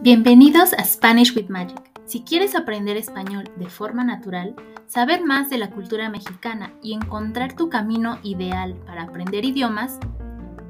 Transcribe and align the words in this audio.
Bienvenidos 0.00 0.72
a 0.74 0.84
Spanish 0.84 1.34
with 1.34 1.48
Magic. 1.48 1.90
Si 2.04 2.22
quieres 2.22 2.54
aprender 2.54 2.96
español 2.96 3.50
de 3.56 3.68
forma 3.68 4.04
natural, 4.04 4.54
saber 4.86 5.24
más 5.24 5.50
de 5.50 5.58
la 5.58 5.70
cultura 5.70 6.08
mexicana 6.08 6.72
y 6.84 6.92
encontrar 6.92 7.56
tu 7.56 7.68
camino 7.68 8.20
ideal 8.22 8.76
para 8.86 9.02
aprender 9.02 9.44
idiomas, 9.44 9.98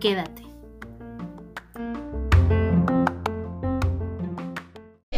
quédate. 0.01 0.45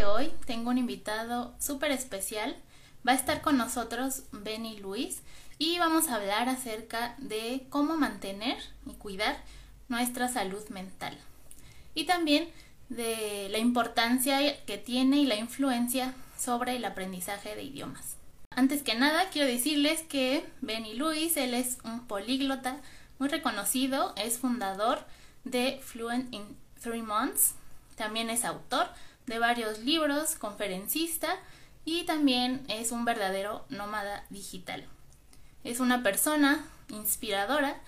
Hoy 0.04 0.32
tengo 0.44 0.70
un 0.70 0.78
invitado 0.78 1.54
súper 1.60 1.92
especial. 1.92 2.56
Va 3.06 3.12
a 3.12 3.16
estar 3.16 3.40
con 3.40 3.56
nosotros 3.56 4.24
Benny 4.32 4.78
Luis 4.78 5.22
y 5.58 5.78
vamos 5.78 6.08
a 6.08 6.16
hablar 6.16 6.48
acerca 6.48 7.14
de 7.18 7.66
cómo 7.70 7.96
mantener 7.96 8.56
y 8.86 8.94
cuidar 8.94 9.42
nuestra 9.88 10.28
salud 10.28 10.68
mental. 10.68 11.18
Y 11.94 12.05
también 12.05 12.48
de 12.91 13.48
la 13.50 13.58
importancia 13.58 14.64
que 14.64 14.77
tiene 14.77 15.18
y 15.18 15.27
la 15.27 15.36
influencia 15.36 16.14
sobre 16.38 16.77
el 16.77 16.84
aprendizaje 16.84 17.55
de 17.55 17.62
idiomas. 17.62 18.16
Antes 18.50 18.82
que 18.82 18.94
nada, 18.94 19.30
quiero 19.30 19.46
decirles 19.46 20.02
que 20.02 20.44
Benny 20.60 20.94
Luis, 20.94 21.36
él 21.36 21.55
es 21.55 21.78
un 21.84 22.06
políglota 22.06 22.80
muy 23.19 23.28
reconocido, 23.28 24.12
es 24.16 24.38
fundador 24.38 25.06
de 25.44 25.80
Fluent 25.82 26.34
in 26.34 26.56
Three 26.82 27.02
Months, 27.02 27.55
también 27.96 28.28
es 28.28 28.44
autor 28.44 28.88
de 29.27 29.38
varios 29.38 29.78
libros, 29.80 30.34
conferencista 30.34 31.38
y 31.84 32.05
también 32.05 32.65
es 32.69 32.93
un 32.93 33.05
verdadero 33.05 33.65
nómada 33.69 34.25
digital. 34.30 34.87
Es 35.65 35.80
una 35.80 36.03
persona 36.03 36.65
inspiradora 36.89 37.80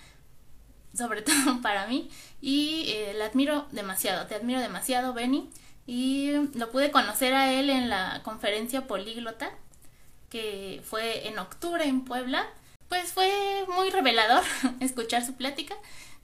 sobre 0.93 1.21
todo 1.23 1.61
para 1.61 1.87
mí, 1.87 2.09
y 2.41 2.85
eh, 2.89 3.13
la 3.15 3.25
admiro 3.25 3.67
demasiado, 3.71 4.27
te 4.27 4.35
admiro 4.35 4.59
demasiado, 4.59 5.13
Benny, 5.13 5.49
y 5.85 6.31
lo 6.55 6.71
pude 6.71 6.91
conocer 6.91 7.33
a 7.33 7.51
él 7.51 7.69
en 7.69 7.89
la 7.89 8.21
conferencia 8.23 8.87
políglota, 8.87 9.51
que 10.29 10.81
fue 10.83 11.27
en 11.27 11.39
octubre 11.39 11.85
en 11.85 12.05
Puebla, 12.05 12.47
pues 12.87 13.11
fue 13.11 13.65
muy 13.67 13.89
revelador 13.89 14.43
escuchar 14.79 15.25
su 15.25 15.35
plática, 15.35 15.75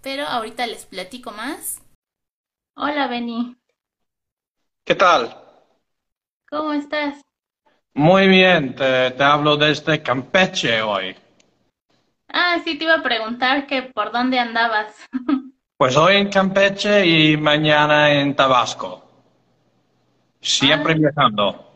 pero 0.02 0.26
ahorita 0.26 0.66
les 0.68 0.86
platico 0.86 1.32
más. 1.32 1.82
Hola, 2.76 3.08
Benny. 3.08 3.58
¿Qué 4.86 4.96
tal? 4.96 5.36
¿Cómo 6.50 6.74
estás? 6.74 7.22
Muy 7.94 8.28
bien, 8.28 8.76
te, 8.76 9.12
te 9.12 9.24
hablo 9.24 9.58
desde 9.58 10.02
Campeche 10.02 10.82
hoy. 10.82 11.16
Ah, 12.32 12.58
sí, 12.64 12.78
te 12.78 12.84
iba 12.86 12.96
a 12.96 13.04
preguntar 13.04 13.66
que 13.68 13.82
por 13.84 14.12
dónde 14.12 14.40
andabas. 14.40 14.96
Pues 15.78 15.96
hoy 15.96 16.18
en 16.18 16.30
Campeche 16.30 17.06
y 17.06 17.38
mañana 17.38 18.12
en 18.12 18.36
Tabasco. 18.36 19.02
Siempre 20.42 20.92
Ah. 20.94 20.98
viajando. 21.00 21.74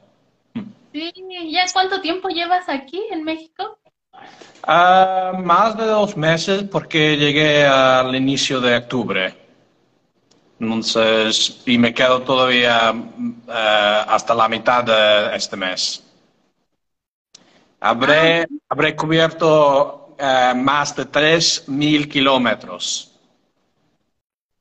Sí, 0.91 1.09
¿ya 1.49 1.63
cuánto 1.71 2.01
tiempo 2.01 2.27
llevas 2.27 2.67
aquí 2.67 3.01
en 3.11 3.23
México? 3.23 3.79
Ah, 4.63 5.31
más 5.41 5.77
de 5.77 5.85
dos 5.85 6.17
meses 6.17 6.63
porque 6.63 7.15
llegué 7.15 7.65
al 7.65 8.13
inicio 8.13 8.59
de 8.59 8.75
octubre. 8.75 9.42
Entonces, 10.63 11.61
y 11.65 11.77
me 11.77 11.93
quedo 11.93 12.21
todavía 12.21 12.93
ah, 13.49 14.05
hasta 14.07 14.33
la 14.33 14.47
mitad 14.47 14.83
de 14.83 15.35
este 15.35 15.57
mes. 15.57 16.03
Habré, 17.79 18.47
habré 18.69 18.95
cubierto 18.95 20.15
ah, 20.19 20.53
más 20.55 20.95
de 20.95 21.05
3.000 21.05 22.07
kilómetros. 22.07 23.19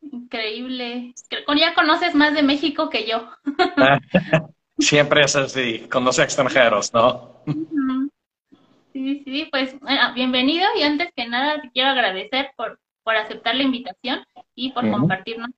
Increíble. 0.01 1.15
Ya 1.57 1.75
conoces 1.75 2.15
más 2.15 2.35
de 2.35 2.43
México 2.43 2.91
que 2.91 3.07
yo. 3.07 3.31
Siempre 4.79 5.23
es 5.23 5.37
así, 5.37 5.87
con 5.89 6.05
los 6.05 6.19
extranjeros, 6.19 6.93
¿no? 6.93 7.43
Sí, 8.93 9.23
sí, 9.25 9.49
pues 9.51 9.79
bueno, 9.79 10.13
bienvenido 10.15 10.67
y 10.77 10.83
antes 10.83 11.11
que 11.15 11.29
nada 11.29 11.61
te 11.63 11.71
quiero 11.71 11.91
agradecer 11.91 12.51
por, 12.57 12.81
por 13.05 13.17
aceptar 13.17 13.55
la 13.55 13.63
invitación 13.63 14.25
y 14.55 14.73
por 14.73 14.91
compartirnos 14.91 15.51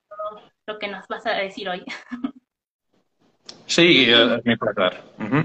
lo 0.67 0.79
que 0.79 0.89
nos 0.89 1.07
vas 1.09 1.27
a 1.27 1.33
decir 1.33 1.69
hoy. 1.69 1.85
Sí, 3.67 4.11
eh, 4.11 4.37
es 4.37 4.45
mi 4.45 4.57
placer. 4.57 5.03
Ujú. 5.19 5.45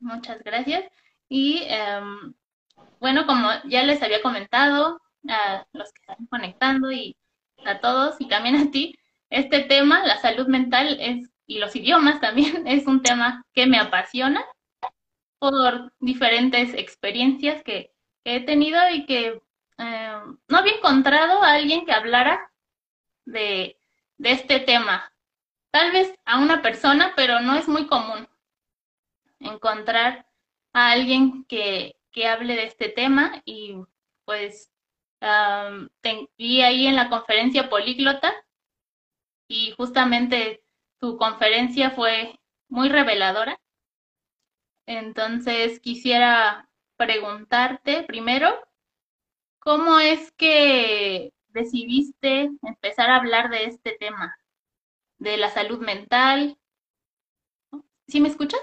Muchas 0.00 0.42
gracias. 0.42 0.84
Y 1.28 1.62
em, 1.68 2.34
bueno, 3.00 3.26
como 3.26 3.48
ya 3.64 3.82
les 3.82 4.02
había 4.02 4.22
comentado 4.22 5.00
a 5.28 5.66
los 5.72 5.92
que 5.92 6.00
están 6.00 6.26
conectando 6.26 6.92
y 6.92 7.16
a 7.64 7.80
todos 7.80 8.16
y 8.20 8.28
también 8.28 8.56
a 8.56 8.70
ti, 8.70 8.98
este 9.30 9.60
tema, 9.60 10.04
la 10.04 10.18
salud 10.18 10.46
mental 10.46 10.98
es, 11.00 11.30
y 11.46 11.58
los 11.58 11.74
idiomas 11.74 12.20
también, 12.20 12.66
es 12.66 12.86
un 12.86 13.02
tema 13.02 13.44
que 13.52 13.66
me 13.66 13.78
apasiona 13.78 14.44
por 15.38 15.92
diferentes 16.00 16.74
experiencias 16.74 17.62
que, 17.62 17.90
que 18.24 18.36
he 18.36 18.40
tenido 18.40 18.78
y 18.90 19.06
que 19.06 19.42
em, 19.78 20.38
no 20.48 20.58
había 20.58 20.74
encontrado 20.74 21.42
a 21.42 21.54
alguien 21.54 21.84
que 21.84 21.92
hablara 21.92 22.50
de, 23.24 23.78
de 24.18 24.30
este 24.30 24.60
tema. 24.60 25.12
Tal 25.70 25.92
vez 25.92 26.14
a 26.24 26.38
una 26.38 26.62
persona, 26.62 27.12
pero 27.16 27.40
no 27.40 27.56
es 27.56 27.68
muy 27.68 27.86
común 27.86 28.28
encontrar 29.40 30.26
a 30.72 30.92
alguien 30.92 31.44
que, 31.44 31.96
que 32.12 32.28
hable 32.28 32.54
de 32.54 32.64
este 32.64 32.88
tema 32.88 33.42
y 33.44 33.76
pues 34.24 34.70
te 36.00 36.28
vi 36.36 36.60
ahí 36.60 36.86
en 36.86 36.96
la 36.96 37.08
conferencia 37.08 37.70
políglota 37.70 38.32
y 39.48 39.72
justamente 39.72 40.62
tu 40.98 41.16
conferencia 41.16 41.90
fue 41.90 42.38
muy 42.68 42.88
reveladora. 42.88 43.58
Entonces 44.86 45.80
quisiera 45.80 46.68
preguntarte 46.96 48.02
primero, 48.02 48.48
¿cómo 49.60 49.98
es 49.98 50.30
que 50.32 51.32
decidiste 51.54 52.50
empezar 52.62 53.10
a 53.10 53.16
hablar 53.16 53.50
de 53.50 53.66
este 53.66 53.96
tema, 53.98 54.36
de 55.18 55.36
la 55.38 55.50
salud 55.50 55.80
mental? 55.80 56.58
¿Sí 58.08 58.20
me 58.20 58.28
escuchas? 58.28 58.60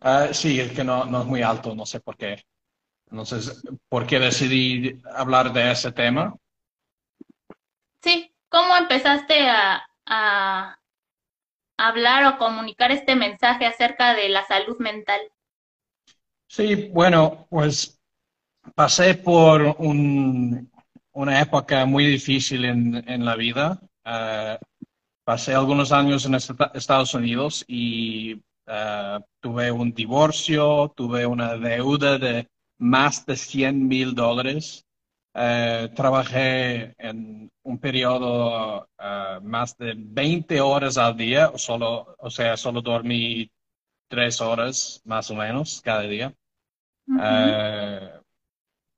Ah, 0.00 0.28
sí, 0.32 0.60
es 0.60 0.72
que 0.72 0.84
no, 0.84 1.04
no 1.06 1.20
es 1.22 1.26
muy 1.26 1.42
alto, 1.42 1.74
no 1.74 1.86
sé 1.86 2.00
por 2.00 2.16
qué. 2.16 2.44
Entonces, 3.10 3.62
¿por 3.88 4.06
qué 4.06 4.18
decidí 4.20 5.00
hablar 5.14 5.52
de 5.52 5.72
ese 5.72 5.92
tema? 5.92 6.36
Sí, 8.02 8.34
¿cómo 8.48 8.76
empezaste 8.76 9.48
a, 9.48 9.86
a 10.06 10.78
hablar 11.78 12.26
o 12.26 12.38
comunicar 12.38 12.92
este 12.92 13.16
mensaje 13.16 13.66
acerca 13.66 14.14
de 14.14 14.28
la 14.28 14.44
salud 14.46 14.78
mental? 14.80 15.20
Sí, 16.46 16.90
bueno, 16.92 17.46
pues 17.50 18.00
pasé 18.74 19.14
por 19.16 19.62
un- 19.80 20.67
una 21.22 21.40
época 21.40 21.84
muy 21.86 22.04
difícil 22.06 22.64
en, 22.64 22.78
en 23.08 23.24
la 23.24 23.34
vida. 23.36 23.80
Ah, 24.04 24.58
pasé 25.24 25.54
algunos 25.54 25.92
años 25.92 26.26
en 26.26 26.34
est- 26.36 26.52
Estados 26.74 27.14
Unidos 27.14 27.64
y 27.68 28.42
ah, 28.66 29.20
tuve 29.40 29.70
un 29.72 29.92
divorcio, 29.92 30.92
tuve 30.96 31.26
una 31.26 31.56
deuda 31.56 32.18
de 32.18 32.48
más 32.78 33.26
de 33.26 33.36
100 33.36 33.86
mil 33.88 34.14
dólares. 34.14 34.84
Eh, 35.34 35.90
trabajé 35.94 36.94
en 36.98 37.50
un 37.62 37.78
periodo 37.78 38.88
más 39.42 39.76
de 39.78 39.94
20 39.96 40.60
horas 40.60 40.98
al 40.98 41.16
día, 41.16 41.50
o 41.50 41.58
solo, 41.58 42.16
o 42.18 42.30
sea, 42.30 42.56
solo 42.56 42.80
dormí 42.82 43.50
tres 44.08 44.40
horas 44.40 45.00
más 45.04 45.30
o 45.30 45.36
menos 45.36 45.80
cada 45.82 46.02
día. 46.02 46.34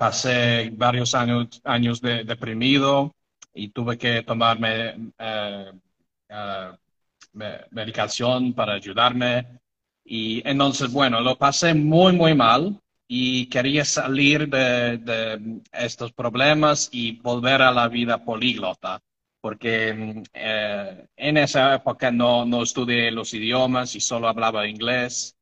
Pasé 0.02 0.70
varios 0.72 1.14
años, 1.14 1.60
años 1.64 2.00
de- 2.00 2.24
deprimido 2.24 3.14
y 3.54 3.68
tuve 3.68 3.98
que 3.98 4.22
tomarme 4.22 5.12
eh, 5.18 5.72
eh, 6.28 6.70
me- 7.34 7.60
medicación 7.70 8.54
para 8.54 8.74
ayudarme. 8.74 9.60
Y 10.04 10.42
entonces, 10.48 10.90
bueno, 10.92 11.20
lo 11.20 11.36
pasé 11.36 11.74
muy, 11.74 12.12
muy 12.14 12.34
mal 12.34 12.80
y 13.08 13.46
quería 13.50 13.84
salir 13.84 14.48
de, 14.48 14.98
de 14.98 15.62
estos 15.72 16.12
problemas 16.12 16.88
y 16.92 17.20
volver 17.20 17.60
a 17.62 17.70
la 17.72 17.88
vida 17.88 18.24
políglota, 18.24 19.00
porque 19.40 20.22
eh, 20.32 21.06
en 21.16 21.36
esa 21.36 21.74
época 21.74 22.10
no, 22.10 22.44
no 22.46 22.62
estudié 22.62 23.10
los 23.10 23.34
idiomas 23.34 23.94
y 23.96 24.00
solo 24.00 24.28
hablaba 24.28 24.66
inglés. 24.68 25.36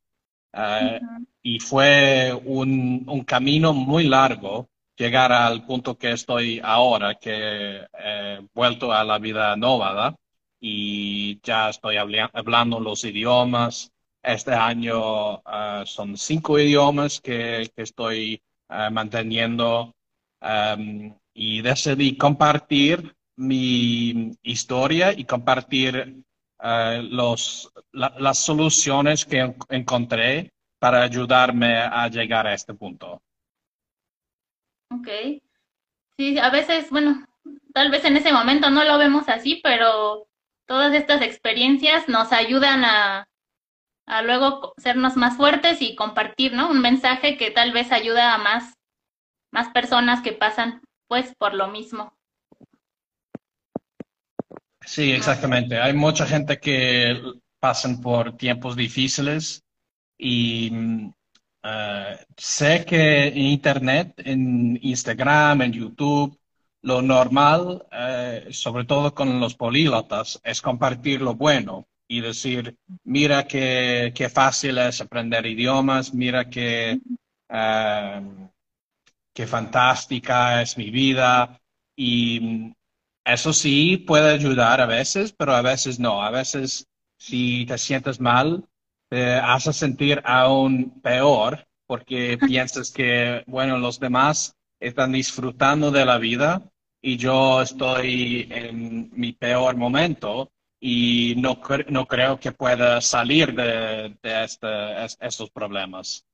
Y 1.50 1.60
fue 1.60 2.32
un, 2.44 3.04
un 3.08 3.22
camino 3.24 3.72
muy 3.72 4.04
largo 4.04 4.68
llegar 4.96 5.32
al 5.32 5.64
punto 5.64 5.96
que 5.96 6.12
estoy 6.12 6.60
ahora, 6.62 7.14
que 7.14 7.86
he 8.06 8.40
vuelto 8.54 8.92
a 8.92 9.04
la 9.04 9.18
vida 9.18 9.56
nómada 9.56 10.14
y 10.60 11.40
ya 11.42 11.70
estoy 11.70 11.96
habla- 11.96 12.30
hablando 12.32 12.80
los 12.80 13.04
idiomas. 13.04 13.92
Este 14.22 14.52
año 14.52 15.40
ah, 15.44 15.84
son 15.86 16.16
cinco 16.16 16.58
idiomas 16.58 17.20
que, 17.20 17.70
que 17.74 17.82
estoy 17.82 18.42
ah, 18.68 18.90
manteniendo. 18.90 19.94
Am, 20.40 21.16
y 21.34 21.62
decidí 21.62 22.16
compartir 22.16 23.14
mi 23.36 24.32
historia 24.42 25.12
y 25.12 25.24
compartir 25.24 25.94
eh, 26.62 27.00
los, 27.10 27.72
las 27.92 28.38
soluciones 28.38 29.24
que 29.24 29.54
encontré 29.68 30.50
para 30.78 31.02
ayudarme 31.02 31.78
a 31.78 32.08
llegar 32.08 32.46
a 32.46 32.54
este 32.54 32.74
punto. 32.74 33.22
Ok. 34.90 35.08
Sí, 36.16 36.38
a 36.38 36.50
veces, 36.50 36.90
bueno, 36.90 37.26
tal 37.74 37.90
vez 37.90 38.04
en 38.04 38.16
ese 38.16 38.32
momento 38.32 38.70
no 38.70 38.84
lo 38.84 38.98
vemos 38.98 39.28
así, 39.28 39.60
pero 39.62 40.26
todas 40.66 40.92
estas 40.94 41.22
experiencias 41.22 42.08
nos 42.08 42.32
ayudan 42.32 42.84
a, 42.84 43.28
a 44.06 44.22
luego 44.22 44.74
sernos 44.78 45.16
más 45.16 45.36
fuertes 45.36 45.80
y 45.80 45.94
compartir, 45.94 46.54
¿no? 46.54 46.70
Un 46.70 46.80
mensaje 46.80 47.36
que 47.36 47.50
tal 47.50 47.72
vez 47.72 47.92
ayuda 47.92 48.34
a 48.34 48.38
más, 48.38 48.74
más 49.52 49.68
personas 49.68 50.22
que 50.22 50.32
pasan 50.32 50.82
pues 51.08 51.34
por 51.38 51.54
lo 51.54 51.68
mismo. 51.68 52.14
Sí, 54.84 55.12
exactamente. 55.12 55.78
Hay 55.78 55.92
mucha 55.92 56.26
gente 56.26 56.58
que 56.58 57.20
pasan 57.60 58.00
por 58.00 58.36
tiempos 58.36 58.76
difíciles 58.76 59.62
y 60.18 60.72
eh, 61.62 62.18
sé 62.36 62.84
que 62.84 63.28
en 63.28 63.38
Internet, 63.38 64.14
en 64.18 64.78
Instagram, 64.82 65.62
en 65.62 65.72
YouTube, 65.72 66.38
lo 66.82 67.02
normal, 67.02 67.86
eh, 67.92 68.48
sobre 68.50 68.84
todo 68.84 69.14
con 69.14 69.40
los 69.40 69.54
políglotas, 69.54 70.40
es 70.44 70.60
compartir 70.62 71.20
lo 71.22 71.34
bueno 71.34 71.86
y 72.08 72.20
decir, 72.20 72.76
mira 73.04 73.46
qué, 73.46 74.12
qué 74.14 74.28
fácil 74.28 74.78
es 74.78 75.00
aprender 75.00 75.44
idiomas, 75.46 76.14
mira 76.14 76.48
qué, 76.48 77.00
eh, 77.48 78.22
qué 79.34 79.46
fantástica 79.46 80.62
es 80.62 80.76
mi 80.78 80.90
vida. 80.90 81.60
Y 81.96 82.72
eso 83.24 83.52
sí 83.52 83.98
puede 83.98 84.32
ayudar 84.32 84.80
a 84.80 84.86
veces, 84.86 85.32
pero 85.32 85.54
a 85.54 85.62
veces 85.62 85.98
no. 85.98 86.22
A 86.22 86.30
veces 86.30 86.88
si 87.18 87.66
te 87.66 87.76
sientes 87.76 88.20
mal, 88.20 88.64
te 89.08 89.34
hace 89.34 89.72
sentir 89.72 90.20
aún 90.24 91.00
peor 91.02 91.66
porque 91.86 92.38
piensas 92.38 92.90
que, 92.90 93.42
bueno, 93.46 93.78
los 93.78 93.98
demás 93.98 94.54
están 94.78 95.12
disfrutando 95.12 95.90
de 95.90 96.04
la 96.04 96.18
vida 96.18 96.62
y 97.00 97.16
yo 97.16 97.62
estoy 97.62 98.46
en 98.50 99.10
mi 99.12 99.32
peor 99.32 99.76
momento 99.76 100.50
y 100.80 101.34
no, 101.38 101.60
no 101.88 102.06
creo 102.06 102.38
que 102.38 102.52
pueda 102.52 103.00
salir 103.00 103.54
de, 103.54 104.16
de 104.22 104.44
este, 104.44 105.04
estos 105.20 105.50
problemas. 105.50 106.24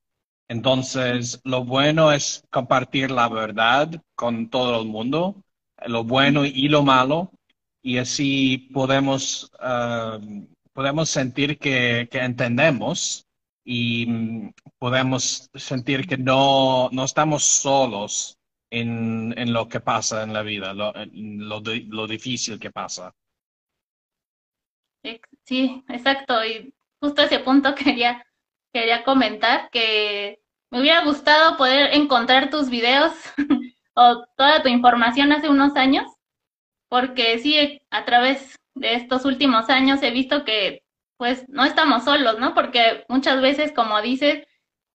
Entonces, 0.49 1.41
lo 1.45 1.65
bueno 1.65 2.13
es 2.13 2.45
compartir 2.51 3.11
la 3.11 3.29
verdad 3.29 3.91
con 4.15 4.51
todo 4.51 4.81
el 4.83 4.89
mundo, 4.89 5.43
lo 5.87 6.05
bueno 6.05 6.45
y 6.45 6.69
lo 6.69 6.83
malo, 6.83 7.33
y 7.83 7.99
así 7.99 8.71
podemos, 8.73 9.51
um, 9.61 10.47
podemos 10.75 11.09
sentir 11.09 11.59
que, 11.59 12.09
que, 12.11 12.19
entendemos 12.19 13.27
y 13.65 14.07
mm, 14.07 14.53
podemos 14.79 15.49
sentir 15.55 16.07
que 16.07 16.19
no, 16.19 16.91
no 16.93 17.05
estamos 17.05 17.45
solos 17.45 18.39
en, 18.71 19.33
en, 19.39 19.53
lo 19.53 19.69
que 19.69 19.81
pasa 19.81 20.23
en 20.25 20.33
la 20.33 20.43
vida, 20.43 20.75
lo, 20.75 20.93
lo, 21.13 21.63
lo 21.89 22.07
difícil 22.07 22.59
que 22.59 22.71
pasa. 22.71 23.15
Sí, 25.45 25.85
exacto. 25.89 26.45
Y 26.45 26.75
justo 27.01 27.23
ese 27.23 27.39
punto 27.39 27.75
quería, 27.75 28.27
quería 28.73 29.05
comentar 29.05 29.71
que 29.71 30.43
me 30.71 30.81
hubiera 30.81 31.05
gustado 31.05 31.57
poder 31.57 31.95
encontrar 31.95 32.51
tus 32.51 32.69
videos 32.69 33.13
o 33.95 34.27
toda 34.37 34.63
tu 34.63 34.69
información 34.69 35.33
hace 35.33 35.49
unos 35.49 35.77
años, 35.77 36.11
porque 36.89 37.39
sí, 37.39 37.81
a 37.91 38.05
través 38.05 38.59
de 38.75 38.95
estos 38.95 39.25
últimos 39.25 39.71
años 39.71 40.03
he 40.03 40.11
visto 40.11 40.45
que 40.45 40.85
pues 41.17 41.49
no 41.49 41.65
estamos 41.65 42.05
solos, 42.05 42.39
¿no? 42.39 42.55
Porque 42.55 43.05
muchas 43.09 43.41
veces, 43.41 43.73
como 43.73 44.03
dices, 44.03 44.47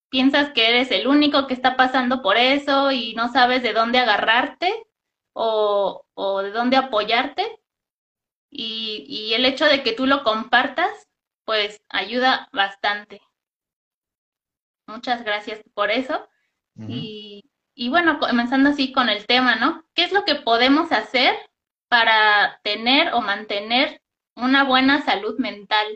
piensas 0.10 0.52
que 0.52 0.70
eres 0.70 0.92
el 0.92 1.08
único 1.08 1.48
que 1.48 1.54
está 1.54 1.78
pasando 1.78 2.22
por 2.22 2.38
eso 2.38 2.92
y 2.92 3.14
no 3.16 3.31
sabes 3.31 3.64
de 3.64 3.74
dónde 3.74 4.00
agarrarte 4.00 4.74
o, 5.34 6.06
o 6.14 6.42
de 6.42 6.52
dónde 6.52 6.78
apoyarte 6.78 7.60
y, 8.52 9.34
el 9.34 9.46
hecho 9.46 9.66
de 9.66 9.84
que 9.84 9.94
tú 9.94 10.06
lo 10.08 10.24
compartas, 10.24 11.08
pues 11.46 11.81
ayuda 11.90 12.50
bastante. 12.52 13.22
Muchas 14.88 15.24
gracias 15.24 15.62
por 15.74 15.92
eso. 15.92 16.28
y, 16.88 17.44
y 17.74 17.90
bueno, 17.90 18.20
comenzando 18.20 18.70
así 18.70 18.92
con 18.92 19.10
el 19.10 19.26
tema, 19.26 19.56
¿no? 19.56 19.86
¿Qué 19.94 20.04
es 20.04 20.12
lo 20.12 20.26
que 20.26 20.36
podemos 20.36 20.92
hacer 20.92 21.36
para 21.89 22.59
tener 22.63 23.13
o 23.13 23.21
mantener 23.21 24.01
una 24.36 24.63
buena 24.63 25.03
salud 25.03 25.38
mental? 25.39 25.88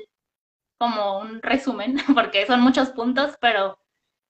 Como 0.78 1.20
un 1.20 1.42
resumen, 1.42 1.98
porque 2.14 2.46
son 2.46 2.62
muchos 2.62 2.90
puntos, 2.90 3.38
pero 3.40 3.80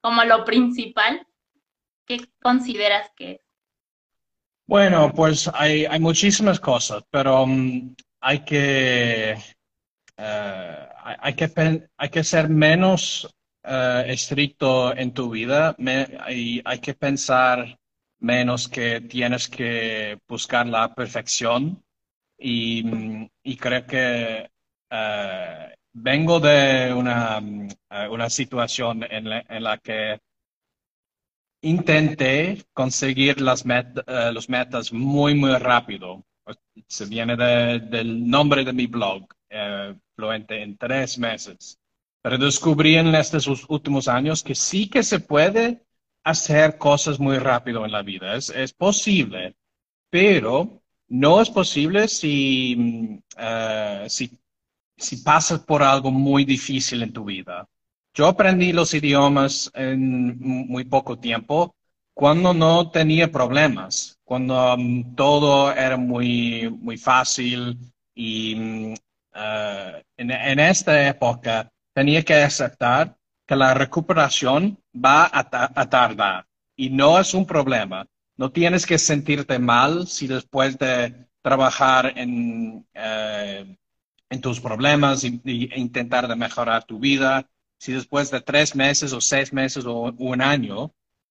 como 0.02 0.24
lo 0.26 0.46
principal, 0.46 1.26
¿qué 2.06 2.20
consideras 2.42 3.10
que 3.16 3.32
es? 3.32 3.42
Bueno, 4.66 5.12
pues 5.14 5.50
hay, 5.54 5.86
hay 5.86 6.00
muchísimas 6.00 6.60
cosas, 6.60 7.04
pero 7.10 7.44
um, 7.44 7.96
hay 8.22 8.40
que, 8.46 9.38
uh, 10.18 11.14
hay, 11.22 11.34
que 11.36 11.90
hay 11.98 12.10
que 12.10 12.24
ser 12.24 12.50
menos 12.50 13.26
uh, 13.66 14.04
estricto 14.06 14.96
en 14.96 15.14
tu 15.14 15.30
vida 15.30 15.76
me, 15.78 16.08
y 16.30 16.62
hay 16.64 16.80
que 16.80 16.94
pensar 16.94 17.78
menos 18.24 18.68
que 18.68 19.02
tienes 19.02 19.48
que 19.48 20.18
buscar 20.28 20.66
la 20.68 20.94
perfección 20.96 21.84
y, 22.38 23.28
creo 23.58 23.86
que 23.86 24.50
uh, 24.92 25.76
vengo 25.94 26.40
de 26.40 26.94
una, 26.94 27.42
una 28.10 28.30
situación 28.30 29.06
en 29.10 29.64
la, 29.64 29.78
que 29.78 30.20
intenté 31.62 32.64
conseguir 32.74 33.40
las 33.42 33.66
met, 33.66 33.88
los 34.34 34.50
metas 34.50 34.92
muy, 34.92 35.36
muy 35.36 35.56
rápido 35.58 36.24
se 36.88 37.06
viene 37.06 37.36
del 37.36 38.28
nombre 38.30 38.64
de 38.64 38.74
mi 38.74 38.88
blog, 38.88 39.26
eh, 39.50 39.96
Fluente 40.16 40.62
en 40.62 40.78
tres 40.78 41.18
meses. 41.18 41.80
Pero 42.22 42.38
descubrí 42.38 42.96
en 42.96 43.14
estos 43.16 43.48
últimos 43.68 44.08
años 44.08 44.44
que 44.44 44.56
sí 44.56 44.90
que 44.90 45.04
se 45.04 45.20
puede 45.20 45.84
hacer 46.24 46.78
cosas 46.78 47.20
muy 47.20 47.38
rápido 47.38 47.86
en 47.86 47.92
la 47.92 48.02
vida. 48.02 48.36
Es, 48.36 48.50
es 48.50 48.74
posible, 48.74 49.56
pero 50.10 50.82
no 51.10 51.42
es 51.42 51.50
posible 51.50 52.08
si, 52.08 52.76
mm, 52.78 53.20
eh, 53.38 54.06
si, 54.10 54.40
si 54.98 55.18
pasas 55.18 55.60
por 55.62 55.84
algo 55.84 56.12
muy 56.12 56.46
difícil 56.46 57.04
en 57.04 57.14
tu 57.14 57.26
vida. 57.26 57.68
Yo 58.14 58.28
aprendí 58.28 58.74
los 58.74 58.94
idiomas 58.94 59.72
en 59.74 60.40
muy 60.40 60.86
poco 60.86 61.18
tiempo 61.18 61.76
cuando 62.14 62.54
no 62.54 62.92
tenía 62.92 63.32
problemas, 63.32 64.20
cuando 64.24 64.76
um, 64.76 65.16
todo 65.16 65.72
era 65.72 65.98
muy, 65.98 66.70
muy 66.70 66.98
fácil 66.98 67.78
y 68.14 68.94
uh, 69.34 70.02
en, 70.18 70.60
esta 70.60 71.08
época 71.08 71.72
tenía 71.94 72.24
que 72.24 72.36
aceptar 72.36 73.18
la 73.56 73.74
recuperación 73.74 74.78
va 74.94 75.30
a, 75.32 75.90
tardar 75.90 76.46
y 76.76 76.90
no 76.90 77.20
es 77.20 77.34
un 77.34 77.46
problema. 77.46 78.08
No 78.38 78.52
tienes 78.52 78.86
que 78.86 78.98
sentirte 78.98 79.60
mal 79.60 80.08
si 80.08 80.28
después 80.28 80.78
de 80.78 81.28
trabajar 81.42 82.14
en, 82.16 82.86
en 82.94 84.42
tus 84.42 84.60
problemas 84.60 85.24
e 85.24 85.40
intentar 85.76 86.28
de 86.28 86.36
mejorar 86.36 86.84
tu 86.86 87.00
vida, 87.00 87.48
si 87.78 87.94
después 87.94 88.32
de 88.32 88.42
tres 88.42 88.76
meses 88.76 89.14
o 89.14 89.22
seis 89.22 89.52
meses 89.54 89.86
o 89.86 90.14
un 90.18 90.42
año 90.42 90.94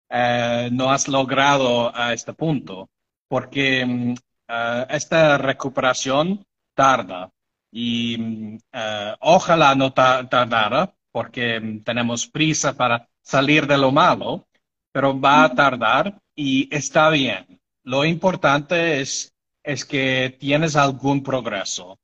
eh, 0.09 0.69
no 0.71 0.89
has 0.91 1.07
logrado 1.07 1.93
a 1.95 2.13
este 2.13 2.33
punto, 2.33 2.89
porque 3.27 3.85
mm, 3.85 4.15
eh, 4.47 4.85
esta 4.89 5.37
recuperación 5.37 6.45
tarda 6.73 7.29
y 7.71 8.17
mm, 8.17 8.57
eh, 8.71 9.15
ojalá 9.19 9.75
no 9.75 9.91
tardara, 9.93 10.93
porque 11.11 11.59
mm, 11.59 11.83
tenemos 11.83 12.27
prisa 12.27 12.73
para 12.73 13.07
salir 13.21 13.67
de 13.67 13.77
lo 13.77 13.91
malo, 13.91 14.47
pero 14.91 15.19
va 15.19 15.43
a 15.43 15.53
tardar 15.53 16.19
y 16.35 16.73
está 16.75 17.09
bien. 17.09 17.59
Lo 17.83 18.05
importante 18.05 18.99
es, 19.01 19.33
es 19.63 19.85
que 19.85 20.35
tienes 20.39 20.75
algún 20.75 21.23
progreso, 21.23 21.97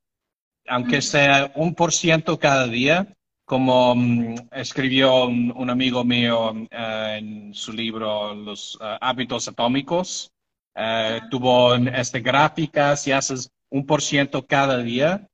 aunque 0.66 1.02
sea 1.02 1.52
un 1.54 1.74
por 1.74 1.92
ciento 1.92 2.38
cada 2.38 2.66
día, 2.66 3.08
como 3.44 3.94
mm, 3.94 4.34
escribió 4.52 5.26
un, 5.26 5.70
amigo 5.70 6.04
mío 6.04 6.52
eh, 6.70 7.16
en 7.18 7.54
su 7.54 7.72
libro 7.72 8.34
Los 8.34 8.78
eh, 8.80 8.96
hábitos 9.00 9.48
atómicos, 9.48 10.30
eh, 10.74 11.20
tuvo 11.30 11.74
esta 11.74 12.18
gráfica, 12.18 12.96
si 12.96 13.12
haces 13.12 13.50
un 13.70 13.86
por 13.86 14.02
ciento 14.02 14.46
cada 14.46 14.78
día, 14.78 15.26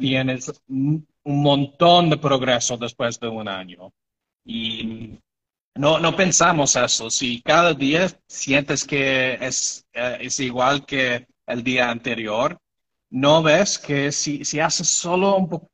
tienes 0.00 0.62
un 1.24 1.42
montón 1.42 2.10
de 2.10 2.16
progreso 2.16 2.76
después 2.76 3.18
de 3.20 3.28
un 3.28 3.48
año. 3.48 3.92
Y 4.44 5.18
no, 5.74 5.98
no 5.98 6.16
pensamos 6.16 6.76
eso. 6.76 7.10
Si 7.10 7.40
cada 7.42 7.74
día 7.74 8.08
sientes 8.26 8.84
que 8.84 9.34
es, 9.40 9.86
eh, 9.92 10.18
es 10.20 10.40
igual 10.40 10.84
que 10.84 11.26
el 11.46 11.62
día 11.62 11.90
anterior, 11.90 12.58
no 13.10 13.42
ves 13.42 13.78
que 13.78 14.12
si, 14.12 14.44
si 14.44 14.60
haces 14.60 14.88
solo 14.88 15.36
un 15.36 15.68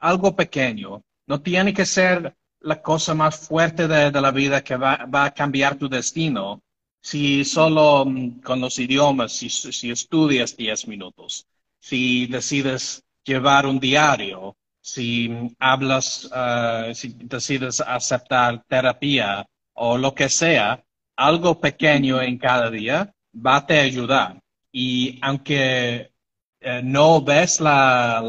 algo 0.00 0.36
pequeño, 0.36 1.02
no 1.26 1.40
tiene 1.40 1.72
que 1.72 1.86
ser 1.86 2.36
la 2.60 2.80
cosa 2.82 3.14
más 3.14 3.48
fuerte 3.48 3.88
de, 3.88 4.10
la 4.12 4.30
vida 4.30 4.62
que 4.62 4.76
va, 4.76 5.06
va, 5.06 5.24
a 5.26 5.34
cambiar 5.34 5.76
tu 5.76 5.88
destino. 5.88 6.62
Si 7.00 7.44
solo 7.44 8.04
mm, 8.06 8.40
con 8.40 8.60
los 8.60 8.78
idiomas, 8.78 9.32
si, 9.32 9.48
si 9.50 9.90
estudias 9.90 10.56
10 10.56 10.88
minutos, 10.88 11.46
si 11.80 12.26
decides 12.26 13.02
llevar 13.24 13.66
un 13.66 13.80
diario, 13.80 14.56
si 14.82 15.54
hablas, 15.58 16.26
uh, 16.26 16.92
si 16.94 17.14
decides 17.14 17.80
aceptar 17.80 18.64
terapia 18.68 19.46
o 19.74 19.96
lo 19.96 20.14
que 20.14 20.28
sea, 20.28 20.84
algo 21.16 21.60
pequeño 21.60 22.20
en 22.20 22.36
cada 22.38 22.70
día 22.70 23.14
va 23.34 23.56
a 23.56 23.66
te 23.66 23.80
ayudar. 23.80 24.40
Y 24.72 25.18
aunque 25.22 26.12
eh, 26.60 26.80
no 26.82 27.22
ves 27.22 27.60
la, 27.60 28.22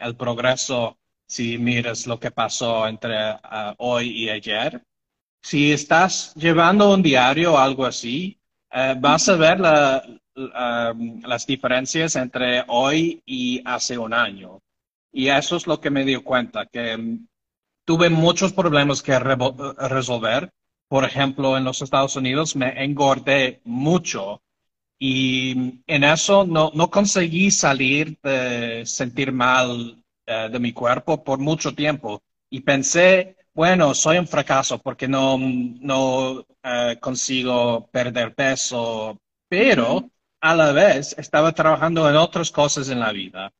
el 0.00 0.16
progreso 0.16 0.98
si 1.26 1.58
miras 1.58 2.06
lo 2.06 2.18
que 2.18 2.30
pasó 2.30 2.86
entre 2.88 3.32
uh, 3.32 3.74
hoy 3.78 4.08
y 4.08 4.30
ayer, 4.30 4.82
si 5.42 5.72
estás 5.72 6.34
llevando 6.34 6.92
un 6.92 7.02
diario 7.02 7.54
o 7.54 7.58
algo 7.58 7.84
así, 7.84 8.40
uh, 8.72 8.98
vas 8.98 9.28
a 9.28 9.36
ver 9.36 9.60
la, 9.60 10.02
um, 10.36 11.20
las 11.22 11.46
diferencias 11.46 12.16
entre 12.16 12.64
hoy 12.68 13.22
y 13.26 13.60
hace 13.64 13.98
un 13.98 14.14
año. 14.14 14.60
Y 15.12 15.28
eso 15.28 15.56
es 15.56 15.66
lo 15.66 15.80
que 15.80 15.90
me 15.90 16.04
dio 16.04 16.22
cuenta, 16.22 16.66
que 16.66 17.18
tuve 17.84 18.10
muchos 18.10 18.52
problemas 18.52 19.02
que 19.02 19.18
resolver. 19.18 20.52
Por 20.88 21.04
ejemplo, 21.04 21.56
en 21.56 21.64
los 21.64 21.82
Estados 21.82 22.16
Unidos 22.16 22.56
me 22.56 22.84
engordé 22.84 23.60
mucho 23.64 24.42
y 24.98 25.82
en 25.86 26.04
eso 26.04 26.44
no, 26.44 26.70
no 26.74 26.90
conseguí 26.90 27.50
salir 27.50 28.18
de 28.22 28.84
sentir 28.84 29.32
mal 29.32 30.02
uh, 30.26 30.50
de 30.50 30.58
mi 30.58 30.72
cuerpo 30.72 31.22
por 31.24 31.38
mucho 31.38 31.74
tiempo. 31.74 32.22
Y 32.50 32.60
pensé, 32.60 33.36
bueno, 33.54 33.94
soy 33.94 34.18
un 34.18 34.26
fracaso 34.26 34.78
porque 34.78 35.08
no, 35.08 35.38
no 35.38 36.40
uh, 36.40 36.44
consigo 37.00 37.88
perder 37.92 38.34
peso, 38.34 39.18
pero 39.48 40.10
a 40.40 40.54
la 40.54 40.72
vez 40.72 41.14
estaba 41.18 41.52
trabajando 41.52 42.08
en 42.08 42.16
otras 42.16 42.50
cosas 42.50 42.88
en 42.90 43.00
la 43.00 43.12
vida 43.12 43.52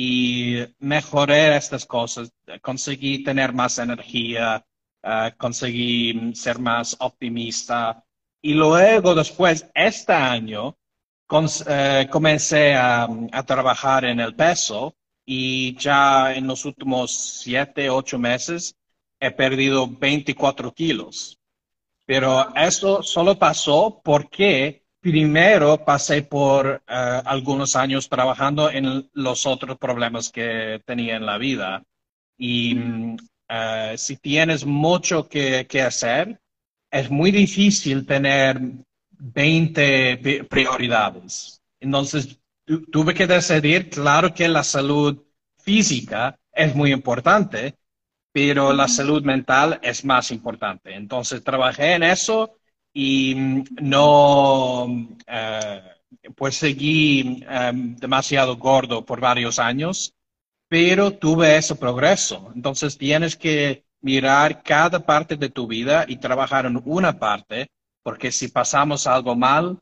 y 0.00 0.64
mejoré 0.78 1.56
estas 1.56 1.84
cosas. 1.84 2.30
Conseguí 2.62 3.24
tener 3.24 3.52
más 3.52 3.78
energía, 3.80 4.64
uh, 5.02 5.36
conseguí 5.36 6.32
ser 6.36 6.60
más 6.60 6.96
optimista. 7.00 8.04
Y 8.40 8.54
luego, 8.54 9.16
después, 9.16 9.68
este 9.74 10.12
año, 10.12 10.76
uh, 11.30 12.10
comencé 12.10 12.76
a, 12.76 13.08
a, 13.32 13.42
trabajar 13.42 14.04
en 14.04 14.20
el 14.20 14.36
peso 14.36 14.94
y 15.26 15.74
ya 15.76 16.32
en 16.32 16.46
los 16.46 16.64
últimos 16.64 17.40
siete, 17.42 17.90
ocho 17.90 18.20
meses 18.20 18.76
he 19.18 19.32
perdido 19.32 19.88
24 19.88 20.72
kilos. 20.74 21.40
Pero 22.06 22.54
eso 22.54 23.02
solo 23.02 23.36
pasó 23.36 24.00
porque 24.04 24.84
primero 25.00 25.84
pasé 25.84 26.22
por 26.22 26.66
uh, 26.66 27.22
algunos 27.24 27.76
años 27.76 28.08
trabajando 28.08 28.70
en 28.70 29.08
los 29.12 29.46
otros 29.46 29.78
problemas 29.78 30.30
que 30.30 30.82
tenía 30.84 31.16
en 31.16 31.26
la 31.26 31.38
vida. 31.38 31.82
Y 32.36 32.78
uh, 32.78 33.16
si 33.96 34.16
tienes 34.16 34.64
mucho 34.64 35.28
que, 35.28 35.66
que, 35.66 35.82
hacer, 35.82 36.40
es 36.90 37.10
muy 37.10 37.30
difícil 37.30 38.06
tener 38.06 38.60
20 39.10 40.44
prioridades. 40.48 41.60
Entonces, 41.80 42.38
tu, 42.64 42.84
tuve 42.86 43.14
que 43.14 43.26
decidir, 43.26 43.90
claro 43.90 44.32
que 44.34 44.48
la 44.48 44.64
salud 44.64 45.22
física 45.58 46.38
es 46.52 46.74
muy 46.74 46.92
importante, 46.92 47.74
pero 48.32 48.72
la 48.72 48.88
salud 48.88 49.22
mental 49.22 49.78
es 49.82 50.04
más 50.04 50.30
importante. 50.30 50.94
Entonces, 50.94 51.42
trabajé 51.42 51.94
en 51.94 52.02
eso 52.02 52.57
y 52.92 53.34
mm, 53.34 53.64
no, 53.82 54.84
uh, 54.84 56.32
pues 56.36 56.56
seguí 56.56 57.44
um, 57.46 57.96
demasiado 57.96 58.56
gordo 58.56 59.04
por 59.04 59.20
varios 59.20 59.58
años, 59.58 60.14
pero 60.68 61.12
tuve 61.12 61.56
ese 61.56 61.74
progreso. 61.76 62.52
Entonces 62.54 62.98
tienes 62.98 63.36
que 63.36 63.84
mirar 64.00 64.62
cada 64.62 65.00
parte 65.04 65.36
de 65.36 65.48
tu 65.48 65.66
vida 65.66 66.04
y 66.08 66.16
trabajar 66.16 66.66
en 66.66 66.80
una 66.84 67.18
parte, 67.18 67.68
porque 68.02 68.30
si 68.32 68.48
pasamos 68.48 69.06
algo 69.06 69.34
mal, 69.34 69.78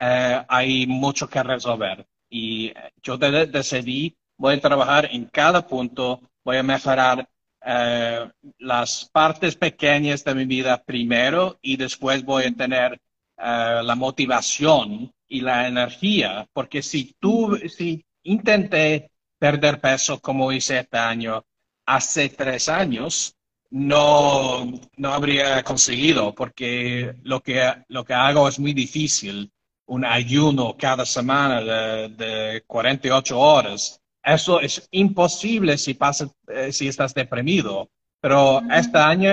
uh, 0.00 0.44
hay 0.48 0.86
mucho 0.86 1.28
que 1.28 1.42
resolver. 1.42 2.06
Y 2.28 2.72
yo 3.02 3.16
de 3.18 3.46
decidí, 3.46 4.16
voy 4.36 4.54
a 4.54 4.60
trabajar 4.60 5.08
en 5.12 5.26
cada 5.26 5.66
punto, 5.66 6.20
voy 6.44 6.56
a 6.56 6.62
mejorar 6.62 7.28
eh, 7.64 8.30
las 8.58 9.10
partes 9.12 9.56
pequeñas 9.56 10.24
de 10.24 10.34
mi 10.34 10.44
vida 10.46 10.82
primero 10.82 11.58
y 11.60 11.76
después 11.76 12.24
voy 12.24 12.44
a 12.44 12.54
tener 12.54 12.94
uh, 13.38 13.82
la 13.82 13.94
motivación 13.96 15.12
y 15.28 15.40
la 15.42 15.68
energía, 15.68 16.48
porque 16.52 16.82
si 16.82 17.14
tú, 17.20 17.58
si 17.68 18.04
intenté 18.24 19.10
perder 19.38 19.80
peso 19.80 20.20
como 20.20 20.52
hice 20.52 20.80
este 20.80 20.98
año 20.98 21.44
hace 21.86 22.30
tres 22.30 22.68
años, 22.68 23.36
no, 23.70 24.64
no 24.96 25.14
habría 25.14 25.62
conseguido, 25.62 26.34
porque 26.34 27.14
lo 27.22 27.40
que, 27.40 27.84
lo 27.88 28.04
que 28.04 28.14
hago 28.14 28.48
es 28.48 28.58
muy 28.58 28.74
difícil. 28.74 29.52
Un 29.86 30.04
ayuno 30.04 30.76
cada 30.78 31.04
semana 31.04 31.60
de, 31.60 32.08
de 32.10 32.62
48 32.66 33.38
horas 33.38 33.99
eso 34.22 34.60
es 34.60 34.86
imposible 34.90 35.78
si, 35.78 35.94
pasa, 35.94 36.28
eh, 36.48 36.72
si 36.72 36.88
estás 36.88 37.14
deprimido. 37.14 37.90
Pero 38.20 38.60
este 38.70 38.98
año, 38.98 39.32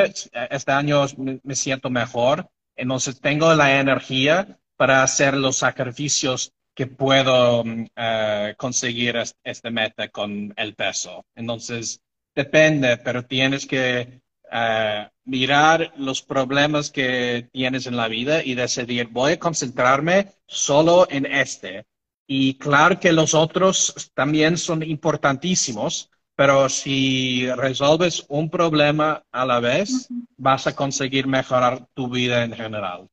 este 0.50 0.72
año 0.72 1.06
me, 1.44 1.56
siento 1.56 1.90
mejor, 1.90 2.50
entonces 2.76 3.20
tengo 3.20 3.54
la 3.54 3.80
energía 3.80 4.58
para 4.78 5.04
hacer 5.04 5.36
los 5.36 5.58
sacrificios 5.58 6.54
que 6.74 6.88
puedo 6.88 7.64
uh, 7.64 8.56
conseguir 8.56 9.18
este 9.44 9.72
meta 9.72 10.08
con 10.10 10.54
el 10.56 10.76
peso. 10.76 11.26
Entonces, 11.36 12.00
depende, 12.34 12.98
pero 12.98 13.26
tienes 13.26 13.66
que 13.66 14.22
uh, 14.52 15.10
mirar 15.26 15.92
los 15.98 16.22
problemas 16.22 16.92
que 16.92 17.50
tienes 17.52 17.88
en 17.88 17.98
la 17.98 18.08
vida 18.08 18.44
y 18.44 18.56
decidir, 18.56 19.08
voy 19.08 19.34
a 19.34 19.40
concentrarme 19.40 20.28
solo 20.46 21.08
en 21.10 21.26
este 21.26 21.86
y 22.28 22.58
claro 22.58 23.00
que 23.00 23.14
los 23.14 23.34
otros 23.34 24.12
también 24.14 24.58
son 24.58 24.84
importantísimos, 24.84 26.12
pero 26.36 26.68
si 26.70 27.50
resolves 27.56 28.26
un 28.28 28.50
problema 28.50 29.24
a 29.32 29.46
la 29.46 29.60
vez, 29.62 30.10
vas 30.36 30.68
a 30.68 30.76
conseguir 30.76 31.26
mejorar 31.26 31.88
tu 31.94 32.10
vida 32.10 32.44
en 32.44 32.54
general. 32.54 33.10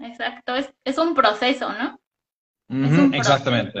Exacto, 0.00 0.56
es, 0.56 0.72
es 0.84 0.98
un 0.98 1.14
proceso, 1.14 1.72
¿no? 1.72 1.98
exactamente. 3.14 3.80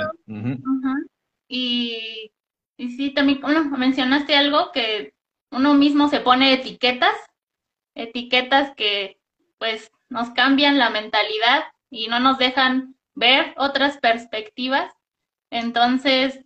Y, 1.48 2.30
y 2.76 2.90
sí, 2.96 3.10
también 3.10 3.40
mencionaste 3.76 4.36
algo 4.36 4.70
que 4.72 5.14
uno 5.50 5.74
mismo 5.74 6.08
se 6.08 6.20
pone 6.20 6.52
etiquetas, 6.52 7.14
etiquetas 7.94 8.74
que 8.76 9.18
pues 9.58 9.90
nos 10.08 10.30
cambian 10.30 10.78
la 10.78 10.90
mentalidad 10.90 11.64
y 11.90 12.08
no 12.08 12.20
nos 12.20 12.38
dejan 12.38 12.94
ver 13.18 13.54
otras 13.56 13.98
perspectivas. 13.98 14.92
Entonces, 15.50 16.44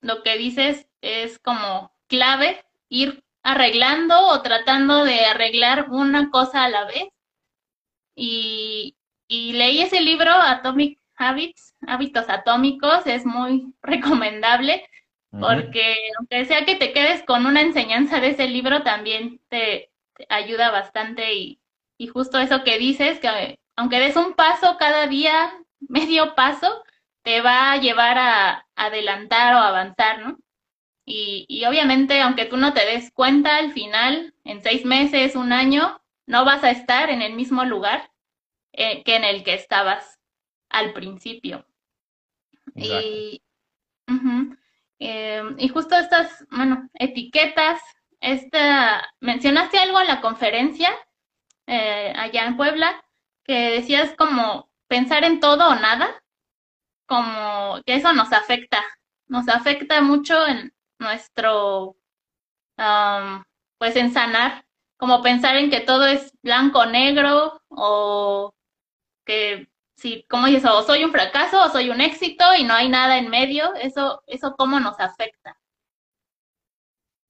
lo 0.00 0.22
que 0.22 0.38
dices 0.38 0.88
es 1.00 1.38
como 1.38 1.92
clave 2.08 2.64
ir 2.88 3.24
arreglando 3.42 4.28
o 4.28 4.42
tratando 4.42 5.04
de 5.04 5.26
arreglar 5.26 5.90
una 5.90 6.30
cosa 6.30 6.64
a 6.64 6.68
la 6.68 6.84
vez. 6.86 7.08
Y, 8.16 8.96
y 9.28 9.52
leí 9.52 9.82
ese 9.82 10.00
libro, 10.00 10.30
Atomic 10.30 10.98
Habits, 11.16 11.74
Hábitos 11.86 12.28
Atómicos, 12.28 13.06
es 13.06 13.26
muy 13.26 13.74
recomendable 13.82 14.88
porque 15.40 15.96
aunque 16.16 16.44
sea 16.44 16.64
que 16.64 16.76
te 16.76 16.92
quedes 16.92 17.24
con 17.24 17.44
una 17.46 17.60
enseñanza 17.60 18.20
de 18.20 18.30
ese 18.30 18.46
libro, 18.46 18.84
también 18.84 19.40
te, 19.48 19.90
te 20.16 20.26
ayuda 20.28 20.70
bastante 20.70 21.34
y, 21.34 21.60
y 21.98 22.06
justo 22.06 22.38
eso 22.38 22.62
que 22.62 22.78
dices, 22.78 23.18
que 23.18 23.58
aunque 23.74 23.98
des 23.98 24.14
un 24.14 24.34
paso 24.34 24.76
cada 24.78 25.08
día, 25.08 25.52
medio 25.88 26.34
paso 26.34 26.82
te 27.22 27.40
va 27.40 27.72
a 27.72 27.76
llevar 27.78 28.18
a 28.18 28.66
adelantar 28.76 29.54
o 29.54 29.58
avanzar, 29.58 30.20
¿no? 30.20 30.38
Y, 31.06 31.44
y, 31.48 31.64
obviamente, 31.66 32.20
aunque 32.20 32.46
tú 32.46 32.56
no 32.56 32.72
te 32.72 32.84
des 32.86 33.10
cuenta, 33.12 33.56
al 33.56 33.72
final, 33.72 34.34
en 34.44 34.62
seis 34.62 34.84
meses, 34.86 35.36
un 35.36 35.52
año, 35.52 36.00
no 36.26 36.44
vas 36.44 36.64
a 36.64 36.70
estar 36.70 37.10
en 37.10 37.20
el 37.20 37.34
mismo 37.34 37.64
lugar 37.64 38.10
eh, 38.72 39.02
que 39.04 39.16
en 39.16 39.24
el 39.24 39.44
que 39.44 39.54
estabas 39.54 40.18
al 40.70 40.92
principio. 40.94 41.66
Y, 42.74 43.42
uh 44.08 44.12
-huh, 44.12 44.58
eh, 44.98 45.42
y 45.58 45.68
justo 45.68 45.96
estas, 45.96 46.46
bueno, 46.50 46.88
etiquetas 46.94 47.80
esta, 48.24 49.06
mencionaste 49.20 49.78
algo 49.78 50.00
en 50.00 50.08
la 50.08 50.20
conferencia 50.22 50.90
eh, 51.66 52.12
allá 52.16 52.46
en 52.46 52.56
Puebla, 52.56 53.04
que 53.44 53.70
decías 53.70 54.14
como 54.16 54.70
pensar 54.94 55.24
en 55.24 55.40
todo 55.40 55.70
o 55.70 55.74
nada, 55.74 56.22
como 57.04 57.82
que 57.84 57.96
eso 57.96 58.12
nos 58.12 58.32
afecta, 58.32 58.80
nos 59.26 59.48
afecta 59.48 60.00
mucho 60.00 60.46
en 60.46 60.72
nuestro, 61.00 61.96
pues 63.76 63.96
en 63.96 64.12
sanar, 64.12 64.64
como 64.96 65.20
pensar 65.20 65.56
en 65.56 65.68
que 65.68 65.80
todo 65.80 66.06
es 66.06 66.32
blanco 66.44 66.78
o 66.78 66.86
negro 66.86 67.60
o 67.70 68.54
que 69.26 69.68
si, 69.96 70.22
como 70.30 70.46
dices, 70.46 70.70
o 70.70 70.82
soy 70.84 71.02
un 71.02 71.10
fracaso 71.10 71.60
o 71.60 71.70
soy 71.70 71.90
un 71.90 72.00
éxito 72.00 72.44
y 72.56 72.62
no 72.62 72.74
hay 72.74 72.88
nada 72.88 73.18
en 73.18 73.28
medio, 73.28 73.74
eso, 73.74 74.22
eso 74.28 74.54
cómo 74.56 74.78
nos 74.78 75.00
afecta. 75.00 75.58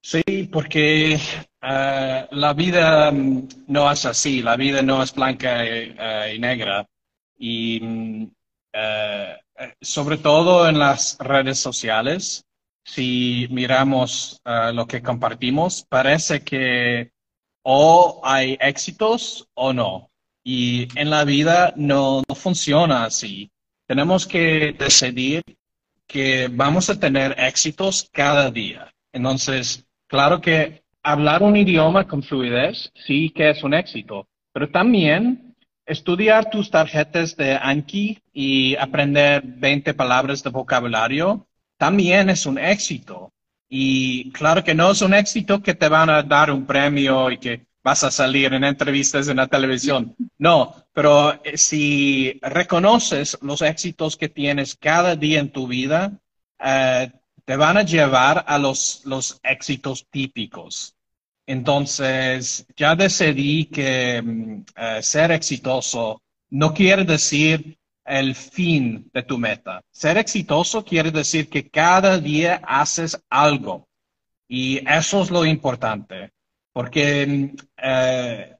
Sí, 0.02 0.22
porque 0.52 1.14
eh, 1.14 2.28
la 2.30 2.52
vida 2.52 3.10
no 3.10 3.90
es 3.90 4.04
así, 4.04 4.42
la 4.42 4.54
vida 4.54 4.82
no 4.82 5.02
es 5.02 5.14
blanca 5.14 5.64
y, 5.64 6.38
negra. 6.38 6.86
Y 7.36 7.80
mm, 7.80 8.30
eh, 8.72 9.36
sobre 9.80 10.18
todo 10.18 10.68
en 10.68 10.78
las 10.78 11.16
redes 11.18 11.58
sociales, 11.58 12.44
si 12.84 13.46
miramos 13.50 14.40
eh, 14.44 14.72
lo 14.72 14.86
que 14.86 15.02
compartimos, 15.02 15.86
parece 15.88 16.42
que 16.42 17.12
o 17.62 18.20
hay 18.22 18.58
éxitos 18.60 19.48
o 19.54 19.72
no. 19.72 20.10
Y 20.44 20.88
en 20.98 21.08
la 21.08 21.24
vida 21.24 21.72
no, 21.76 22.22
no 22.28 22.34
funciona 22.34 23.04
así. 23.04 23.50
Tenemos 23.86 24.26
que 24.26 24.74
decidir 24.78 25.42
que 26.06 26.48
vamos 26.52 26.90
a 26.90 27.00
tener 27.00 27.34
éxitos 27.38 28.08
cada 28.12 28.50
día. 28.50 28.92
Entonces, 29.12 29.86
claro 30.06 30.40
que 30.40 30.82
hablar 31.02 31.42
un 31.42 31.56
idioma 31.56 32.06
con 32.06 32.22
fluidez 32.22 32.90
sí 33.06 33.30
que 33.30 33.50
es 33.50 33.62
un 33.62 33.74
éxito, 33.74 34.28
pero 34.52 34.70
también 34.70 35.53
estudiar 35.86 36.50
tus 36.50 36.70
tarjetas 36.70 37.36
de 37.36 37.54
Anki 37.54 38.20
y 38.32 38.76
aprender 38.76 39.42
20 39.44 39.94
palabras 39.94 40.42
de 40.42 40.50
vocabulario 40.50 41.46
también 41.76 42.30
es 42.30 42.46
un 42.46 42.58
éxito. 42.58 43.32
Y 43.68 44.30
claro 44.32 44.62
que 44.62 44.74
no 44.74 44.92
es 44.92 45.02
un 45.02 45.14
éxito 45.14 45.62
que 45.62 45.74
te 45.74 45.88
van 45.88 46.10
a 46.10 46.22
dar 46.22 46.50
un 46.50 46.64
premio 46.64 47.30
y 47.30 47.38
que 47.38 47.66
vas 47.82 48.02
a 48.04 48.10
salir 48.10 48.52
en 48.54 48.64
entrevistas 48.64 49.28
en 49.28 49.36
la 49.36 49.46
televisión. 49.46 50.14
No, 50.38 50.74
pero 50.92 51.34
eh, 51.44 51.58
si 51.58 52.38
reconoces 52.40 53.36
los 53.42 53.60
éxitos 53.62 54.16
que 54.16 54.28
tienes 54.28 54.76
cada 54.76 55.16
día 55.16 55.40
en 55.40 55.50
tu 55.50 55.66
vida, 55.66 56.12
eh, 56.58 57.12
te 57.44 57.56
van 57.56 57.76
a 57.76 57.82
llevar 57.82 58.44
a 58.46 58.58
los, 58.58 59.02
los 59.04 59.38
éxitos 59.42 60.06
típicos. 60.10 60.93
Entonces, 61.46 62.66
ya 62.76 62.94
decidí 62.94 63.66
que 63.66 64.22
mm, 64.22 64.64
eh, 64.76 65.02
ser 65.02 65.32
exitoso 65.32 66.22
no 66.50 66.72
quiere 66.72 67.04
decir 67.04 67.78
el 68.04 68.34
fin 68.34 69.10
de 69.12 69.22
tu 69.22 69.38
meta. 69.38 69.82
Ser 69.90 70.18
exitoso 70.18 70.84
quiere 70.84 71.10
decir 71.10 71.48
que 71.48 71.68
cada 71.68 72.18
día 72.18 72.60
haces 72.66 73.18
algo. 73.28 73.88
Y 74.48 74.78
eso 74.88 75.22
es 75.22 75.30
lo 75.30 75.44
importante. 75.44 76.32
Porque 76.72 77.54
eh, 77.76 78.56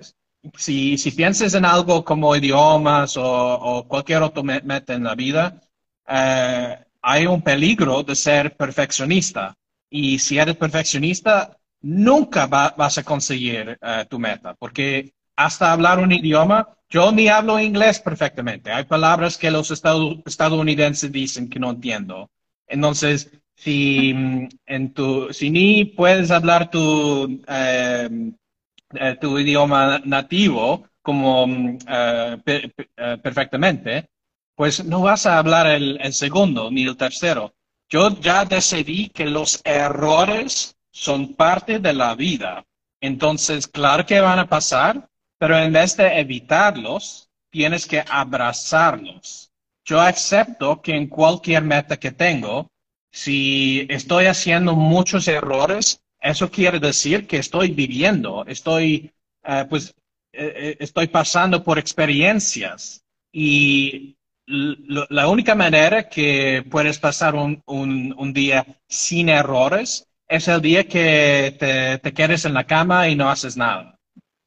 si, 0.57 0.99
si 0.99 1.11
piensas 1.13 1.55
en 1.55 1.65
algo 1.65 2.05
como 2.05 2.35
idiomas 2.37 3.17
o, 3.17 3.85
cualquier 3.89 4.23
otro 4.23 4.43
meta 4.43 4.95
en 4.95 5.05
la 5.05 5.15
vida, 5.15 5.61
eh, 6.09 6.79
hay 7.03 7.27
un 7.27 7.43
peligro 7.43 8.03
de 8.03 8.15
ser 8.15 8.57
perfeccionista. 8.57 9.55
Y 9.91 10.19
si 10.19 10.39
eres 10.39 10.57
perfeccionista, 10.57 11.57
nunca 11.85 12.47
vas 12.47 12.99
a 12.99 13.03
conseguir 13.05 13.79
eh, 13.81 14.07
tu 14.09 14.19
meta, 14.19 14.55
porque 14.55 15.13
hasta 15.37 15.73
hablar 15.73 15.99
un 15.99 16.13
idioma, 16.13 16.69
yo 16.89 17.13
ni 17.13 17.29
hablo 17.29 17.61
inglés 17.61 18.01
perfectamente. 18.01 18.73
Hay 18.73 18.85
palabras 18.85 19.37
que 19.37 19.51
los 19.51 19.71
estadounidenses 19.71 21.13
dicen 21.13 21.49
que 21.49 21.59
no 21.59 21.71
entiendo. 21.71 22.31
Entonces, 22.67 23.31
si, 23.55 24.13
mm, 24.15 24.49
en 24.67 24.95
tu, 24.95 25.33
si 25.33 25.51
ni 25.51 25.85
puedes 25.85 26.31
hablar 26.31 26.71
tu, 26.71 27.43
eh, 27.49 28.09
eh, 28.95 29.17
tu 29.21 29.39
idioma 29.39 30.01
nativo 30.05 30.87
como 31.03 31.47
mm, 31.47 31.79
eh, 31.87 32.39
perfectamente, 33.23 34.09
pues 34.55 34.85
no 34.85 35.03
vas 35.03 35.27
a 35.27 35.39
hablar 35.39 35.67
el, 35.67 35.99
el, 36.01 36.13
segundo 36.15 36.71
ni 36.71 36.85
el 36.85 36.97
tercero. 36.97 37.55
Yo 37.89 38.19
ya 38.21 38.45
decidí 38.45 39.09
que 39.11 39.27
los 39.27 39.61
errores 39.65 40.74
son 40.95 41.35
parte 41.35 41.81
de 41.81 41.93
la 41.93 42.15
vida. 42.15 42.65
Entonces, 43.01 43.67
claro 43.67 44.07
que 44.07 44.21
van 44.21 44.39
a 44.39 44.49
pasar, 44.49 45.09
pero 45.39 45.59
en 45.59 45.73
vez 45.73 45.97
de 45.97 46.21
evitarlos, 46.21 47.29
tienes 47.51 47.85
que 47.87 48.03
abrazarlos. 48.09 49.51
Yo 49.85 50.01
acepto 50.01 50.81
que 50.81 50.95
en 50.95 51.09
cualquier 51.09 51.63
meta 51.65 51.97
que 51.97 52.13
tengo, 52.13 52.71
si 53.11 53.87
estoy 53.91 54.27
haciendo 54.27 54.77
muchos 54.77 55.27
errores, 55.27 56.01
eso 56.21 56.49
quiere 56.49 56.79
decir 56.79 57.27
que 57.27 57.39
estoy 57.39 57.73
viviendo, 57.73 58.45
estoy, 58.47 59.13
eh, 59.43 59.67
pues, 59.69 59.95
eh, 60.33 60.53
eh, 60.57 60.77
estoy 60.79 61.09
pasando 61.09 61.63
por 61.65 61.79
experiencias 61.79 63.03
y 63.33 64.17
la 64.47 65.27
única 65.27 65.55
manera 65.55 66.09
que 66.09 66.65
puedes 66.71 66.99
pasar 66.99 67.35
un, 67.35 67.63
un, 67.67 68.33
día 68.33 68.67
sin 68.87 69.31
errores 69.31 70.07
es 70.29 70.49
el 70.49 70.61
día 70.61 70.89
que 70.89 71.57
te, 71.59 71.99
te, 71.99 72.13
quedes 72.13 72.45
en 72.45 72.55
la 72.55 72.65
cama 72.65 73.09
y 73.09 73.17
no 73.17 73.31
haces 73.31 73.57
nada. 73.57 73.99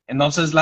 Entonces, 0.07 0.53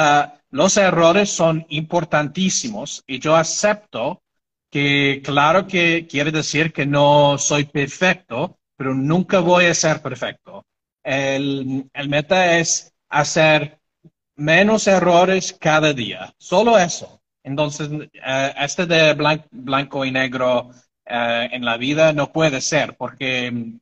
los 0.49 0.77
errores 0.77 1.29
son 1.29 1.65
importantísimos 1.69 3.03
y 3.07 3.19
yo 3.19 3.35
acepto 3.35 4.21
que 4.69 5.21
claro 5.23 5.67
que 5.67 6.07
quiere 6.07 6.31
decir 6.31 6.73
que 6.73 6.85
no 6.85 7.37
soy 7.37 7.65
perfecto, 7.65 8.57
pero 8.75 8.93
nunca 8.93 9.39
voy 9.39 9.65
a 9.65 9.73
ser 9.73 10.01
perfecto. 10.01 10.65
El, 11.03 11.89
meta 12.09 12.57
es 12.57 12.93
hacer 13.09 13.79
menos 14.35 14.87
errores 14.87 15.53
cada 15.53 15.93
día, 15.93 16.33
solo 16.37 16.77
eso. 16.77 17.21
Entonces, 17.43 17.89
eh, 18.13 18.53
este 18.57 18.85
de 18.87 19.13
blanco, 19.13 20.03
y 20.03 20.11
negro 20.11 20.71
eh, 21.05 21.49
en 21.51 21.63
la 21.63 21.77
vida 21.77 22.11
no 22.11 22.31
puede 22.31 22.59
ser, 22.59 22.97
porque 22.97 23.77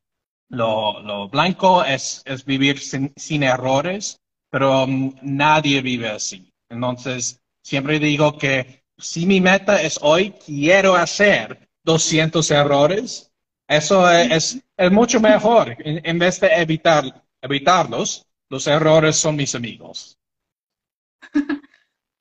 lo, 0.54 1.28
blanco 1.30 1.84
es, 1.84 2.24
vivir 2.46 2.80
sin, 2.80 3.44
errores, 3.44 4.20
pero 4.50 4.86
mm, 4.88 5.16
nadie 5.22 5.82
vive 5.82 6.10
así. 6.10 6.52
Entonces, 6.70 7.42
siempre 7.62 8.00
digo 8.00 8.38
que 8.38 8.84
si 8.98 9.26
mi 9.26 9.42
meta 9.42 9.82
es 9.82 10.00
hoy, 10.02 10.32
quiero 10.46 10.96
hacer 10.96 11.68
200 11.84 12.50
errores, 12.52 13.32
eso 13.68 14.10
es, 14.10 14.64
mucho 14.92 15.20
mejor. 15.20 15.76
En, 15.80 16.20
vez 16.20 16.40
de 16.40 16.48
evitar, 16.48 17.24
evitarlos, 17.42 18.26
los 18.50 18.68
errores 18.68 19.16
son 19.16 19.36
mis 19.36 19.56
amigos. 19.56 20.18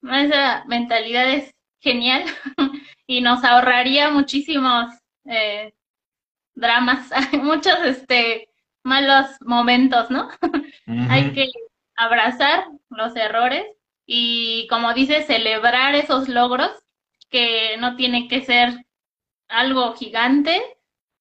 Esa 0.02 0.64
mentalidad 0.66 1.30
es 1.30 1.50
genial 1.80 2.24
y 3.06 3.20
nos 3.20 3.44
ahorraría 3.44 4.10
muchísimos 4.10 4.92
eh, 5.24 5.72
dramas, 6.54 7.10
muchos 7.42 7.78
este, 7.84 8.48
malos 8.82 9.26
momentos, 9.40 10.10
¿no? 10.10 10.28
Hay 11.10 11.32
que 11.32 11.46
abrazar 11.96 12.64
los 12.90 13.14
errores 13.16 13.66
y 14.06 14.66
como 14.68 14.92
dices, 14.94 15.26
celebrar 15.26 15.94
esos 15.94 16.28
logros 16.28 16.70
que 17.30 17.76
no 17.78 17.96
tiene 17.96 18.28
que 18.28 18.44
ser 18.44 18.84
algo 19.48 19.94
gigante, 19.94 20.60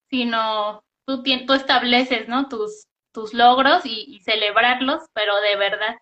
sino 0.10 0.84
tú, 1.06 1.24
tú 1.24 1.54
estableces, 1.54 2.28
¿no? 2.28 2.48
Tus, 2.50 2.88
tus 3.14 3.34
logros 3.34 3.86
y, 3.86 4.20
celebrarlos, 4.22 5.04
pero 5.14 5.40
de 5.42 5.56
verdad. 5.56 5.96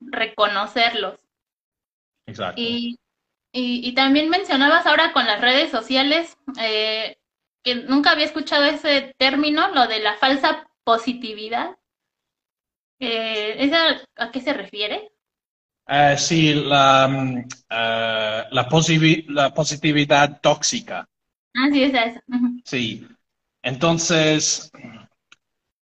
Reconocerlos. 0.00 1.20
Exacto. 2.26 2.60
Y, 2.60 2.98
y, 3.52 3.94
también 3.94 4.30
mencionabas 4.30 4.86
ahora 4.86 5.12
con 5.12 5.26
las 5.26 5.40
redes 5.40 5.70
sociales, 5.70 6.36
eh, 6.60 7.19
que 7.62 7.74
nunca 7.74 8.12
había 8.12 8.24
escuchado 8.24 8.64
ese 8.64 9.14
término, 9.18 9.68
lo 9.74 9.86
de 9.86 10.00
la 10.00 10.14
falsa 10.16 10.68
positividad. 10.84 11.76
Eh, 12.98 13.70
a 14.16 14.30
qué 14.30 14.40
se 14.40 14.52
refiere? 14.52 15.10
Eh, 15.88 16.16
sí, 16.18 16.54
la, 16.54 17.44
eh, 17.70 18.44
la, 18.50 18.68
la, 19.28 19.54
positividad 19.54 20.40
tóxica. 20.40 21.08
Ah, 21.54 21.68
sí, 21.72 21.82
es 21.82 21.94
eso. 21.94 22.20
Sí. 22.64 23.08
Entonces, 23.62 24.70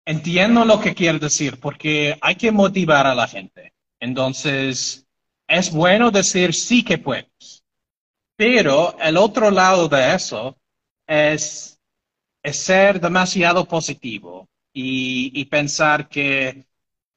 entiendo 0.06 0.66
lo 0.66 0.80
que 0.80 0.96
quiere 0.96 1.20
decir, 1.20 1.60
porque 1.60 2.18
hay 2.22 2.36
que 2.36 2.52
motivar 2.52 3.08
a 3.08 3.16
la 3.16 3.28
gente. 3.28 3.74
Entonces, 4.00 5.06
es 5.48 5.72
bueno 5.72 6.12
decir 6.12 6.54
sí 6.54 6.84
que 6.84 6.98
puedes. 6.98 7.64
Pero 8.36 8.98
el 9.00 9.18
otro 9.18 9.52
lado 9.52 9.90
de 9.90 10.16
eso 10.16 10.59
es, 11.10 11.80
ser 12.43 13.02
demasiado 13.02 13.65
positivo 13.65 14.48
y, 14.74 15.43
pensar 15.45 16.08
que 16.08 16.65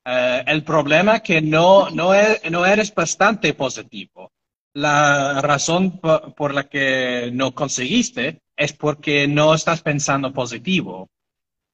eh, 0.04 0.44
el 0.46 0.64
problema 0.64 1.16
es 1.16 1.22
que 1.22 1.40
no, 1.40 1.90
no, 1.90 2.14
e, 2.14 2.40
no 2.50 2.66
eres 2.66 2.92
bastante 2.94 3.54
positivo. 3.54 4.32
La 4.74 5.40
razón 5.42 6.00
por, 6.00 6.54
la 6.54 6.64
que 6.68 7.30
no 7.32 7.54
conseguiste 7.54 8.40
es 8.56 8.72
porque 8.72 9.28
no 9.28 9.54
estás 9.54 9.82
pensando 9.82 10.32
positivo. 10.32 11.08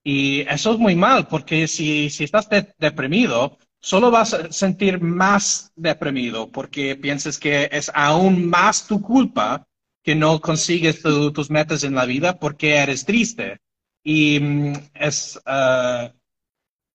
Y 0.05 0.41
eso 0.41 0.73
es 0.73 0.79
muy 0.79 0.97
mal, 0.97 1.29
porque 1.29 1.69
si, 1.69 2.11
si 2.11 2.25
estás 2.25 2.49
deprimido, 2.79 3.57
solo 3.81 4.11
vas 4.11 4.35
a 4.35 4.53
sentir 4.53 5.01
más 5.01 5.73
deprimido 5.77 6.51
porque 6.51 6.97
piensas 6.97 7.39
que 7.39 7.69
es 7.71 7.91
aún 7.95 8.49
más 8.49 8.87
tu 8.87 9.01
culpa 9.01 9.68
que 10.09 10.15
no 10.15 10.41
consigues 10.41 11.03
tus 11.03 11.51
metas 11.51 11.85
en 11.85 11.95
la 11.95 12.07
vida 12.07 12.39
porque 12.39 12.77
eres 12.77 13.05
triste. 13.05 13.59
Y 14.03 14.41
mm, 14.41 14.73
es, 14.95 15.39
ah, 15.45 16.11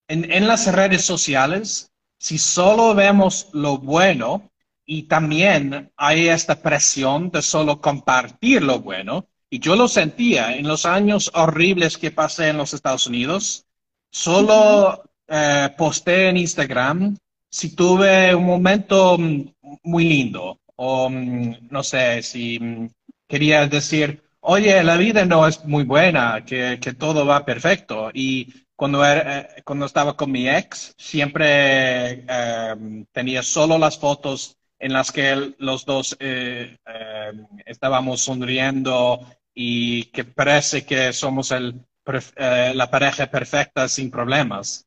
en, 0.08 0.48
las 0.48 0.66
redes 0.74 1.06
sociales, 1.06 1.92
si 2.18 2.40
solo 2.40 2.96
vemos 2.96 3.50
lo 3.54 3.78
bueno 3.78 4.50
y 4.84 5.04
también 5.04 5.92
hay 5.96 6.30
esta 6.30 6.56
presión 6.56 7.30
de 7.30 7.44
solo 7.44 7.80
compartir 7.80 8.64
lo 8.64 8.80
bueno, 8.80 9.28
y 9.48 9.60
yo 9.60 9.76
lo 9.76 9.88
sentía 9.88 10.58
en 10.58 10.68
los 10.68 10.88
años 10.88 11.30
horribles 11.36 12.00
que 12.00 12.10
pasé 12.10 12.48
en 12.48 12.58
los 12.58 12.74
Estados 12.74 13.06
Unidos, 13.06 13.68
solo 14.10 15.04
eh, 15.28 15.70
posté 15.78 16.30
en 16.30 16.38
Instagram 16.38 17.16
si 17.48 17.76
tuve 17.76 18.34
un 18.34 18.46
momento 18.46 19.20
mm, 19.20 19.54
muy 19.84 20.06
lindo 20.06 20.58
o 20.78 21.10
mm, 21.12 21.68
no 21.70 21.84
sé 21.84 22.24
si 22.24 22.60
quería 23.34 23.66
decir, 23.66 24.22
oye, 24.42 24.84
la 24.84 24.96
vida 24.96 25.26
no 25.26 25.48
es 25.48 25.66
muy 25.66 25.86
buena, 25.86 26.46
que, 26.46 26.78
todo 27.00 27.26
va 27.26 27.44
perfecto. 27.44 28.12
Y 28.14 28.54
cuando, 28.76 29.04
eh, 29.04 29.48
cuando 29.66 29.88
estaba 29.88 30.16
con 30.16 30.32
mi 30.32 30.48
ex, 30.48 30.94
siempre 31.00 32.26
eh, 32.30 32.76
tenía 33.12 33.42
solo 33.42 33.80
las 33.80 33.98
fotos 33.98 34.56
en 34.78 34.94
las 34.94 35.12
que 35.12 35.56
los 35.58 35.84
dos 35.84 36.16
estábamos 37.66 38.22
sonriendo 38.22 39.26
y 39.52 40.04
que 40.12 40.26
parece 40.26 40.86
que 40.86 41.12
somos 41.12 41.50
el, 41.50 41.84
la 42.76 42.88
pareja 42.92 43.26
perfecta 43.26 43.88
sin 43.88 44.12
problemas. 44.12 44.86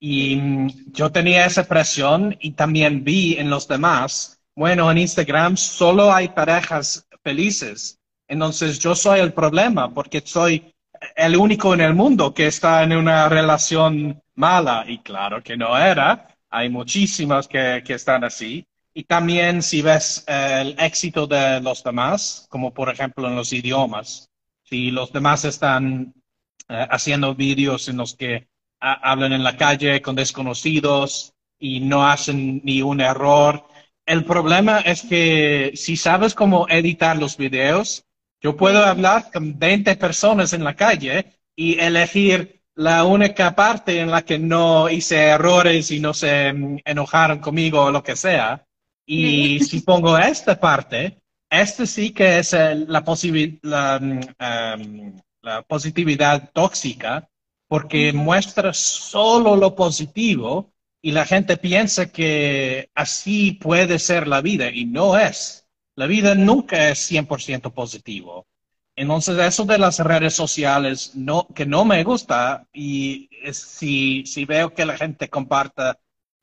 Y 0.00 0.36
mm, 0.36 0.92
yo 0.92 1.12
tenía 1.12 1.44
esa 1.44 1.64
presión 1.68 2.34
y 2.40 2.52
también 2.52 3.04
vi 3.04 3.36
en 3.36 3.50
los 3.50 3.68
demás, 3.68 4.40
bueno, 4.54 4.90
en 4.90 4.96
Instagram 4.96 5.58
solo 5.58 6.10
hay 6.10 6.28
parejas 6.28 7.06
felices. 7.22 7.98
Entonces 8.28 8.78
yo 8.78 8.94
soy 8.94 9.20
el 9.20 9.32
problema 9.32 9.92
porque 9.92 10.22
soy 10.24 10.74
el 11.16 11.36
único 11.36 11.74
en 11.74 11.80
el 11.80 11.94
mundo 11.94 12.32
que 12.32 12.46
está 12.46 12.82
en 12.82 12.92
una 12.92 13.28
relación 13.28 14.22
mala. 14.34 14.84
Y 14.86 14.98
claro 14.98 15.42
que 15.42 15.56
no 15.56 15.76
era. 15.76 16.28
Hay 16.50 16.68
muchísimas 16.68 17.48
que, 17.48 17.82
que 17.84 17.94
están 17.94 18.24
así. 18.24 18.66
Y 18.94 19.04
también 19.04 19.62
si 19.62 19.80
ves 19.80 20.24
el 20.26 20.78
éxito 20.78 21.26
de 21.26 21.60
los 21.60 21.82
demás, 21.82 22.46
como 22.50 22.74
por 22.74 22.90
ejemplo 22.90 23.26
en 23.26 23.36
los 23.36 23.52
idiomas, 23.52 24.28
si 24.64 24.90
los 24.90 25.12
demás 25.12 25.44
están 25.44 26.14
eh, 26.68 26.86
haciendo 26.90 27.34
vídeos 27.34 27.88
en 27.88 27.96
los 27.96 28.14
que 28.14 28.48
hablan 28.80 29.32
en 29.32 29.44
la 29.44 29.56
calle 29.56 30.02
con 30.02 30.16
desconocidos 30.16 31.32
y 31.58 31.80
no 31.80 32.06
hacen 32.06 32.60
ni 32.64 32.82
un 32.82 33.00
error. 33.00 33.64
El 34.06 34.24
problema 34.24 34.80
es 34.80 35.02
que 35.02 35.72
si 35.74 35.96
sabes 35.96 36.34
cómo 36.34 36.66
editar 36.68 37.16
los 37.16 37.36
videos, 37.36 38.04
yo 38.40 38.56
puedo 38.56 38.84
hablar 38.84 39.30
con 39.32 39.58
20 39.58 39.96
personas 39.96 40.52
en 40.52 40.64
la 40.64 40.74
calle 40.74 41.38
y 41.54 41.78
elegir 41.78 42.62
la 42.74 43.04
única 43.04 43.54
parte 43.54 44.00
en 44.00 44.10
la 44.10 44.22
que 44.22 44.38
no 44.38 44.88
hice 44.88 45.16
errores 45.16 45.90
y 45.90 46.00
no 46.00 46.14
se 46.14 46.48
enojaron 46.84 47.38
conmigo 47.38 47.82
o 47.82 47.90
lo 47.92 48.02
que 48.02 48.16
sea. 48.16 48.66
Y 49.06 49.60
si 49.64 49.80
pongo 49.80 50.18
esta 50.18 50.58
parte, 50.58 51.18
este 51.48 51.86
sí 51.86 52.10
que 52.12 52.38
es 52.38 52.52
la, 52.52 53.04
la, 53.62 54.00
um, 54.00 55.16
la 55.42 55.62
positividad 55.62 56.50
tóxica 56.52 57.28
porque 57.68 58.12
muestra 58.12 58.74
solo 58.74 59.56
lo 59.56 59.74
positivo 59.74 60.71
y 61.02 61.12
la 61.12 61.26
gente 61.26 61.56
piensa 61.56 62.10
que 62.10 62.90
así 62.94 63.52
puede 63.52 63.98
ser 63.98 64.28
la 64.28 64.40
vida 64.40 64.70
y 64.70 64.84
no 64.86 65.18
es. 65.18 65.66
La 65.96 66.06
vida 66.06 66.34
nunca 66.34 66.88
es 66.88 67.10
100% 67.10 67.72
positivo. 67.74 68.46
Entonces, 68.94 69.38
eso 69.38 69.64
de 69.64 69.78
las 69.78 69.98
redes 69.98 70.34
sociales 70.34 71.12
que 71.54 71.66
no 71.66 71.84
me 71.84 72.04
gusta 72.04 72.66
y 72.72 73.28
si, 73.52 74.24
si 74.26 74.44
veo 74.44 74.74
que 74.74 74.86
la 74.86 74.96
gente 74.96 75.28
comparta 75.28 75.98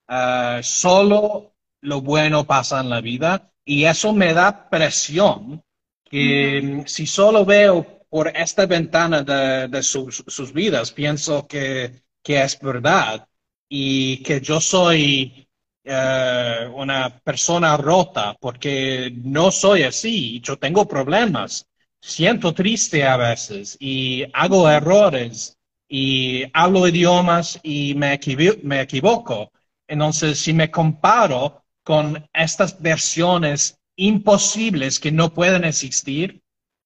ah, 0.07 0.59
solo 0.63 1.53
lo 1.81 2.01
bueno 2.01 2.45
pasa 2.45 2.81
en 2.81 2.89
la 2.89 3.01
vida 3.01 3.51
y 3.63 3.85
eso 3.85 4.13
me 4.13 4.33
da 4.33 4.69
presión 4.69 5.63
que 6.03 6.83
si 6.87 7.05
solo 7.05 7.45
veo 7.45 8.03
por 8.09 8.35
esta 8.35 8.65
ventana 8.65 9.21
de, 9.21 9.83
sus, 9.83 10.53
vidas 10.53 10.91
pienso 10.91 11.47
que, 11.47 12.03
es 12.23 12.59
verdad 12.59 13.27
y 13.69 14.23
que 14.23 14.41
yo 14.41 14.59
soy 14.59 15.47
eh, 15.83 16.69
una 16.73 17.19
persona 17.19 17.77
rota 17.77 18.35
porque 18.39 19.11
no 19.23 19.51
soy 19.51 19.83
así, 19.83 20.41
yo 20.41 20.57
tengo 20.57 20.87
problemas, 20.87 21.67
siento 22.01 22.53
triste 22.53 23.05
a 23.05 23.17
veces 23.17 23.77
y 23.79 24.25
hago 24.33 24.69
errores 24.69 25.57
y 25.87 26.43
hablo 26.53 26.87
idiomas 26.87 27.59
y 27.63 27.93
me, 27.95 28.19
me 28.63 28.81
equivoco. 28.81 29.51
Entonces, 29.87 30.39
si 30.39 30.53
me 30.53 30.69
comparo 30.69 31.63
con 31.83 32.27
estas 32.33 32.79
versiones 32.81 33.79
imposibles 33.95 34.99
que 34.99 35.11
no 35.11 35.33
pueden 35.33 35.63
existir, 35.63 36.41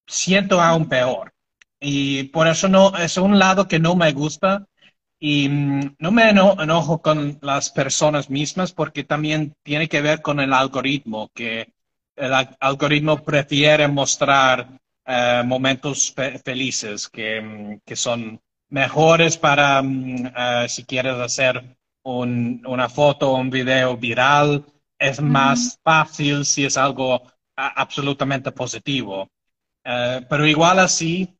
siento 0.06 0.60
aún 0.60 0.88
peor. 0.88 1.32
Y 1.80 2.24
por 2.24 2.48
eso 2.48 2.68
no, 2.68 2.96
es 2.96 3.16
un 3.18 3.38
lado 3.38 3.68
que 3.68 3.78
no 3.78 3.94
me 3.94 4.12
gusta 4.12 4.66
y 5.26 5.48
mm, 5.48 5.96
no 6.00 6.12
me 6.12 6.28
enojo 6.28 7.00
con 7.00 7.38
las 7.40 7.70
personas 7.70 8.28
mismas 8.28 8.72
porque 8.72 9.04
también 9.04 9.54
tiene 9.62 9.88
que 9.88 10.02
ver 10.02 10.20
con 10.20 10.38
el 10.38 10.52
algoritmo, 10.52 11.30
que 11.34 11.72
el 12.14 12.30
algoritmo 12.60 13.24
prefiere 13.24 13.88
mostrar 13.88 14.78
eh, 15.06 15.42
momentos 15.46 16.14
felices 16.44 17.08
que, 17.08 17.40
mm, 17.40 17.78
que, 17.86 17.96
son 17.96 18.38
mejores 18.68 19.38
para 19.38 19.80
mm, 19.80 20.26
eh, 20.36 20.66
si 20.68 20.84
quieres 20.84 21.14
hacer 21.14 21.74
una 22.02 22.90
foto 22.90 23.32
o 23.32 23.38
un 23.38 23.48
video 23.48 23.96
viral. 23.96 24.62
Es 24.98 25.22
más 25.22 25.80
fácil 25.82 26.44
si 26.44 26.66
es 26.66 26.76
algo 26.76 27.22
absolutamente 27.56 28.52
positivo. 28.52 29.26
Eh, 29.82 30.20
pero 30.28 30.46
igual 30.46 30.80
así, 30.80 31.33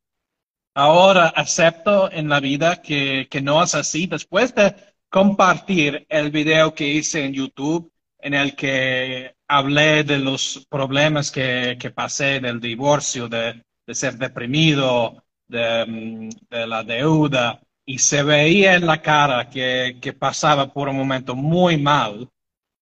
ahora 0.75 1.29
acepto 1.29 2.11
en 2.11 2.29
la 2.29 2.41
vida 2.41 2.83
que, 2.83 3.29
que 3.31 3.41
no 3.41 3.63
es 3.63 3.75
así. 3.75 4.07
Después 4.07 4.55
de 4.55 4.75
compartir 5.09 6.07
el 6.09 6.31
video 6.31 6.75
que 6.75 6.89
hice 6.89 7.25
en 7.25 7.33
YouTube, 7.33 7.93
en 8.19 8.35
el 8.35 8.57
que 8.57 9.35
hablé 9.49 10.05
de 10.05 10.19
los 10.19 10.67
problemas 10.69 11.31
que, 11.31 11.77
que 11.79 11.91
pasé 11.91 12.41
del 12.41 12.61
divorcio, 12.61 13.29
de, 13.29 13.63
de 13.87 13.95
ser 13.95 14.17
deprimido, 14.17 15.25
de, 15.47 15.85
mm, 15.87 16.29
de, 16.51 16.67
la 16.67 16.83
deuda, 16.83 17.61
y 17.87 17.99
se 17.99 18.23
veía 18.23 18.75
en 18.75 18.87
la 18.87 19.03
cara 19.03 19.49
que, 19.51 19.99
que 20.01 20.15
pasaba 20.15 20.73
por 20.73 20.89
un 20.89 20.97
momento 20.97 21.35
muy 21.35 21.77
mal. 21.77 22.29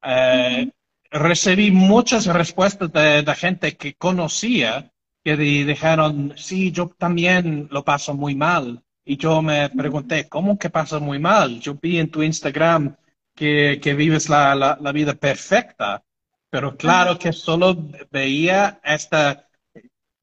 Eh, 0.04 0.70
recibí 1.10 1.70
muchas 1.70 2.26
respuestas 2.26 2.92
de, 2.92 3.22
de 3.22 3.34
gente 3.34 3.76
que 3.76 3.94
conocía 3.94 4.91
que 5.24 5.36
dijeron, 5.36 6.34
sí, 6.36 6.72
yo 6.72 6.88
también 6.98 7.68
lo 7.70 7.84
paso 7.84 8.14
muy 8.14 8.34
mal. 8.34 8.82
Y 9.04 9.16
yo 9.16 9.42
me 9.42 9.68
pregunté, 9.70 10.28
¿cómo 10.28 10.58
que 10.58 10.70
pasas 10.70 11.00
muy 11.00 11.18
mal? 11.18 11.60
Yo 11.60 11.74
vi 11.74 11.98
en 11.98 12.10
tu 12.10 12.22
Instagram 12.22 12.96
que, 13.34 13.80
que 13.82 13.94
vives 13.94 14.28
la, 14.28 14.54
la, 14.54 14.92
vida 14.92 15.14
perfecta, 15.14 16.04
pero 16.50 16.76
claro 16.76 17.18
que 17.18 17.32
solo 17.32 17.76
veía 18.10 18.80
hasta 18.82 19.48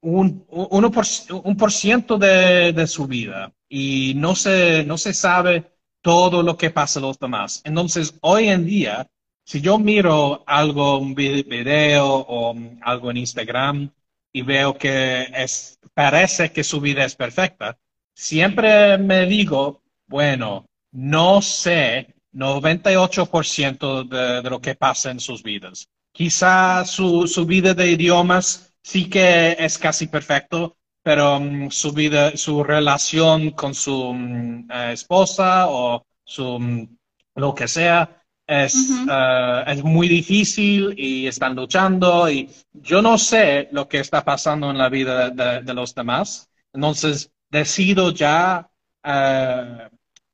un, 0.02 0.46
uno 0.50 0.92
por, 0.92 1.06
un 1.44 1.58
por 1.58 1.72
ciento 1.72 2.18
de, 2.18 2.72
de, 2.72 2.88
su 2.88 3.08
vida 3.08 3.52
y 3.68 4.14
no 4.16 4.36
se, 4.36 4.86
no 4.86 4.98
se 4.98 5.14
sabe 5.14 5.72
todo 6.02 6.44
lo 6.44 6.56
que 6.56 6.70
pasa 6.70 7.00
a 7.00 7.02
los 7.02 7.20
demás. 7.20 7.62
Entonces, 7.66 8.18
hoy 8.22 8.48
en 8.48 8.66
día, 8.66 9.08
si 9.44 9.60
yo 9.60 9.78
miro 9.78 10.44
algo, 10.48 11.00
un 11.00 11.16
video 11.16 12.06
o 12.06 12.56
algo 12.82 13.12
en 13.12 13.18
Instagram, 13.18 13.92
y 14.32 14.42
veo 14.42 14.78
que 14.78 15.28
es, 15.34 15.80
parece 15.94 16.52
que 16.52 16.64
su 16.64 16.80
vida 16.82 17.06
es 17.06 17.16
perfecta, 17.16 17.78
siempre 18.14 18.98
me 18.98 19.26
digo, 19.26 19.82
bueno, 20.08 20.66
no 20.92 21.42
sé 21.42 22.16
98% 22.34 24.08
de, 24.08 24.42
de 24.42 24.50
lo 24.50 24.62
que 24.62 24.76
pasa 24.76 25.12
en 25.12 25.20
sus 25.20 25.44
vidas. 25.44 25.88
Quizá 26.12 26.86
su, 26.86 27.28
su 27.28 27.46
vida 27.46 27.74
de 27.74 27.92
idiomas 27.92 28.74
sí 28.84 29.10
que 29.10 29.56
es 29.60 29.78
casi 29.78 30.08
perfecto, 30.08 30.78
pero 31.04 31.40
mm, 31.40 31.72
su 31.72 31.92
vida, 31.92 32.36
su 32.38 32.64
relación 32.64 33.52
con 33.52 33.74
su 33.74 34.14
mm, 34.14 34.72
eh, 34.72 34.92
esposa 34.94 35.68
o 35.70 36.06
su 36.24 36.60
mm, 36.60 36.98
lo 37.36 37.56
que 37.56 37.68
sea 37.68 38.19
es, 38.50 38.90
eh, 39.10 39.64
es 39.68 39.84
muy 39.84 40.08
difícil 40.08 40.94
y 40.98 41.28
están 41.28 41.56
luchando 41.56 42.30
y 42.30 42.50
yo 42.74 43.02
no 43.02 43.18
sé 43.18 43.70
lo 43.72 43.88
que 43.88 44.00
está 44.00 44.26
pasando 44.26 44.72
en 44.72 44.78
la 44.78 44.90
vida 44.90 45.30
de, 45.30 45.74
los 45.74 45.94
demás. 45.94 46.50
Entonces 46.74 47.32
decido 47.50 48.12
ya 48.12 48.70
eh, 49.04 49.90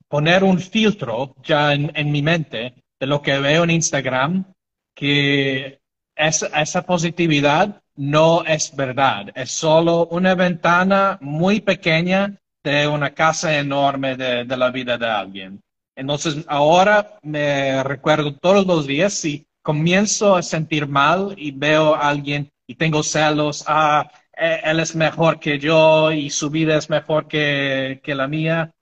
poner 0.07 0.43
un 0.43 0.59
filtro 0.59 1.35
ya 1.43 1.73
en, 1.73 1.91
en, 1.93 2.11
mi 2.11 2.21
mente 2.21 2.73
de 2.99 3.07
lo 3.07 3.21
que 3.21 3.37
veo 3.39 3.65
en 3.65 3.71
Instagram, 3.71 4.45
que 4.93 5.81
es, 6.15 6.43
esa 6.43 6.85
positividad 6.85 7.81
no 7.97 8.43
es 8.45 8.75
verdad, 8.75 9.31
es 9.35 9.51
solo 9.51 10.07
una 10.07 10.35
ventana 10.35 11.17
muy 11.21 11.61
pequeña 11.61 12.37
de 12.63 12.87
una 12.87 13.13
casa 13.13 13.57
enorme 13.57 14.15
de, 14.15 14.45
la 14.45 14.71
vida 14.71 14.97
de 14.97 15.05
alguien. 15.05 15.61
Entonces, 15.95 16.45
ahora 16.47 17.19
me 17.23 17.83
recuerdo 17.83 18.35
todos 18.35 18.65
los 18.65 18.87
días 18.87 19.13
si 19.13 19.47
comienzo 19.61 20.35
a 20.35 20.43
sentir 20.43 20.87
mal 20.87 21.33
y 21.37 21.51
veo 21.51 21.95
a 21.95 22.09
alguien 22.09 22.51
y 22.67 22.75
tengo 22.75 23.03
celos, 23.03 23.63
ah, 23.67 24.09
e, 24.35 24.61
él 24.63 24.79
es 24.79 24.95
mejor 24.95 25.39
que 25.39 25.59
yo 25.59 26.11
y 26.11 26.29
su 26.29 26.49
vida 26.49 26.77
es 26.77 26.89
mejor 26.89 27.27
que, 27.27 28.01
la 28.05 28.27
mía. 28.27 28.73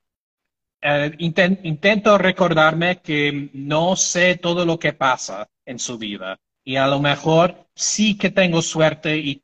Eh, 0.82 1.15
intento 1.19 2.17
recordarme 2.17 3.02
que 3.02 3.49
no 3.54 3.95
sé 3.95 4.36
todo 4.38 4.65
lo 4.65 4.78
que 4.80 4.93
pasa 4.93 5.47
en 5.65 5.80
su 5.80 5.97
vida 5.97 6.39
y 6.63 6.76
a 6.78 6.88
lo 6.88 6.99
mejor 6.99 7.67
sí 7.76 8.17
que 8.17 8.32
tengo 8.32 8.62
suerte 8.62 9.17
y, 9.17 9.39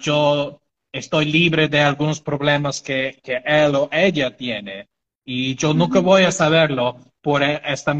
yo 0.00 0.60
estoy 0.92 1.24
libre 1.24 1.66
de 1.68 1.80
algunos 1.80 2.20
problemas 2.20 2.80
que, 2.80 3.18
él 3.24 3.74
o 3.74 3.88
ella 3.90 4.36
tiene. 4.36 4.88
Y 5.24 5.54
yo 5.56 5.72
nunca 5.72 6.00
voy 6.00 6.24
a 6.24 6.32
saberlo 6.32 6.98
por 7.22 7.42
e, 7.42 7.60
esta, 7.64 7.94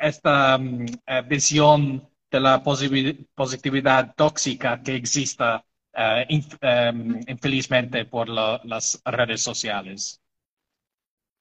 esta 0.00 0.58
mm, 0.58 0.86
eh, 1.06 1.22
visión 1.28 2.08
de 2.30 2.40
la 2.40 2.62
positividad 2.62 4.14
tóxica 4.14 4.80
que 4.82 4.94
exista 4.94 5.64
eh, 5.92 6.26
em, 6.60 7.20
infelizmente 7.26 8.04
por 8.04 8.28
las 8.28 9.02
redes 9.04 9.42
sociales. 9.42 10.20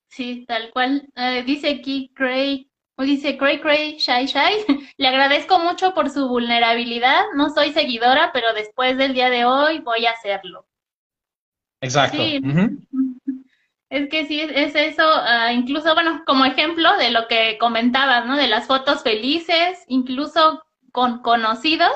Sí, 0.10 0.46
tal 0.48 0.72
cual. 0.72 1.08
Eh, 1.16 1.44
dice 1.46 1.70
aquí 1.70 2.12
Craig 2.16 2.70
dice 3.06 3.38
Cray 3.38 3.60
Cray 3.60 3.98
Shy 3.98 4.26
Shy, 4.26 4.66
le 4.98 5.08
agradezco 5.08 5.60
mucho 5.60 5.94
por 5.94 6.10
su 6.10 6.28
vulnerabilidad. 6.28 7.26
No 7.36 7.50
soy 7.50 7.72
seguidora, 7.72 8.32
pero 8.34 8.54
después 8.54 8.98
del 8.98 9.14
día 9.14 9.30
de 9.30 9.46
hoy 9.46 9.80
voy 9.80 10.06
a 10.06 10.12
hacerlo. 10.12 10.66
Exacto. 11.82 12.18
Es 13.90 14.08
que 14.10 14.26
sí, 14.28 14.40
es 14.40 14.76
eso, 14.76 15.04
ah, 15.04 15.52
incluso, 15.52 15.94
bueno, 15.96 16.24
como 16.26 16.46
ejemplo 16.46 16.96
de 16.98 17.10
lo 17.10 17.28
que 17.28 17.58
comentabas, 17.60 18.26
¿no? 18.26 18.38
De 18.38 18.48
las 18.48 18.68
fotos 18.68 19.02
felices, 19.04 19.84
incluso 19.88 20.64
con 20.92 21.22
conocidos, 21.24 21.92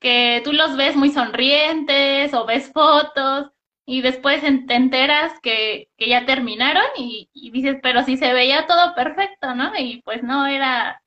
que 0.00 0.40
tú 0.44 0.52
los 0.52 0.76
ves 0.76 0.96
muy 0.96 1.10
sonrientes 1.10 2.32
o 2.34 2.46
ves 2.46 2.72
fotos 2.72 3.50
y 3.84 4.00
después 4.02 4.42
te 4.42 4.74
enteras 4.74 5.32
que, 5.42 5.90
que 5.98 6.08
ya 6.08 6.26
terminaron 6.26 6.84
y, 6.96 7.28
dices, 7.52 7.78
pero 7.82 8.04
si 8.04 8.16
se 8.16 8.32
veía 8.32 8.66
todo 8.66 8.94
perfecto, 8.94 9.54
¿no? 9.54 9.72
Y 9.78 10.02
pues 10.02 10.22
no 10.22 10.46
era, 10.46 11.02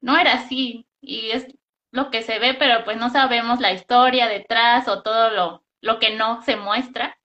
no 0.00 0.16
era 0.18 0.34
así. 0.34 0.86
Y 1.00 1.30
es 1.32 1.48
lo 1.92 2.10
que 2.10 2.22
se 2.22 2.38
ve, 2.38 2.54
pero 2.54 2.84
pues 2.84 2.96
no 2.98 3.10
sabemos 3.10 3.60
la 3.60 3.72
historia 3.72 4.28
detrás 4.28 4.88
o 4.88 5.02
todo 5.02 5.30
lo, 5.30 5.64
lo 5.80 5.98
que 5.98 6.16
no 6.16 6.42
se 6.42 6.56
muestra. 6.56 7.18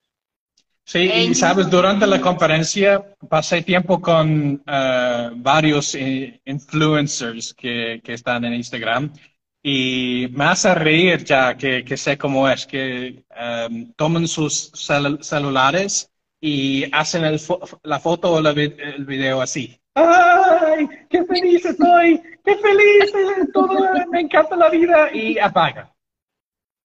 Sí, 0.87 0.99
y 0.99 1.35
sabes, 1.35 1.69
durante 1.69 2.07
la 2.07 2.21
conferencia 2.21 3.03
pasé 3.27 3.61
tiempo 3.61 3.99
con 3.99 4.63
eh, 4.65 5.29
varios 5.35 5.93
eh, 5.95 6.39
influencers 6.45 7.53
que, 7.53 7.99
que 8.01 8.13
están 8.13 8.45
en 8.45 8.53
Instagram 8.53 9.11
y 9.61 10.29
me 10.31 10.45
hace 10.45 10.73
reír 10.73 11.25
ya 11.25 11.57
que, 11.57 11.83
que 11.83 11.97
sé 11.97 12.17
cómo 12.17 12.47
es, 12.47 12.65
que 12.65 13.21
um, 13.69 13.91
toman 13.97 14.29
sus 14.29 14.71
celulares 15.19 16.09
y 16.39 16.85
hacen 16.93 17.25
el 17.25 17.41
la 17.83 17.99
foto 17.99 18.31
o 18.31 18.39
el 18.39 19.05
video 19.05 19.41
así. 19.41 19.77
¡Ay! 19.93 20.87
¡Qué 21.09 21.25
feliz 21.25 21.65
estoy! 21.65 22.21
¡Qué 22.45 22.55
feliz! 22.55 23.11
Todo, 23.53 23.89
me 24.09 24.21
encanta 24.21 24.55
la 24.55 24.69
vida 24.69 25.13
y 25.13 25.37
apaga. 25.37 25.93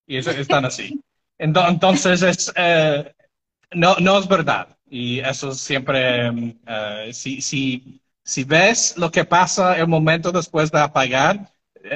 Y 0.09 0.17
eso, 0.17 0.33
están 0.33 0.65
así. 0.65 1.01
Entonces, 1.39 2.23
es, 2.23 2.53
eh, 2.57 3.13
no, 3.75 3.97
no 3.97 4.19
es 4.19 4.29
verdad. 4.29 4.77
Y 4.89 5.21
eso 5.21 5.53
siempre, 5.53 6.31
uh, 6.31 7.13
si, 7.13 7.41
si, 7.41 8.01
si 8.23 8.45
ves 8.45 8.95
lo 8.97 9.11
que 9.11 9.25
pasa 9.25 9.79
el 9.79 9.89
momento 9.89 10.31
después 10.31 10.71
de 10.71 10.81
apagar, 10.81 11.53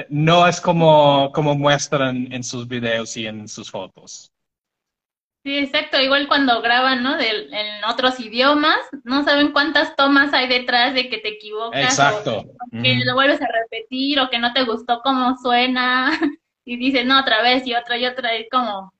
no 0.09 0.47
es 0.47 0.59
como, 0.59 1.31
como 1.31 1.55
muestran 1.55 2.31
en 2.31 2.43
sus 2.43 2.67
videos 2.67 3.15
y 3.17 3.27
en 3.27 3.47
sus 3.47 3.71
fotos. 3.71 4.31
Sí, 5.43 5.57
exacto. 5.59 6.01
Igual 6.01 6.27
cuando 6.27 6.61
graban, 6.61 7.03
¿no? 7.03 7.15
De, 7.15 7.29
en 7.29 7.83
otros 7.85 8.19
idiomas, 8.19 8.79
no 9.05 9.23
saben 9.23 9.53
cuántas 9.53 9.95
tomas 9.95 10.33
hay 10.33 10.47
detrás 10.47 10.93
de 10.93 11.09
que 11.09 11.19
te 11.19 11.29
equivocas. 11.29 11.81
Exacto. 11.81 12.45
que 12.71 12.95
lo 13.05 13.13
vuelves 13.13 13.41
a 13.41 13.47
repetir 13.47 14.19
o 14.19 14.29
que 14.29 14.39
no 14.39 14.51
te 14.51 14.65
gustó 14.65 14.99
cómo 15.01 15.37
suena 15.37 16.11
y 16.65 16.75
dices, 16.75 17.05
no, 17.05 17.19
otra 17.19 17.41
vez 17.41 17.65
y 17.65 17.75
otra 17.75 17.97
y 17.97 18.05
otra. 18.05 18.35
Es 18.35 18.47
como, 18.51 18.91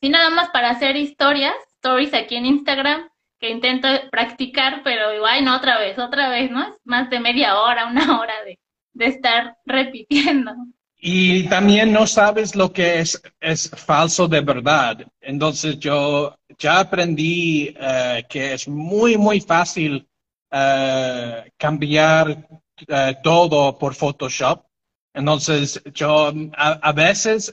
sí, 0.00 0.08
nada 0.08 0.30
más 0.30 0.50
para 0.50 0.70
hacer 0.70 0.96
historias, 0.96 1.56
stories 1.86 2.14
aquí 2.14 2.36
en 2.36 2.46
Instagram, 2.46 3.08
que 3.38 3.50
intento 3.50 3.88
practicar, 4.10 4.82
pero 4.82 5.14
igual, 5.14 5.44
no, 5.44 5.56
otra 5.56 5.78
vez, 5.78 5.98
otra 5.98 6.28
vez, 6.28 6.50
¿no? 6.50 6.62
Es 6.62 6.74
más 6.84 7.08
de 7.10 7.20
media 7.20 7.60
hora, 7.60 7.86
una 7.86 8.04
hora 8.20 8.34
de, 8.44 8.58
de 8.92 9.06
estar 9.06 9.56
repitiendo. 9.64 10.52
Y 10.98 11.44
también 11.48 11.92
no 11.92 12.06
sabes 12.06 12.56
lo 12.56 12.72
que 12.72 12.98
es, 13.00 13.22
es 13.38 13.70
falso 13.70 14.26
de 14.26 14.40
verdad. 14.40 15.06
Entonces 15.20 15.78
yo 15.78 16.34
ya 16.58 16.80
aprendí 16.80 17.74
eh, 17.78 18.24
que 18.28 18.54
es 18.54 18.66
muy, 18.66 19.16
muy 19.16 19.40
fácil 19.40 20.08
eh, 20.50 21.52
cambiar 21.56 22.48
eh, 22.88 23.14
todo 23.22 23.78
por 23.78 23.94
Photoshop. 23.94 24.64
Entonces 25.12 25.82
yo 25.94 26.32
a, 26.56 26.92
veces 26.92 27.52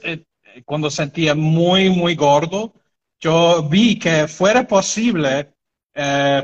cuando 0.64 0.90
sentía 0.90 1.34
muy, 1.34 1.88
muy 1.90 2.14
gordo, 2.14 2.74
yo 3.24 3.62
vi 3.62 3.98
que 3.98 4.28
fuera 4.28 4.66
posible 4.66 5.50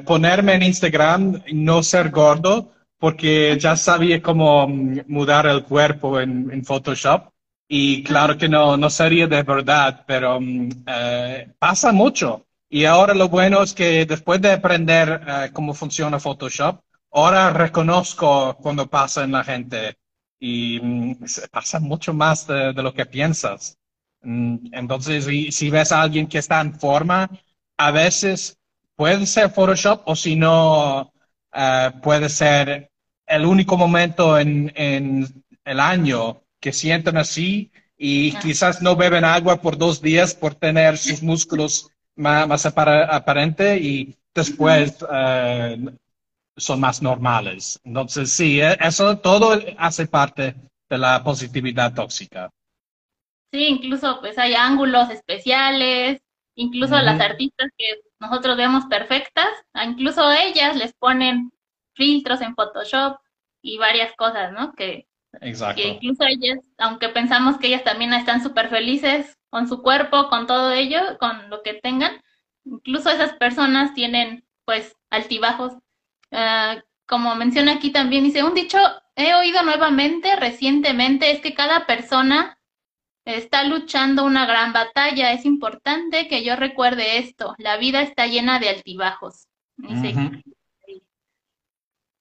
ponerme 0.07 0.55
en 0.55 0.63
Instagram 0.63 1.43
y 1.47 1.55
no 1.55 1.83
ser 1.83 2.11
gordo 2.11 2.73
porque 3.01 3.57
ya 3.59 3.77
sabía 3.77 4.23
cómo 4.23 4.69
mm, 4.69 5.01
mudar 5.09 5.47
el 5.47 5.65
cuerpo 5.65 6.21
en, 6.21 6.65
Photoshop 6.65 7.33
y 7.67 8.05
claro 8.05 8.37
que 8.37 8.49
no, 8.49 8.77
no 8.77 8.91
sería 8.91 9.27
de 9.27 9.43
verdad, 9.43 10.05
pero 10.07 10.41
mm, 10.41 10.69
eh, 10.87 11.53
pasa 11.59 11.93
mucho. 11.93 12.47
Y 12.69 12.85
ahora 12.85 13.15
lo 13.15 13.29
bueno 13.29 13.63
es 13.63 13.73
que 13.73 14.05
después 14.07 14.41
de 14.41 14.53
aprender 14.53 15.23
eh, 15.27 15.51
cómo 15.53 15.75
funciona 15.75 16.21
Photoshop, 16.21 16.83
ahora 17.13 17.51
reconozco 17.51 18.57
cuando 18.61 18.87
pasa 18.87 19.25
en 19.25 19.33
la 19.33 19.45
gente 19.45 19.97
y 20.39 20.79
mm, 20.81 21.25
pasa 21.51 21.81
mucho 21.81 22.13
más 22.13 22.47
de, 22.47 22.73
lo 22.75 22.93
que 22.93 23.07
piensas. 23.07 23.79
Entonces, 24.23 25.25
si, 25.55 25.71
ves 25.71 25.93
a 25.93 26.03
alguien 26.03 26.27
que 26.27 26.39
está 26.39 26.61
en 26.61 26.79
forma, 26.79 27.31
a 27.77 27.91
veces 27.91 28.59
puede 28.95 29.27
ser 29.27 29.51
Photoshop 29.51 30.03
o 30.05 30.15
si 30.15 30.37
no, 30.37 31.13
eh, 31.55 31.91
puede 32.03 32.29
ser 32.29 32.91
el 33.27 33.47
único 33.47 33.77
momento 33.77 34.39
en, 34.39 34.73
el 35.65 35.81
año 35.81 36.43
que 36.59 36.73
sienten 36.73 37.17
así 37.17 37.71
y 37.97 38.33
quizás 38.39 38.83
no 38.83 38.97
beben 38.97 39.25
agua 39.25 39.61
por 39.61 39.77
dos 39.79 40.01
días 40.03 40.35
por 40.35 40.55
tener 40.55 40.99
sus 40.99 41.23
músculos 41.31 41.91
más, 42.17 42.49
más 42.49 42.67
aparente 42.67 43.79
y 43.79 44.17
después 44.35 44.97
eh, 45.13 45.79
son 46.57 46.81
más 46.81 47.03
normales. 47.03 47.81
Entonces, 47.85 48.33
sí, 48.33 48.61
e, 48.61 48.77
eso 48.81 49.19
todo 49.19 49.59
hace 49.79 50.07
parte 50.07 50.55
de 50.89 50.99
la 50.99 51.23
positividad 51.23 51.95
tóxica. 51.95 52.51
Sí, 53.53 53.65
incluso 53.67 54.21
pues 54.21 54.39
hay 54.39 54.55
ángulos 54.55 55.11
especiales, 55.11 56.23
incluso 56.55 56.97
las 56.99 57.21
artistas 57.21 57.71
que 57.77 57.87
nosotros 58.21 58.57
vemos 58.57 58.85
perfectas, 58.87 59.49
incluso 59.85 60.31
ellas 60.31 60.77
les 60.77 60.93
ponen 60.95 61.53
filtros 61.95 62.41
en 62.43 62.55
Photoshop 62.55 63.19
y 63.63 63.79
varias 63.79 64.15
cosas, 64.15 64.53
¿no? 64.53 64.73
Que, 64.75 65.09
Exacto. 65.41 65.83
que 65.83 65.89
incluso 65.89 66.25
ellas, 66.25 66.59
aunque 66.79 67.09
pensamos 67.09 67.59
que 67.59 67.69
ellas 67.69 67.85
también 67.85 68.13
están 68.13 68.43
súper 68.43 68.69
felices 68.69 69.39
con 69.49 69.69
su 69.69 69.83
cuerpo, 69.83 70.29
con 70.29 70.47
todo 70.47 70.73
ello, 70.73 71.19
con 71.19 71.51
lo 71.51 71.63
que 71.63 71.75
tengan, 71.75 72.23
incluso 72.65 73.11
esas 73.11 73.33
personas 73.35 73.95
tienen 73.95 74.45
pues 74.65 74.97
altibajos. 75.11 75.73
Uh, 76.31 76.81
como 77.07 77.35
menciona 77.35 77.73
aquí 77.73 77.91
también, 77.91 78.23
dice, 78.23 78.45
un 78.45 78.55
dicho 78.55 78.79
he 79.17 79.35
oído 79.35 79.63
nuevamente 79.65 80.37
recientemente 80.37 81.33
es 81.33 81.41
que 81.41 81.55
cada 81.55 81.87
persona 81.87 82.57
está 83.37 83.65
luchando 83.65 84.25
una 84.25 84.47
gran 84.47 84.73
batalla. 84.73 85.33
Es 85.33 85.45
importante 85.45 86.29
que 86.29 86.45
yo 86.45 86.57
recuerde 86.57 87.19
esto. 87.19 87.55
La 87.59 87.77
vida 87.77 88.03
está 88.03 88.27
llena 88.27 88.59
de 88.59 88.69
altibajos. 88.69 89.47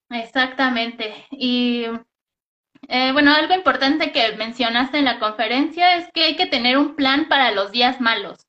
Exactamente. 0.09 1.13
Y 1.31 1.85
eh, 2.87 3.11
bueno, 3.11 3.33
algo 3.33 3.53
importante 3.53 4.11
que 4.11 4.35
mencionaste 4.35 4.97
en 4.97 5.05
la 5.05 5.19
conferencia 5.19 5.95
es 5.95 6.11
que 6.11 6.23
hay 6.23 6.35
que 6.35 6.47
tener 6.47 6.77
un 6.77 6.95
plan 6.95 7.27
para 7.27 7.51
los 7.51 7.71
días 7.71 8.01
malos. 8.01 8.47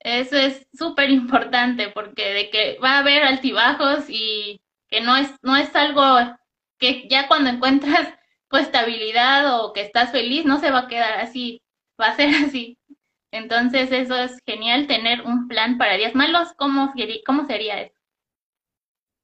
Eso 0.00 0.36
es 0.36 0.66
súper 0.72 1.10
importante 1.10 1.88
porque 1.88 2.32
de 2.32 2.50
que 2.50 2.78
va 2.82 2.96
a 2.96 2.98
haber 2.98 3.22
altibajos 3.22 4.06
y 4.08 4.60
que 4.88 5.00
no 5.00 5.16
es, 5.16 5.30
no 5.42 5.56
es 5.56 5.74
algo 5.76 6.02
que 6.78 7.06
ya 7.08 7.28
cuando 7.28 7.50
encuentras 7.50 8.08
tu 8.52 8.58
estabilidad 8.58 9.58
o 9.58 9.72
que 9.72 9.80
estás 9.80 10.12
feliz 10.12 10.44
no 10.44 10.60
se 10.60 10.70
va 10.70 10.80
a 10.80 10.86
quedar 10.86 11.14
así, 11.20 11.62
va 12.00 12.08
a 12.08 12.16
ser 12.16 12.28
así. 12.46 12.78
Entonces 13.32 13.90
eso 13.90 14.14
es 14.16 14.38
genial, 14.46 14.86
tener 14.86 15.22
un 15.22 15.48
plan 15.48 15.78
para 15.78 15.96
días 15.96 16.14
malos. 16.14 16.52
¿Cómo, 16.56 16.92
cómo 17.24 17.46
sería 17.46 17.80
eso? 17.80 17.94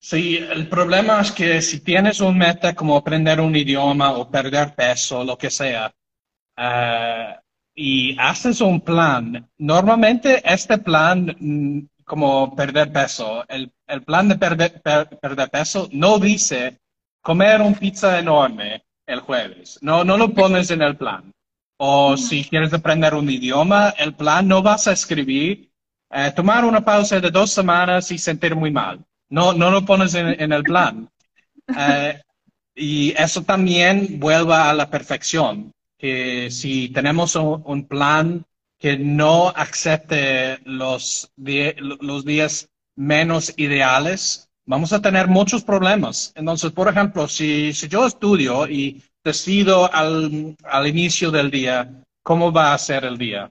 Sí, 0.00 0.38
el 0.38 0.68
problema 0.68 1.20
es 1.20 1.30
que 1.32 1.60
si 1.60 1.80
tienes 1.80 2.20
un 2.20 2.38
meta 2.38 2.74
como 2.74 2.96
aprender 2.96 3.40
un 3.40 3.54
idioma 3.54 4.12
o 4.12 4.30
perder 4.30 4.74
peso, 4.74 5.24
lo 5.24 5.36
que 5.36 5.50
sea, 5.50 5.92
uh, 6.56 7.38
y 7.74 8.16
haces 8.18 8.60
un 8.60 8.80
plan, 8.80 9.50
normalmente 9.58 10.40
este 10.44 10.78
plan, 10.78 11.36
mm, 11.38 11.80
como 12.04 12.54
perder 12.54 12.92
peso, 12.92 13.44
el, 13.48 13.72
el 13.88 14.02
plan 14.04 14.28
de 14.28 14.36
perder, 14.36 14.80
perder 14.80 15.50
peso 15.50 15.88
no 15.92 16.18
dice 16.18 16.78
comer 17.20 17.60
un 17.60 17.74
pizza 17.74 18.18
enorme 18.18 18.88
el 19.09 19.21
jueves. 19.21 19.79
No, 19.81 20.05
no 20.05 20.16
lo 20.16 20.33
pones 20.33 20.71
en 20.71 20.83
el 20.83 20.97
plan. 20.97 21.33
O 21.79 22.16
si 22.16 22.44
quieres 22.44 22.73
aprender 22.73 23.14
un 23.14 23.29
idioma, 23.29 23.94
el 23.99 24.14
plan 24.14 24.47
no 24.47 24.62
vas 24.62 24.87
a 24.87 24.92
escribir, 24.92 25.71
eh, 26.11 26.33
tomar 26.35 26.64
una 26.64 26.85
pausa 26.85 27.21
de 27.21 27.31
dos 27.31 27.51
semanas 27.51 28.11
y 28.12 28.18
sentir 28.18 28.55
muy 28.55 28.71
mal. 28.71 29.05
No, 29.31 29.53
no 29.53 29.71
lo 29.71 29.85
pones 29.85 30.14
en, 30.14 30.53
el 30.53 30.62
plan. 30.62 31.09
Eh, 31.77 32.23
y 32.75 33.11
eso 33.11 33.42
también 33.42 34.18
vuelve 34.18 34.55
a 34.55 34.73
la 34.73 34.88
perfección 34.88 35.71
que 35.99 36.51
si 36.51 36.88
tenemos 36.88 37.37
un, 37.37 37.87
plan 37.87 38.47
que 38.79 38.97
no 38.97 39.51
acepte 39.51 40.59
los, 40.64 41.31
los 41.37 42.25
días 42.25 42.71
menos 42.97 43.53
ideales, 43.59 44.47
vamos 44.68 44.92
a 44.92 45.00
tener 45.00 45.26
muchos 45.28 45.64
problemas. 45.64 46.31
Entonces, 46.37 46.70
por 46.72 46.88
ejemplo, 46.88 47.26
si, 47.26 47.72
si 47.72 47.88
yo 47.88 48.07
estudio 48.07 48.68
y 48.68 49.02
decido 49.24 49.92
al, 49.92 50.57
al, 50.62 50.87
inicio 50.87 51.31
del 51.31 51.50
día 51.50 51.90
cómo 52.22 52.52
va 52.52 52.74
a 52.74 52.78
ser 52.78 53.04
el 53.04 53.16
día 53.16 53.50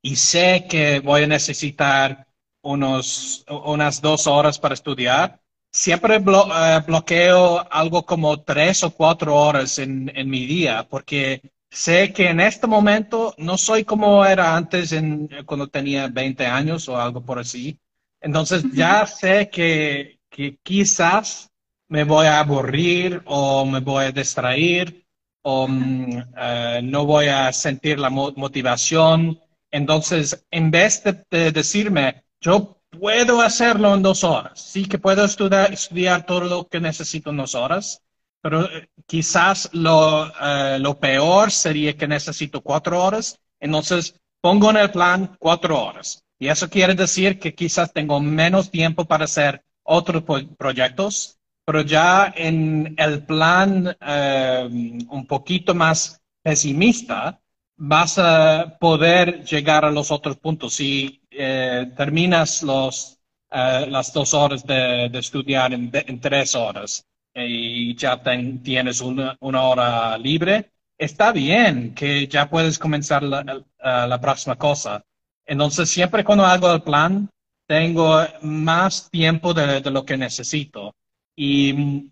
y 0.00 0.14
sé 0.16 0.66
que 0.70 1.00
voy 1.00 1.24
a 1.24 1.26
necesitar 1.26 2.26
unos, 2.62 3.44
unas 3.48 4.00
dos 4.00 4.28
horas 4.28 4.58
para 4.60 4.74
estudiar, 4.74 5.40
siempre 5.72 6.16
eh, 6.16 6.82
bloqueo 6.86 7.66
algo 7.70 8.06
como 8.06 8.40
tres 8.42 8.84
o 8.84 8.90
cuatro 8.90 9.34
horas 9.34 9.78
en, 9.80 10.10
en 10.14 10.30
mi 10.30 10.46
día 10.46 10.86
porque 10.88 11.42
sé 11.68 12.12
que 12.12 12.28
en 12.28 12.40
este 12.40 12.68
momento 12.68 13.34
no 13.38 13.58
soy 13.58 13.84
como 13.84 14.24
era 14.24 14.56
antes 14.56 14.92
en, 14.92 15.28
cuando 15.44 15.66
tenía 15.66 16.06
20 16.06 16.46
años 16.46 16.88
o 16.88 16.96
algo 16.96 17.24
por 17.24 17.40
así. 17.40 17.78
Entonces 18.20 18.64
ya 18.72 19.06
sé 19.06 19.48
que, 19.50 20.17
que 20.38 20.56
quizás 20.62 21.50
me 21.88 22.04
voy 22.04 22.26
a 22.26 22.38
aburrir 22.38 23.22
o 23.24 23.64
me 23.66 23.80
voy 23.80 24.04
a 24.04 24.12
distraer 24.12 25.04
o 25.42 25.66
mm, 25.66 26.22
eh, 26.36 26.80
no 26.84 27.04
voy 27.04 27.26
a 27.26 27.52
sentir 27.52 27.98
la 27.98 28.08
motivación. 28.08 29.40
Entonces, 29.72 30.46
en 30.52 30.70
vez 30.70 31.02
de, 31.02 31.50
decirme, 31.50 32.22
yo 32.40 32.80
puedo 32.88 33.40
hacerlo 33.42 33.92
en 33.94 34.02
dos 34.02 34.22
horas, 34.22 34.60
sí 34.60 34.86
que 34.86 35.00
puedo 35.00 35.24
estudiar, 35.24 36.24
todo 36.24 36.42
lo 36.42 36.68
que 36.68 36.78
necesito 36.78 37.30
en 37.30 37.38
dos 37.38 37.56
horas, 37.56 38.00
pero 38.40 38.64
eh, 38.66 38.88
quizás 39.08 39.68
lo, 39.72 40.32
eh, 40.40 40.78
lo 40.78 41.00
peor 41.00 41.50
sería 41.50 41.96
que 41.96 42.06
necesito 42.06 42.60
cuatro 42.60 43.02
horas, 43.02 43.40
entonces 43.58 44.14
pongo 44.40 44.70
en 44.70 44.76
el 44.76 44.92
plan 44.92 45.36
cuatro 45.40 45.82
horas. 45.82 46.22
Y 46.38 46.46
eso 46.46 46.70
quiere 46.70 46.94
decir 46.94 47.40
que 47.40 47.56
quizás 47.56 47.92
tengo 47.92 48.20
menos 48.20 48.70
tiempo 48.70 49.04
para 49.04 49.24
hacer 49.24 49.64
otros 49.88 50.22
proyectos, 50.56 51.38
pero 51.64 51.82
ya 51.82 52.32
en 52.36 52.94
el 52.96 53.24
plan 53.24 53.96
eh, 54.00 54.68
un 55.08 55.26
poquito 55.26 55.74
más 55.74 56.20
pesimista, 56.42 57.40
vas 57.76 58.18
a 58.18 58.76
poder 58.80 59.44
llegar 59.44 59.84
a 59.84 59.90
los 59.90 60.10
otros 60.10 60.36
puntos. 60.38 60.74
Si 60.74 61.20
terminas 61.30 62.62
los, 62.62 63.18
las 63.50 64.12
dos 64.12 64.34
horas 64.34 64.66
de, 64.66 65.06
estudiar 65.14 65.72
en 65.72 66.20
tres 66.20 66.54
horas, 66.54 67.06
y 67.46 67.94
ya 67.94 68.20
tienes 68.62 69.00
una, 69.00 69.36
hora 69.40 70.18
libre, 70.18 70.72
está 70.96 71.32
bien 71.32 71.94
que 71.94 72.26
ya 72.26 72.48
puedes 72.48 72.78
comenzar 72.78 73.22
la, 73.22 74.20
próxima 74.20 74.56
cosa. 74.56 75.04
Entonces, 75.46 75.88
siempre 75.88 76.24
cuando 76.24 76.44
hago 76.44 76.72
el 76.72 76.82
plan, 76.82 77.30
tengo 77.68 78.18
más 78.42 79.10
tiempo 79.10 79.54
de, 79.54 79.80
lo 79.90 80.04
que 80.04 80.16
necesito. 80.16 80.96
Y 81.36 81.72
mm, 81.74 82.10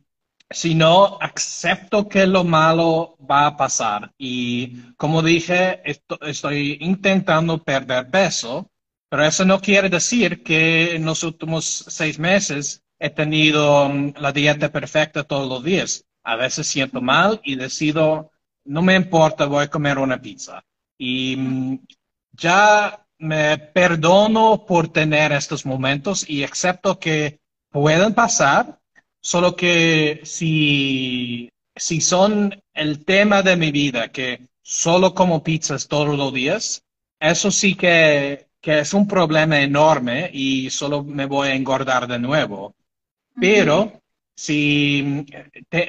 si 0.51 0.75
no, 0.75 1.19
acepto 1.21 2.09
que 2.09 2.27
lo 2.27 2.45
malo 2.45 3.17
va 3.29 3.47
a 3.47 3.57
pasar. 3.57 4.13
Y 4.19 4.93
como 4.97 5.23
dije, 5.23 5.83
estoy 6.23 6.79
intentando 6.81 7.63
perder 7.63 8.11
peso, 8.11 8.71
pero 9.09 9.25
eso 9.25 9.45
no 9.45 9.61
quiere 9.61 9.89
decir 9.89 10.43
que 10.43 10.95
en 10.97 11.05
los 11.07 11.23
últimos 11.23 11.65
seis 11.89 12.19
meses 12.19 12.83
he 12.99 13.11
tenido 13.11 13.89
mm, 13.89 14.15
la 14.19 14.33
dieta 14.33 14.71
perfecta 14.71 15.25
todos 15.25 15.49
los 15.49 15.65
días. 15.65 16.05
A 16.23 16.37
veces 16.37 16.67
siento 16.67 17.01
mal 17.01 17.41
y 17.45 17.57
decido, 17.57 18.33
no 18.65 18.83
me 18.83 18.95
importa, 18.97 19.47
voy 19.47 19.65
a 19.65 19.71
comer 19.71 19.99
una 19.99 20.21
pizza. 20.21 20.63
Y 20.99 21.37
mm, 21.37 21.79
ya 22.33 23.06
me 23.19 23.59
perdono 23.59 24.65
por 24.67 24.89
tener 24.89 25.33
estos 25.33 25.65
momentos 25.65 26.29
y 26.29 26.45
acepto 26.45 26.99
que 26.99 27.41
pueden 27.71 28.15
pasar, 28.15 28.81
solo 29.21 29.57
que 29.57 30.21
si, 30.25 31.51
si 31.75 32.01
son 32.01 32.63
el 32.75 33.05
tema 33.05 33.43
de 33.43 33.57
mi 33.57 33.73
vida, 33.73 34.09
que 34.13 34.41
solo 34.63 35.15
como 35.15 35.43
pizzas 35.43 35.89
todos 35.89 36.17
los 36.17 36.33
días, 36.33 36.85
eso 37.21 37.51
sí 37.51 37.75
que, 37.75 38.49
que 38.61 38.81
es 38.81 38.95
un 38.95 39.07
problema 39.07 39.61
enorme 39.61 40.31
y 40.33 40.71
solo 40.71 41.03
me 41.05 41.27
voy 41.27 41.49
a 41.49 41.55
engordar 41.55 42.07
de 42.07 42.19
nuevo. 42.19 42.75
Pero 43.41 44.01
si 44.35 45.25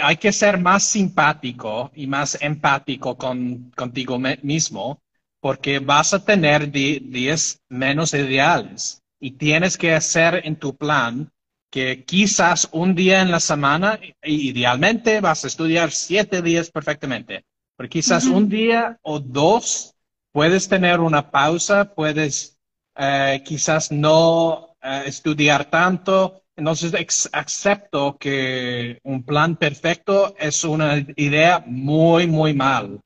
hay 0.02 0.18
que 0.18 0.32
ser 0.32 0.60
más 0.60 0.84
simpático 0.84 1.92
y 1.96 2.08
más 2.08 2.38
empático 2.42 3.18
con, 3.18 3.72
contigo 3.72 4.18
mismo, 4.20 5.02
porque 5.48 5.80
vas 5.80 6.14
a 6.14 6.26
tener 6.26 6.70
días 6.70 7.62
menos 7.70 8.14
ideales 8.14 9.02
y 9.18 9.32
tienes 9.32 9.78
que 9.78 9.94
hacer 9.94 10.42
en 10.44 10.58
tu 10.58 10.76
plan 10.76 11.32
que 11.72 12.04
quizás 12.04 12.68
un 12.74 12.94
día 12.94 13.22
en 13.22 13.32
la 13.32 13.40
semana, 13.40 13.98
idealmente 14.24 15.22
vas 15.22 15.46
a 15.46 15.48
estudiar 15.48 15.92
siete 15.92 16.42
días 16.42 16.70
perfectamente, 16.70 17.46
pero 17.78 17.88
quizás 17.88 18.26
un 18.26 18.50
día 18.50 19.00
o 19.04 19.22
dos 19.22 19.96
puedes 20.34 20.68
tener 20.68 21.00
una 21.00 21.32
pausa, 21.32 21.96
puedes 21.96 22.58
eh, 22.98 23.42
quizás 23.46 23.90
no 23.90 24.76
eh, 24.82 25.04
estudiar 25.06 25.70
tanto, 25.70 26.44
entonces, 26.58 27.30
acepto 27.32 28.18
que 28.18 29.00
un 29.04 29.24
plan 29.24 29.56
perfecto 29.56 30.36
es 30.38 30.66
una 30.66 30.98
idea 31.16 31.64
muy, 31.66 32.28
muy 32.28 32.54
mal. 32.54 33.00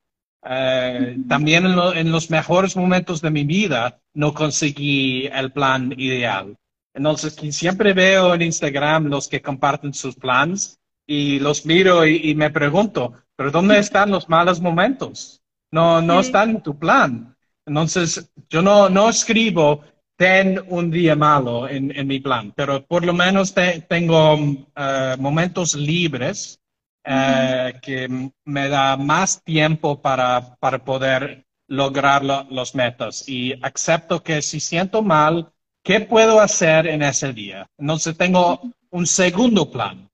Eh, 0.43 1.17
también 1.27 1.65
en, 1.65 2.11
los 2.11 2.31
mejores 2.31 2.75
momentos 2.75 3.21
de 3.21 3.29
mi 3.29 3.43
vida 3.43 4.01
no 4.13 4.33
conseguí 4.33 5.27
el 5.27 5.51
plan 5.51 5.93
ideal. 5.97 6.57
Entonces, 6.93 7.35
siempre 7.55 7.93
veo 7.93 8.33
en 8.33 8.41
Instagram 8.41 9.05
los 9.05 9.27
que 9.27 9.41
comparten 9.41 9.93
sus 9.93 10.15
planes 10.15 10.79
y 11.05 11.39
los 11.39 11.65
miro 11.65 12.05
y, 12.05 12.33
me 12.35 12.49
pregunto, 12.49 13.13
¿pero 13.35 13.51
dónde 13.51 13.79
están 13.79 14.11
los 14.11 14.27
malos 14.29 14.59
momentos? 14.59 15.41
No, 15.71 16.01
no 16.01 16.19
están 16.19 16.49
en 16.49 16.63
tu 16.63 16.77
plan. 16.77 17.35
Entonces, 17.65 18.31
yo 18.49 18.61
no, 18.61 18.89
no 18.89 19.09
escribo, 19.09 19.83
ten 20.17 20.61
un 20.67 20.91
día 20.91 21.15
malo 21.15 21.67
en, 21.67 22.07
mi 22.07 22.19
plan, 22.19 22.51
pero 22.55 22.85
por 22.85 23.05
lo 23.05 23.13
menos 23.13 23.53
tengo 23.87 24.37
eh, 24.75 25.15
momentos 25.17 25.75
libres 25.75 26.60
eh, 27.03 27.73
que 27.81 28.31
me 28.45 28.69
da 28.69 28.97
más 28.97 29.43
tiempo 29.43 30.01
para, 30.01 30.55
para 30.57 30.83
poder 30.83 31.45
lograr 31.67 32.23
los 32.23 32.75
metas 32.75 33.27
y 33.27 33.53
acepto 33.61 34.21
que 34.21 34.41
si 34.41 34.59
siento 34.59 35.01
mal, 35.01 35.53
¿qué 35.83 36.01
puedo 36.01 36.41
hacer 36.41 36.85
en 36.85 37.01
ese 37.01 37.31
día? 37.33 37.65
Entonces 37.77 38.17
tengo 38.17 38.61
un 38.89 39.07
segundo 39.07 39.71
plan. 39.71 40.09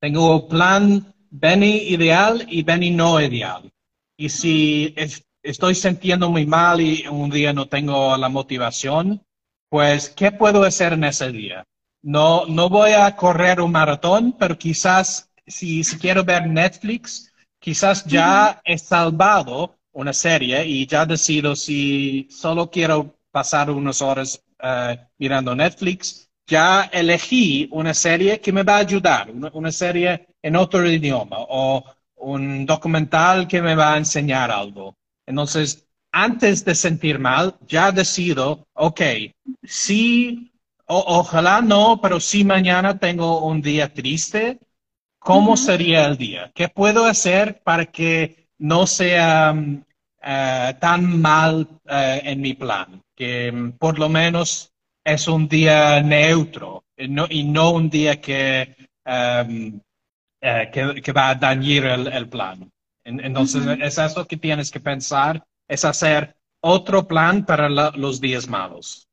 Tengo 0.00 0.48
plan 0.48 1.14
Benny 1.30 1.88
ideal 1.88 2.46
y 2.48 2.62
Benny 2.62 2.90
no 2.90 3.20
ideal. 3.20 3.70
Y 4.16 4.30
si 4.30 4.94
estoy 5.42 5.74
sintiendo 5.74 6.30
muy 6.30 6.46
mal 6.46 6.80
y 6.80 7.06
un 7.06 7.30
día 7.30 7.52
no 7.52 7.68
tengo 7.68 8.16
la 8.16 8.28
motivación, 8.28 9.22
pues, 9.68 10.08
¿qué 10.10 10.32
puedo 10.32 10.64
hacer 10.64 10.94
en 10.94 11.04
ese 11.04 11.30
día? 11.30 11.64
No, 12.02 12.46
no 12.46 12.68
voy 12.68 12.92
a 12.92 13.14
correr 13.16 13.60
un 13.60 13.72
maratón, 13.72 14.36
pero 14.38 14.56
quizás 14.56 15.25
si, 15.46 15.84
si 15.84 15.98
quiero 15.98 16.24
ver 16.24 16.46
Netflix, 16.46 17.32
quizás 17.58 18.04
ya 18.04 18.60
he 18.64 18.78
salvado 18.78 19.78
una 19.92 20.12
serie 20.12 20.64
y 20.66 20.86
ya 20.86 21.06
decido 21.06 21.56
si 21.56 22.28
solo 22.30 22.70
quiero 22.70 23.18
pasar 23.30 23.70
unas 23.70 24.02
horas 24.02 24.42
eh, 24.62 24.98
mirando 25.18 25.54
Netflix, 25.54 26.28
ya 26.46 26.88
elegí 26.92 27.68
una 27.72 27.92
serie 27.92 28.40
que 28.40 28.52
me 28.52 28.62
va 28.62 28.76
a 28.76 28.80
ayudar, 28.80 29.30
una, 29.30 29.72
serie 29.72 30.28
en 30.42 30.56
otro 30.56 30.88
idioma 30.88 31.36
o 31.40 31.84
un 32.16 32.64
documental 32.64 33.48
que 33.48 33.60
me 33.60 33.74
va 33.74 33.94
a 33.94 33.98
enseñar 33.98 34.50
algo. 34.50 34.96
Entonces, 35.26 35.86
antes 36.12 36.64
de 36.64 36.74
sentir 36.74 37.18
mal, 37.18 37.56
ya 37.66 37.90
decido, 37.90 38.66
ok, 38.74 39.00
sí, 39.64 40.52
ojalá 40.86 41.60
no, 41.60 42.00
pero 42.00 42.20
si 42.20 42.44
mañana 42.44 42.98
tengo 42.98 43.44
un 43.44 43.60
día 43.60 43.92
triste, 43.92 44.58
¿cómo 45.26 45.56
sería 45.56 46.06
el 46.06 46.16
día? 46.16 46.52
¿Qué 46.54 46.68
puedo 46.68 47.04
hacer 47.04 47.60
para 47.64 47.86
que 47.86 48.48
no 48.58 48.86
sea 48.86 49.52
mm, 49.52 49.84
eh, 50.22 50.74
tan 50.80 51.20
mal 51.20 51.68
eh, 51.84 52.20
en 52.22 52.40
mi 52.40 52.54
plan? 52.54 53.02
Que 53.14 53.50
mm, 53.50 53.72
por 53.72 53.98
lo 53.98 54.08
menos 54.08 54.72
es 55.04 55.26
un 55.26 55.48
día 55.48 56.00
neutro 56.00 56.84
y 56.96 57.08
no, 57.08 57.70
un 57.72 57.90
día 57.90 58.20
que, 58.20 58.76
em, 59.04 59.80
eh, 60.40 60.70
que, 61.02 61.12
va 61.12 61.30
a 61.30 61.34
dañar 61.34 62.08
el, 62.20 62.28
plan. 62.28 62.70
Entonces, 63.04 63.62
es 63.80 63.98
eso 63.98 64.26
que 64.26 64.36
tienes 64.36 64.70
que 64.70 64.80
pensar, 64.80 65.44
es 65.68 65.84
hacer 65.84 66.36
otro 66.60 67.06
plan 67.06 67.44
para 67.44 67.68
los 67.68 68.20
días 68.20 68.48
malos. 68.48 69.08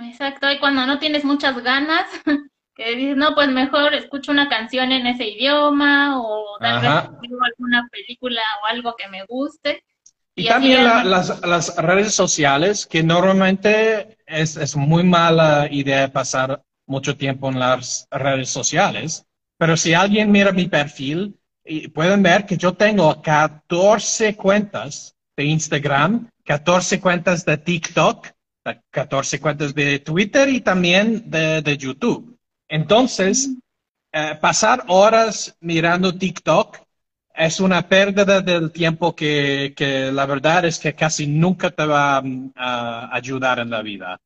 Exacto, 0.00 0.50
y 0.50 0.58
cuando 0.58 0.86
no 0.86 0.98
tienes 0.98 1.24
muchas 1.24 1.62
ganas, 1.62 2.06
que 2.78 2.94
dices, 2.94 3.16
no, 3.16 3.34
pues 3.34 3.48
mejor 3.48 3.92
escucho 3.92 4.30
una 4.30 4.48
canción 4.48 4.92
en 4.92 5.04
ese 5.08 5.26
idioma 5.26 6.22
o 6.22 6.56
tal 6.60 6.80
vez 6.80 6.90
alguna 6.90 7.88
película 7.90 8.40
o 8.62 8.66
algo 8.66 8.94
que 8.96 9.08
me 9.08 9.24
guste. 9.26 9.82
Y, 10.36 10.46
también 10.46 10.84
las, 10.84 11.40
las, 11.40 11.76
redes 11.76 12.14
sociales, 12.14 12.86
que 12.86 13.02
normalmente 13.02 14.18
es, 14.24 14.56
es, 14.56 14.76
muy 14.76 15.02
mala 15.02 15.66
idea 15.68 16.12
pasar 16.12 16.62
mucho 16.86 17.16
tiempo 17.16 17.48
en 17.48 17.58
las 17.58 18.06
redes 18.12 18.48
sociales, 18.48 19.26
pero 19.58 19.76
si 19.76 19.94
alguien 19.94 20.30
mira 20.30 20.52
mi 20.52 20.68
perfil, 20.68 21.36
pueden 21.92 22.22
ver 22.22 22.46
que 22.46 22.56
yo 22.56 22.74
tengo 22.74 23.20
14 23.20 24.36
cuentas 24.36 25.16
de 25.36 25.44
Instagram, 25.46 26.30
14 26.44 27.00
cuentas 27.00 27.44
de 27.44 27.58
TikTok, 27.58 28.28
14 28.90 29.40
cuentas 29.40 29.74
de 29.74 29.98
Twitter 29.98 30.48
y 30.48 30.60
también 30.60 31.28
de, 31.28 31.60
de 31.60 31.76
YouTube. 31.76 32.27
Entonces, 32.68 33.50
eh, 34.12 34.38
pasar 34.40 34.84
horas 34.88 35.56
mirando 35.60 36.14
TikTok 36.14 36.78
es 37.34 37.60
una 37.60 37.86
pérdida 37.88 38.40
del 38.40 38.72
tiempo 38.72 39.14
que, 39.14 39.72
la 40.12 40.26
verdad 40.26 40.64
es 40.64 40.78
que 40.78 40.94
casi 40.94 41.26
nunca 41.26 41.70
te 41.70 41.86
va 41.86 42.20
mm, 42.20 42.52
a 42.56 43.14
ayudar 43.14 43.60
en 43.60 43.70
la 43.70 43.82
vida. 43.82 44.20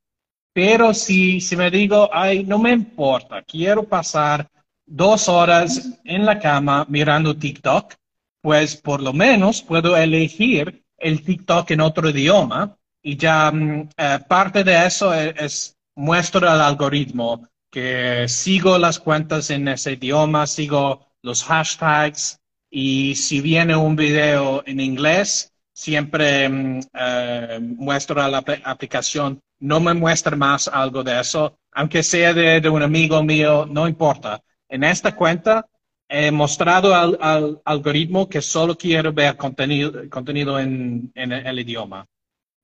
Pero 0.52 0.94
si, 0.94 1.40
si 1.40 1.56
me 1.56 1.70
digo, 1.70 2.10
ay, 2.12 2.44
no 2.44 2.58
me 2.58 2.72
importa, 2.72 3.42
quiero 3.42 3.84
pasar 3.84 4.48
dos 4.86 5.28
horas 5.28 5.90
en 6.04 6.24
la 6.26 6.38
cama 6.38 6.86
mirando 6.88 7.36
TikTok, 7.36 7.94
pues 8.40 8.76
por 8.76 9.00
lo 9.00 9.12
menos 9.12 9.62
puedo 9.62 9.96
elegir 9.96 10.84
el 10.98 11.22
TikTok 11.22 11.70
en 11.70 11.80
otro 11.80 12.10
idioma 12.10 12.76
y 13.02 13.16
ya 13.16 13.50
mm, 13.50 13.88
eh, 13.96 14.18
parte 14.28 14.64
de 14.64 14.86
eso 14.86 15.12
es, 15.14 15.34
es 15.36 15.76
muestro 15.94 16.40
el 16.40 16.60
algoritmo 16.60 17.46
que 17.72 18.28
sigo 18.28 18.78
las 18.78 18.98
cuentas 18.98 19.48
en 19.50 19.66
ese 19.66 19.92
idioma, 19.92 20.46
sigo 20.46 21.06
los 21.22 21.42
hashtags 21.44 22.38
y 22.70 23.14
si 23.14 23.40
viene 23.40 23.74
un 23.74 23.96
video 23.96 24.62
en 24.66 24.78
inglés, 24.78 25.54
siempre 25.72 26.50
eh, 26.92 27.58
muestro 27.60 28.22
a 28.22 28.28
la 28.28 28.44
aplicación, 28.64 29.40
no 29.58 29.80
me 29.80 29.94
muestra 29.94 30.36
más 30.36 30.68
algo 30.68 31.02
de 31.02 31.18
eso, 31.18 31.58
aunque 31.72 32.02
sea 32.02 32.34
de, 32.34 32.68
un 32.68 32.82
amigo 32.82 33.22
mío, 33.22 33.66
no 33.66 33.88
importa. 33.88 34.42
En 34.68 34.84
esta 34.84 35.16
cuenta 35.16 35.66
he 36.08 36.30
mostrado 36.30 36.94
al, 36.94 37.62
algoritmo 37.64 38.28
que 38.28 38.42
solo 38.42 38.76
quiero 38.76 39.14
ver 39.14 39.38
contenido, 39.38 40.10
contenido 40.10 40.60
en, 40.60 41.10
en 41.14 41.32
el 41.32 41.58
idioma. 41.58 42.06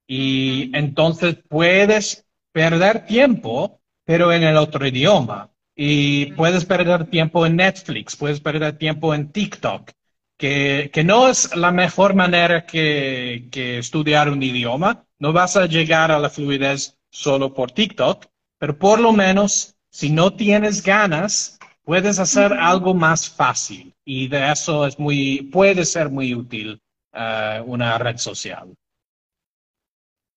Y 0.05 0.75
entonces 0.77 1.37
puedes 1.47 2.27
perder 2.51 3.07
tiempo, 3.07 3.78
pero 4.09 4.33
en 4.33 4.41
el 4.41 4.57
otro 4.57 4.87
idioma. 4.87 5.51
Y 5.75 6.31
puedes 6.31 6.65
perder 6.65 7.11
tiempo 7.11 7.45
en 7.45 7.57
Netflix, 7.57 8.15
puedes 8.15 8.39
perder 8.39 8.75
tiempo 8.75 9.13
en 9.13 9.31
TikTok, 9.31 9.91
que, 10.35 10.89
que 10.91 11.03
no 11.03 11.27
es 11.27 11.55
la 11.55 11.71
mejor 11.71 12.15
manera 12.15 12.65
que, 12.65 13.49
que, 13.51 13.77
estudiar 13.77 14.31
un 14.31 14.41
idioma. 14.41 15.05
No 15.19 15.31
vas 15.31 15.57
a 15.57 15.67
llegar 15.67 16.11
a 16.11 16.17
la 16.17 16.31
fluidez 16.31 16.97
solo 17.11 17.53
por 17.53 17.69
TikTok, 17.69 18.25
pero 18.57 18.79
por 18.79 18.99
lo 18.99 19.13
menos, 19.13 19.75
si 19.91 20.09
no 20.09 20.33
tienes 20.33 20.81
ganas, 20.81 21.59
puedes 21.83 22.17
hacer 22.17 22.51
algo 22.51 22.95
más 22.95 23.29
fácil. 23.29 23.93
Y 24.03 24.27
de 24.27 24.51
eso 24.51 24.87
es 24.87 24.97
muy, 24.97 25.43
puede 25.51 25.85
ser 25.85 26.09
muy 26.09 26.33
útil 26.33 26.81
uh, 27.13 27.61
una 27.63 27.95
red 27.99 28.17
social. 28.17 28.73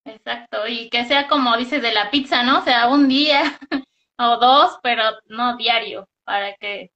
Exacto, 0.05 0.67
y 0.67 0.91
que 0.91 1.05
sea 1.05 1.29
como 1.29 1.57
dices 1.57 1.81
de 1.83 1.93
la 1.93 2.11
pizza, 2.11 2.43
¿no? 2.43 2.59
O 2.59 2.63
sea, 2.63 2.89
un 2.89 3.09
día 3.09 3.59
o 4.19 4.37
dos, 4.39 4.79
pero 4.83 5.03
no 5.27 5.57
diario, 5.57 6.09
para 6.25 6.55
que 6.57 6.91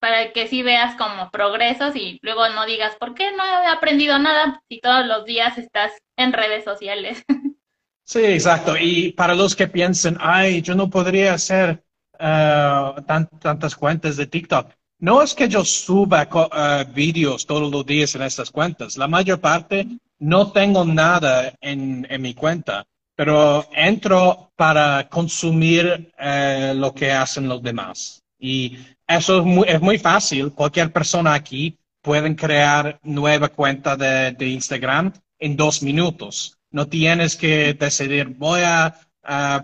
para 0.00 0.32
que 0.32 0.48
sí 0.48 0.62
veas 0.62 0.96
como 0.96 1.30
progresos 1.30 1.94
y 1.94 2.18
luego 2.22 2.48
no 2.48 2.64
digas, 2.64 2.96
¿por 2.96 3.14
qué 3.14 3.32
no 3.32 3.44
he 3.44 3.66
aprendido 3.66 4.18
nada 4.18 4.62
si 4.68 4.80
todos 4.80 5.04
los 5.06 5.26
días 5.26 5.58
estás 5.58 5.92
en 6.16 6.32
redes 6.32 6.64
sociales? 6.64 7.22
Sí, 8.02 8.24
exacto. 8.24 8.76
Y 8.76 9.12
para 9.12 9.36
los 9.36 9.54
que 9.54 9.68
piensen, 9.68 10.16
ay, 10.18 10.62
yo 10.62 10.74
no 10.74 10.90
podría 10.90 11.34
hacer 11.34 11.84
uh, 12.14 13.00
tantas 13.02 13.76
cuentas 13.76 14.16
de 14.16 14.26
TikTok. 14.26 14.72
No 14.98 15.22
es 15.22 15.32
que 15.32 15.48
yo 15.48 15.64
suba 15.64 16.28
uh, 16.28 16.92
vídeos 16.92 17.46
todos 17.46 17.70
los 17.70 17.86
días 17.86 18.16
en 18.16 18.22
estas 18.22 18.50
cuentas. 18.50 18.96
La 18.96 19.06
mayor 19.06 19.40
parte 19.40 19.86
no 20.20 20.52
tengo 20.52 20.84
nada 20.84 21.52
en, 21.60 22.06
mi 22.20 22.34
cuenta, 22.34 22.86
pero 23.16 23.66
entro 23.74 24.52
para 24.54 25.08
consumir 25.08 26.12
eh, 26.18 26.72
lo 26.76 26.94
que 26.94 27.10
hacen 27.10 27.48
los 27.48 27.62
demás. 27.62 28.22
Y 28.38 28.78
eso 29.06 29.38
es 29.40 29.44
muy, 29.44 29.68
es 29.68 29.80
muy 29.80 29.98
fácil. 29.98 30.52
Cualquier 30.52 30.92
persona 30.92 31.34
aquí 31.34 31.76
puede 32.02 32.34
crear 32.36 32.98
nueva 33.02 33.48
cuenta 33.48 33.96
de, 33.96 34.32
de 34.32 34.48
Instagram 34.48 35.12
en 35.38 35.56
dos 35.56 35.82
minutos. 35.82 36.56
No 36.70 36.86
tienes 36.86 37.36
que 37.36 37.74
decidir, 37.74 38.28
voy 38.28 38.60
a, 38.62 38.94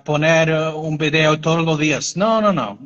poner 0.05 0.53
un 0.75 0.99
video 0.99 1.41
todos 1.41 1.65
los 1.65 1.79
días. 1.79 2.17
No, 2.17 2.41
no, 2.41 2.53
no. 2.53 2.79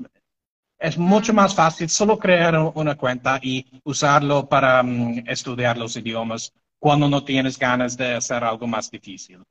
Es 0.79 0.97
mucho 0.97 1.35
más 1.35 1.55
fácil 1.55 1.89
solo 1.91 2.18
crear 2.18 2.57
una 2.75 2.97
cuenta 2.97 3.39
y 3.43 3.66
usarlo 3.85 4.49
para 4.49 4.83
mm, 4.83 5.25
estudiar 5.27 5.77
los 5.77 5.97
idiomas 5.97 6.53
cuando 6.81 7.09
no 7.09 7.22
tienes 7.22 7.59
ganas 7.59 7.97
de 7.97 8.14
hacer 8.14 8.43
algo 8.43 8.66
más 8.66 8.91
difícil. 8.91 9.45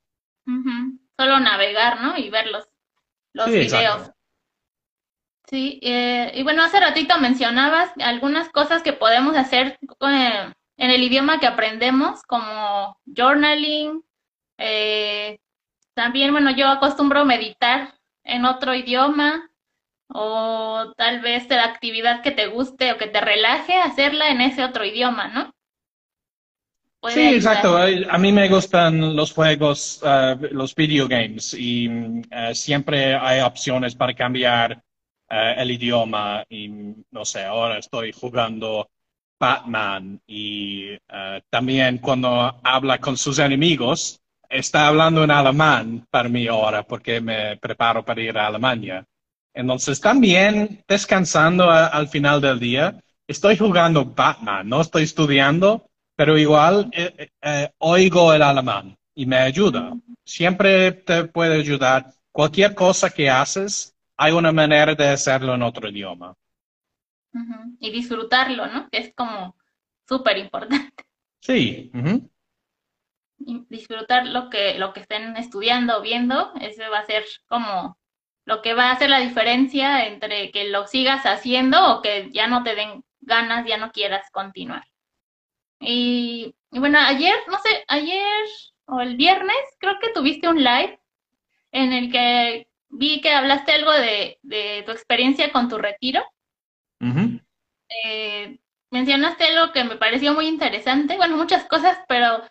Solo 1.18 1.40
navegar, 1.40 2.02
¿no? 2.02 2.18
Y 2.18 2.30
ver 2.30 2.48
los, 2.48 2.68
los 3.34 3.48
videos. 3.48 4.12
Sí, 5.48 5.80
eh, 5.84 6.32
y 6.36 6.44
bueno, 6.44 6.64
hace 6.64 6.80
ratito 6.80 7.18
mencionabas 7.20 7.92
algunas 8.00 8.50
cosas 8.50 8.84
que 8.84 8.94
podemos 8.94 9.36
hacer 9.36 9.80
eh, 10.02 10.54
en 10.78 10.92
el 10.92 11.04
idioma 11.04 11.40
que 11.40 11.48
aprendemos, 11.48 12.24
como 12.24 12.98
journaling. 13.06 14.04
Eh, 14.58 15.40
también, 15.94 16.32
bueno, 16.32 16.52
yo 16.52 16.68
acostumbro 16.68 17.26
meditar 17.26 17.94
en 18.24 18.46
otro 18.46 18.74
idioma 18.74 19.50
o 20.08 20.94
tal 20.98 21.22
vez 21.22 21.48
la 21.50 21.66
actividad 21.66 22.22
que 22.24 22.32
te 22.32 22.48
guste 22.48 22.92
o 22.92 22.98
que 22.98 23.08
te 23.08 23.22
relaje, 23.22 23.76
hacerla 23.80 24.30
en 24.30 24.42
ese 24.42 24.64
otro 24.64 24.84
idioma, 24.84 25.28
¿no? 25.28 25.54
Sí, 27.08 27.36
exacto. 27.36 27.78
A 27.78 28.18
mí 28.18 28.32
me 28.32 28.50
gustan 28.50 29.16
los 29.16 29.32
juegos, 29.32 30.02
uh, 30.04 30.36
los 30.52 30.76
video 30.76 31.08
games 31.08 31.54
y 31.54 31.88
uh, 31.88 32.54
siempre 32.54 33.16
hay 33.16 33.40
opciones 33.40 33.96
para 33.96 34.14
cambiar 34.14 34.74
uh, 35.32 35.58
el 35.58 35.72
idioma 35.72 36.44
y 36.50 36.68
no 37.12 37.24
sé, 37.24 37.46
ahora 37.46 37.78
estoy 37.78 38.12
jugando 38.12 38.90
Batman 39.40 40.20
y 40.28 40.98
también 41.50 42.00
cuando 42.00 42.60
habla 42.62 42.98
con 42.98 43.16
sus 43.16 43.40
enemigos 43.40 44.20
está 44.50 44.88
hablando 44.88 45.24
en 45.24 45.32
alemán 45.32 46.06
para 46.10 46.28
mí 46.28 46.46
ahora 46.48 46.84
porque 46.84 47.22
me 47.22 47.56
preparo 47.56 48.04
para 48.04 48.22
ir 48.22 48.38
a 48.38 48.48
Alemania. 48.48 49.06
Entonces 49.54 50.02
también 50.02 50.84
descansando 50.86 51.70
al 51.72 52.10
final 52.10 52.42
del 52.42 52.60
día, 52.60 53.00
estoy 53.28 53.58
jugando 53.58 54.04
Batman, 54.04 54.68
no 54.68 54.82
estoy 54.82 55.04
estudiando, 55.04 55.89
pero 56.20 56.38
igual 56.38 56.90
eh, 56.92 57.30
eh, 57.42 57.72
oigo 57.78 58.34
el 58.34 58.42
alemán 58.42 58.94
y 59.16 59.26
me 59.26 59.38
ayuda. 59.38 59.94
Siempre 60.26 60.92
te 60.92 61.24
puede 61.24 61.58
ayudar. 61.58 62.12
Cualquier 62.30 62.76
cosa 62.76 63.10
que 63.10 63.30
haces, 63.30 63.96
hay 64.18 64.34
una 64.34 64.52
manera 64.52 64.94
de 64.96 65.08
hacerlo 65.08 65.56
en 65.56 65.62
otro 65.62 65.88
idioma. 65.88 66.36
Y 67.80 67.90
disfrutarlo, 67.92 68.68
¿no? 68.68 68.90
Que 68.90 68.98
es 68.98 69.14
como 69.16 69.56
súper 70.10 70.40
importante. 70.40 71.06
Sí. 71.40 71.90
disfrutar 73.38 74.28
lo 74.28 74.50
que, 74.50 74.78
lo 74.78 74.92
que 74.92 75.00
estén 75.00 75.38
estudiando 75.38 76.00
o 76.00 76.02
viendo, 76.02 76.52
eso 76.60 76.84
va 76.92 77.00
a 77.00 77.06
ser 77.06 77.24
como 77.48 77.98
lo 78.44 78.62
que 78.62 78.74
va 78.74 78.90
a 78.90 78.92
hacer 78.92 79.10
la 79.10 79.22
diferencia 79.22 80.06
entre 80.06 80.52
que 80.52 80.68
lo 80.68 80.86
sigas 80.86 81.24
haciendo 81.24 81.96
o 81.96 82.02
que 82.02 82.30
ya 82.34 82.48
no 82.48 82.62
te 82.64 82.76
den 82.76 83.06
ganas, 83.22 83.66
ya 83.66 83.78
no 83.78 83.94
quieras 83.94 84.30
continuar. 84.32 84.89
Y, 85.80 86.56
bueno, 86.72 87.00
ayer, 87.00 87.36
no 87.48 87.58
sé, 87.60 87.84
ayer 87.88 88.46
o 88.86 89.02
el 89.02 89.16
viernes, 89.16 89.56
creo 89.80 90.00
que 90.00 90.12
tuviste 90.14 90.48
un 90.48 90.64
live 90.64 91.00
en 91.72 91.94
el 91.94 92.12
que 92.12 92.68
vi 92.90 93.22
que 93.22 93.32
hablaste 93.32 93.72
algo 93.72 93.92
de, 93.92 94.40
tu 94.86 94.92
experiencia 94.92 95.52
con 95.52 95.70
tu 95.70 95.78
retiro. 95.78 96.24
Eh, 98.04 98.60
mencionaste 98.92 99.46
algo 99.46 99.72
que 99.72 99.84
me 99.84 99.96
pareció 99.96 100.34
muy 100.34 100.48
interesante, 100.48 101.18
bueno, 101.18 101.38
muchas 101.38 101.66
cosas, 101.66 102.00
pero 102.08 102.44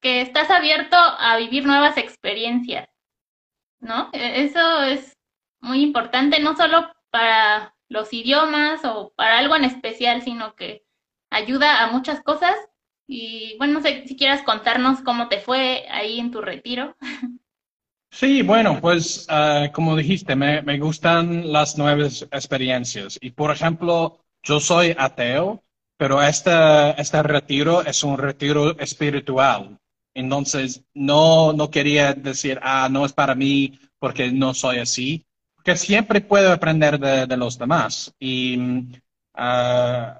que 0.00 0.20
estás 0.20 0.50
abierto 0.50 0.96
a 0.96 1.36
vivir 1.36 1.66
nuevas 1.66 1.96
experiencias, 1.96 2.88
¿no? 3.80 4.10
E, 4.12 4.44
eso 4.44 4.82
es 4.82 5.16
muy 5.60 5.82
importante, 5.82 6.38
no 6.40 6.56
solo 6.56 6.92
para 7.10 7.74
los 7.88 8.12
idiomas 8.12 8.84
o 8.84 9.12
para 9.16 9.38
algo 9.38 9.56
en 9.56 9.64
especial, 9.64 10.22
sino 10.22 10.54
que 10.54 10.84
ayuda 11.30 11.82
a 11.82 11.88
muchas 11.88 12.22
cosas. 12.22 12.56
Y 13.06 13.56
bueno, 13.58 13.74
no 13.74 13.82
sé 13.82 14.04
si 14.06 14.16
quieras 14.16 14.42
contarnos 14.42 15.00
cómo 15.02 15.28
te 15.28 15.38
fue 15.38 15.86
ahí 15.90 16.18
en 16.18 16.30
tu 16.30 16.40
retiro. 16.40 16.96
Sí, 18.10 18.40
bueno, 18.42 18.80
pues 18.80 19.26
ah, 19.28 19.68
como 19.74 19.94
dijiste, 19.94 20.34
me, 20.34 20.62
me, 20.62 20.78
gustan 20.78 21.52
las 21.52 21.76
nuevas 21.76 22.22
experiencias. 22.30 23.18
Y 23.20 23.30
por 23.32 23.50
ejemplo, 23.50 24.24
yo 24.42 24.58
soy 24.58 24.94
ateo, 24.96 25.62
pero 25.98 26.22
este, 26.22 26.50
este 27.00 27.22
retiro 27.22 27.84
es 27.84 28.02
un 28.04 28.16
retiro 28.16 28.78
espiritual. 28.78 29.78
Entonces, 30.14 30.82
no, 30.94 31.52
no 31.52 31.70
quería 31.70 32.14
decir, 32.14 32.58
ah, 32.62 32.88
no 32.90 33.04
es 33.04 33.12
para 33.12 33.34
mí 33.34 33.78
porque 33.98 34.32
no 34.32 34.54
soy 34.54 34.78
así, 34.78 35.26
que 35.64 35.76
siempre 35.76 36.20
puedo 36.20 36.52
aprender 36.52 36.98
de, 36.98 37.36
los 37.36 37.58
demás. 37.58 38.14
Y 38.18 38.58
uh, 38.58 40.14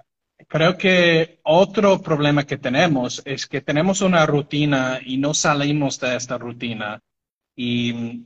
creo 0.49 0.77
que 0.77 1.41
otro 1.43 2.01
problema 2.01 2.45
que 2.45 2.59
tenemos 2.59 3.23
es 3.25 3.47
que 3.47 3.61
tenemos 3.61 4.01
una 4.01 4.27
rutina 4.27 5.01
y 5.05 5.17
no 5.19 5.35
salimos 5.35 5.99
de 6.01 6.17
esta 6.17 6.39
rutina. 6.39 7.01
Y 7.55 8.25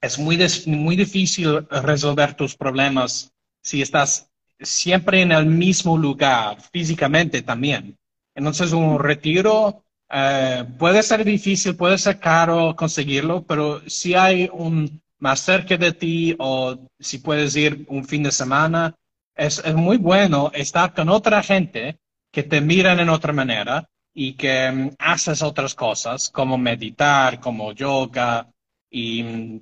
es 0.00 0.18
muy, 0.18 0.38
muy 0.66 0.96
difícil 0.96 1.66
resolver 1.70 2.34
tus 2.34 2.56
problemas 2.56 3.32
si 3.62 3.82
estás 3.82 4.30
siempre 4.60 5.22
en 5.22 5.32
el 5.32 5.46
mismo 5.46 5.96
lugar, 5.96 6.58
físicamente 6.72 7.42
también. 7.42 7.96
Entonces, 8.34 8.72
un 8.72 8.98
retiro 8.98 9.84
uh, 10.10 10.64
puede 10.78 11.02
ser 11.02 11.24
difícil, 11.24 11.76
puede 11.76 11.98
ser 11.98 12.18
caro 12.18 12.74
conseguirlo, 12.76 13.42
pero 13.42 13.82
si 13.88 14.14
hay 14.14 14.48
un 14.52 15.00
más 15.18 15.40
cerca 15.40 15.76
de 15.76 15.92
ti 15.92 16.36
o 16.38 16.78
si 16.98 17.18
puedes 17.18 17.56
ir 17.56 17.84
un 17.88 18.04
fin 18.04 18.22
de 18.22 18.30
semana. 18.30 18.94
Es, 19.38 19.64
muy 19.72 19.98
bueno 19.98 20.50
estar 20.52 20.92
con 20.92 21.08
otra 21.08 21.44
gente 21.44 22.00
que 22.32 22.42
te 22.42 22.60
miran 22.60 22.98
en 22.98 23.08
otra 23.08 23.32
manera 23.32 23.88
y 24.12 24.34
que 24.34 24.70
mm, 24.70 24.90
haces 24.98 25.42
otras 25.42 25.76
cosas 25.76 26.28
como 26.30 26.58
meditar, 26.58 27.38
como 27.38 27.72
yoga. 27.72 28.48
Y 28.90 29.22
mm, 29.22 29.60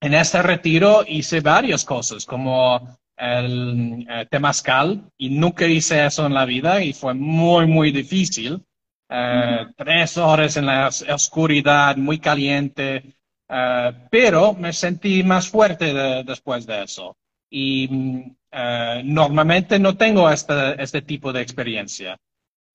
en 0.00 0.14
este 0.14 0.42
retiro 0.42 1.04
hice 1.06 1.40
varias 1.40 1.84
cosas 1.84 2.24
como 2.24 2.98
el 3.18 4.06
eh, 4.08 4.26
temazcal 4.30 5.10
y 5.18 5.28
nunca 5.28 5.66
hice 5.66 6.06
eso 6.06 6.24
en 6.24 6.32
la 6.32 6.46
vida 6.46 6.82
y 6.82 6.94
fue 6.94 7.12
muy, 7.12 7.66
muy 7.66 7.92
difícil. 7.92 8.64
Eh, 9.10 9.66
tres 9.76 10.16
horas 10.16 10.56
en 10.56 10.66
la 10.66 10.88
oscuridad, 10.88 11.96
muy 11.98 12.18
caliente, 12.18 13.14
eh, 13.48 13.92
pero 14.10 14.54
me 14.54 14.72
sentí 14.72 15.22
más 15.22 15.48
fuerte 15.48 15.92
después 16.24 16.64
de 16.66 16.84
eso. 16.84 17.16
Y 17.50 18.37
uh, 18.52 19.02
normalmente 19.04 19.78
no 19.78 19.96
tengo 19.96 20.30
este, 20.30 20.82
este 20.82 21.02
tipo 21.02 21.32
de 21.32 21.42
experiencia. 21.42 22.18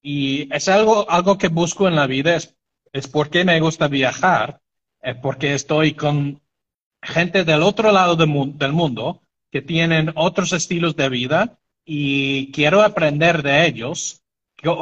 Y 0.02 0.54
es 0.54 0.68
algo, 0.68 1.10
algo 1.10 1.38
que 1.38 1.48
busco 1.48 1.88
en 1.88 1.96
la 1.96 2.08
vida, 2.08 2.36
es, 2.36 2.56
es 2.92 3.08
porque 3.08 3.46
me 3.46 3.60
gusta 3.60 3.88
viajar, 3.88 4.60
es 5.02 5.16
porque 5.18 5.54
estoy 5.54 5.94
con 5.94 6.42
gente 7.02 7.44
del 7.44 7.64
otro 7.64 7.92
lado 7.92 8.16
del 8.16 8.74
mundo 8.74 9.22
que 9.52 9.62
tienen 9.62 10.12
otros 10.16 10.54
estilos 10.54 10.96
de 10.96 11.10
vida 11.10 11.60
y 11.86 12.52
quiero 12.52 12.82
aprender 12.82 13.44
de 13.44 13.68
ellos 13.68 14.24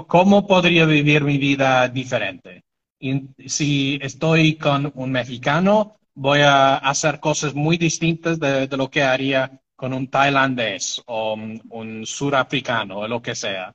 cómo 0.07 0.47
podría 0.47 0.85
vivir 0.85 1.23
mi 1.23 1.37
vida 1.37 1.87
diferente. 1.89 2.63
Y 2.99 3.29
si 3.47 3.99
estoy 4.01 4.55
con 4.55 4.91
un 4.95 5.11
mexicano, 5.11 5.97
voy 6.13 6.41
a 6.41 6.77
hacer 6.77 7.19
cosas 7.19 7.55
muy 7.55 7.77
distintas 7.77 8.39
de, 8.39 8.67
lo 8.77 8.89
que 8.91 9.01
haría 9.01 9.59
con 9.81 9.93
un 9.93 10.07
tailandés 10.09 11.01
o 11.07 11.33
un, 11.33 12.05
surafricano 12.05 12.99
o 12.99 13.07
lo 13.07 13.19
que 13.19 13.33
sea. 13.33 13.73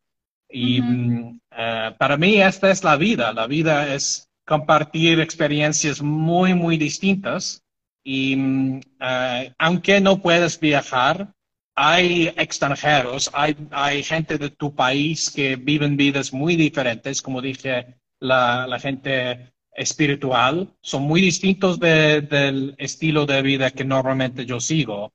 Y 0.48 0.80
mm, 0.80 1.40
eh, 1.50 1.94
para 1.98 2.16
mí 2.16 2.40
esta 2.40 2.70
es 2.70 2.84
la 2.84 2.96
vida. 2.96 3.32
La 3.32 3.48
vida 3.48 3.92
es 3.92 4.30
compartir 4.46 5.18
experiencias 5.18 6.00
muy, 6.00 6.54
muy 6.54 6.76
distintas. 6.76 7.64
Y 8.04 8.36
mm, 8.36 8.80
eh, 9.00 9.52
aunque 9.58 10.00
no 10.00 10.22
puedes 10.22 10.60
viajar, 10.60 11.32
hay 11.74 12.28
extranjeros, 12.36 13.28
hay, 13.32 13.56
hay 13.72 14.04
gente 14.04 14.38
de 14.38 14.50
tu 14.50 14.76
país 14.76 15.28
que 15.28 15.56
viven 15.56 15.96
vidas 15.96 16.32
muy 16.32 16.54
diferentes, 16.54 17.20
como 17.20 17.42
dije 17.42 17.96
la, 18.20 18.78
gente 18.78 19.52
espiritual 19.72 20.72
son 20.80 21.02
muy 21.02 21.20
distintos 21.20 21.80
del 21.80 22.76
estilo 22.78 23.26
de 23.26 23.42
vida 23.42 23.72
que 23.72 23.84
normalmente 23.84 24.46
yo 24.46 24.60
sigo. 24.60 25.12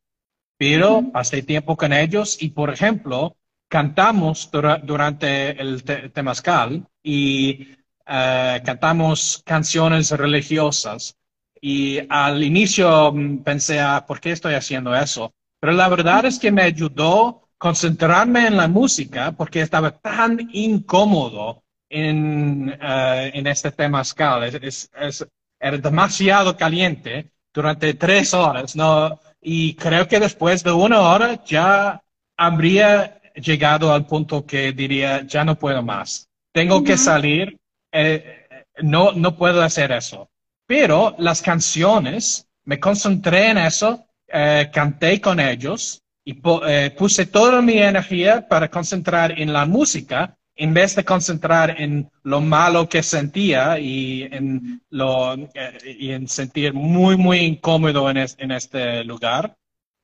Pero 0.62 1.12
pasé 1.12 1.42
tiempo 1.42 1.76
con 1.76 1.92
ellos 1.92 2.38
y, 2.40 2.50
por 2.50 2.70
ejemplo, 2.70 3.36
cantamos 3.68 4.48
durante 4.84 5.60
el 5.60 5.84
temazcal 6.14 6.86
y 7.02 7.70
eh, 8.06 8.62
cantamos 8.64 9.42
canciones 9.44 10.12
religiosas. 10.12 11.18
Y 11.60 11.98
al 12.08 12.44
inicio 12.44 13.12
mm, 13.12 13.40
pensé, 13.40 13.80
ah, 13.80 14.06
¿por 14.08 14.20
qué 14.20 14.34
estoy 14.34 14.54
haciendo 14.54 14.94
eso? 14.94 15.34
Pero 15.60 15.74
la 15.74 15.90
verdad 15.90 16.26
es 16.26 16.38
que 16.38 16.52
me 16.52 16.62
ayudó 16.62 17.48
concentrarme 17.58 18.46
en 18.46 18.56
la 18.56 18.68
música 18.68 19.32
porque 19.32 19.62
estaba 19.62 19.98
tan 19.98 20.48
incómodo 20.54 21.64
en, 21.90 22.70
uh, 22.70 23.32
en 23.34 23.48
este 23.48 23.72
temazcal. 23.72 24.44
Es, 24.44 24.92
es, 24.94 25.28
era 25.60 25.78
demasiado 25.80 26.56
caliente 26.56 27.32
durante 27.52 27.96
tres 27.96 28.36
horas, 28.36 28.76
¿no? 28.76 29.20
Y 29.42 29.74
creo 29.76 30.08
que 30.08 30.20
después 30.20 30.64
de 30.64 30.72
una 30.72 31.02
hora 31.02 31.44
ya 31.44 32.02
habría 32.38 33.20
llegado 33.34 33.94
al 33.94 34.06
punto 34.06 34.46
que 34.46 34.72
diría, 34.72 35.26
ya 35.26 35.44
no 35.44 35.58
puedo 35.58 35.82
más. 35.82 36.30
Tengo 36.54 36.84
que 36.84 36.98
salir, 36.98 37.58
eh, 37.92 38.48
no, 38.84 39.14
no 39.14 39.36
puedo 39.36 39.62
hacer 39.62 39.92
eso. 39.92 40.30
Pero 40.68 41.16
las 41.18 41.42
canciones, 41.42 42.48
me 42.66 42.80
concentré 42.80 43.50
en 43.50 43.58
eso, 43.58 44.06
eh, 44.28 44.70
canté 44.72 45.20
con 45.20 45.40
ellos 45.40 46.02
y 46.24 46.40
eh, 46.68 46.94
puse 46.98 47.26
toda 47.26 47.62
mi 47.62 47.80
energía 47.80 48.48
para 48.48 48.70
concentrar 48.70 49.40
en 49.40 49.52
la 49.52 49.66
música 49.66 50.38
en 50.56 50.74
vez 50.74 50.96
de 50.96 51.06
concentrar 51.06 51.82
en 51.82 52.10
lo 52.24 52.42
malo 52.42 52.88
que 52.88 53.04
sentía 53.04 53.80
y 53.80 54.24
en, 54.24 54.82
lo, 54.90 55.34
eh, 55.34 55.96
y 56.00 56.12
en 56.12 56.28
sentir 56.28 56.74
muy, 56.74 57.18
muy 57.18 57.40
incómodo 57.40 58.10
en, 58.10 58.18
en 58.18 58.52
este 58.52 59.04
lugar. 59.04 59.56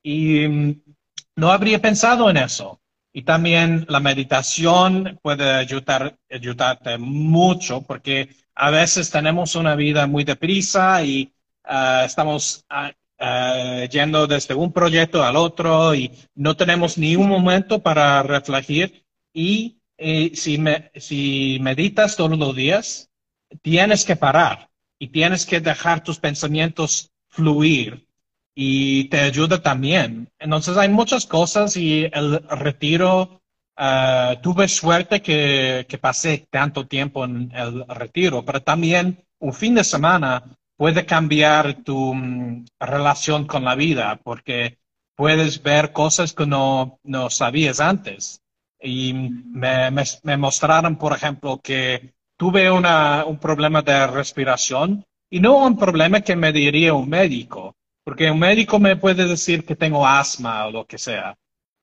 Y 0.03 0.47
mm, 0.47 0.81
no 1.35 1.51
habría 1.51 1.79
pensado 1.79 2.29
en 2.29 2.37
eso. 2.37 2.81
Y 3.13 3.23
también 3.23 3.85
la 3.89 3.99
meditación 3.99 5.19
puede 5.23 5.49
ayudar, 5.49 6.17
ayudarte 6.29 6.97
mucho 6.97 7.81
porque 7.81 8.29
a 8.53 8.69
veces 8.69 9.09
tenemos 9.09 9.55
una 9.55 9.75
vida 9.75 10.07
muy 10.07 10.23
deprisa 10.23 11.03
y 11.03 11.33
ah, 11.63 12.03
estamos 12.05 12.65
uh, 12.69 13.85
yendo 13.89 14.27
desde 14.27 14.53
un 14.53 14.71
proyecto 14.71 15.23
al 15.23 15.35
otro 15.35 15.95
y 15.95 16.11
no 16.35 16.55
tenemos 16.55 16.97
ni 16.97 17.15
un 17.15 17.27
momento 17.29 17.81
para 17.81 18.21
reflejar 18.23 18.91
y 19.33 19.76
y 19.97 20.35
si, 20.35 20.57
me, 20.57 20.91
si 20.95 21.57
meditas 21.61 22.15
todos 22.15 22.37
los 22.37 22.55
días, 22.55 23.09
tienes 23.61 24.05
que 24.05 24.15
parar 24.15 24.69
y 24.99 25.07
tienes 25.09 25.45
que 25.45 25.59
dejar 25.59 26.03
tus 26.03 26.19
pensamientos 26.19 27.11
fluir 27.29 28.07
y 28.55 29.05
te 29.05 29.19
ayuda 29.19 29.61
también. 29.61 30.29
Entonces 30.39 30.77
hay 30.77 30.89
muchas 30.89 31.25
cosas 31.25 31.77
y 31.77 32.05
el 32.11 32.43
retiro 32.49 33.41
eh, 33.77 34.39
tuve 34.41 34.67
suerte 34.67 35.21
que, 35.21 35.85
que 35.87 35.97
pasé 35.97 36.47
tanto 36.49 36.87
tiempo 36.87 37.25
en 37.25 37.51
el 37.53 37.85
retiro, 37.87 38.43
pero 38.43 38.61
también 38.61 39.23
un 39.39 39.53
fin 39.53 39.75
de 39.75 39.83
semana 39.83 40.43
puede 40.75 41.05
cambiar 41.05 41.83
tu 41.83 42.13
mm, 42.13 42.65
relación 42.79 43.45
con 43.45 43.65
la 43.65 43.75
vida, 43.75 44.19
porque 44.23 44.79
puedes 45.15 45.61
ver 45.61 45.91
cosas 45.91 46.33
que 46.33 46.45
no, 46.45 46.99
no 47.03 47.29
sabías 47.29 47.79
antes. 47.79 48.41
Y 48.79 49.13
me, 49.13 49.89
me, 50.23 50.37
mostraron, 50.37 50.97
por 50.97 51.13
ejemplo, 51.13 51.59
que 51.61 52.13
tuve 52.37 52.69
una, 52.69 53.25
un 53.25 53.39
problema 53.39 53.81
de 53.81 54.07
respiración 54.07 55.05
y 55.29 55.39
no 55.39 55.65
un 55.65 55.77
problema 55.77 56.21
que 56.21 56.35
me 56.35 56.53
diría 56.53 56.93
un 56.93 57.09
médico, 57.09 57.75
porque 58.03 58.29
un 58.31 58.39
médico 58.39 58.79
me 58.79 58.95
puede 58.95 59.27
decir 59.27 59.65
que 59.65 59.75
tengo 59.75 60.05
asma 60.05 60.67
o 60.67 60.71
lo 60.71 60.85
que 60.85 60.97
sea, 60.97 61.35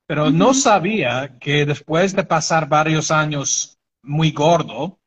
pero 0.06 0.30
no 0.30 0.54
sabía 0.54 1.36
que 1.38 1.66
después 1.66 2.14
de 2.14 2.24
pasar 2.24 2.68
varios 2.68 3.10
años 3.10 3.78
muy 4.02 4.30
gordo, 4.30 5.00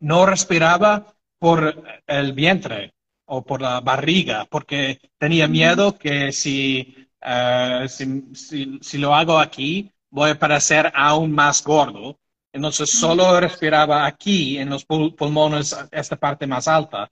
no 0.00 0.26
respiraba 0.26 1.14
por 1.38 1.82
el 2.06 2.32
vientre 2.32 2.94
o 3.26 3.44
por 3.44 3.60
la 3.60 3.80
barriga, 3.80 4.46
porque 4.46 5.00
tenía 5.18 5.48
miedo 5.48 5.98
que 5.98 6.32
si, 6.32 7.08
eh, 7.20 7.86
si, 7.88 8.78
si, 8.80 8.98
lo 8.98 9.14
hago 9.14 9.38
aquí, 9.38 9.92
voy 10.10 10.30
a 10.30 10.38
parecer 10.38 10.92
aún 10.94 11.32
más 11.32 11.62
gordo. 11.62 12.18
Entonces 12.52 12.90
solo 12.90 13.38
respiraba 13.38 14.06
aquí, 14.06 14.58
en 14.58 14.70
los 14.70 14.84
pulmones, 14.84 15.76
esta 15.90 16.16
parte 16.16 16.46
más 16.46 16.68
alta. 16.68 17.10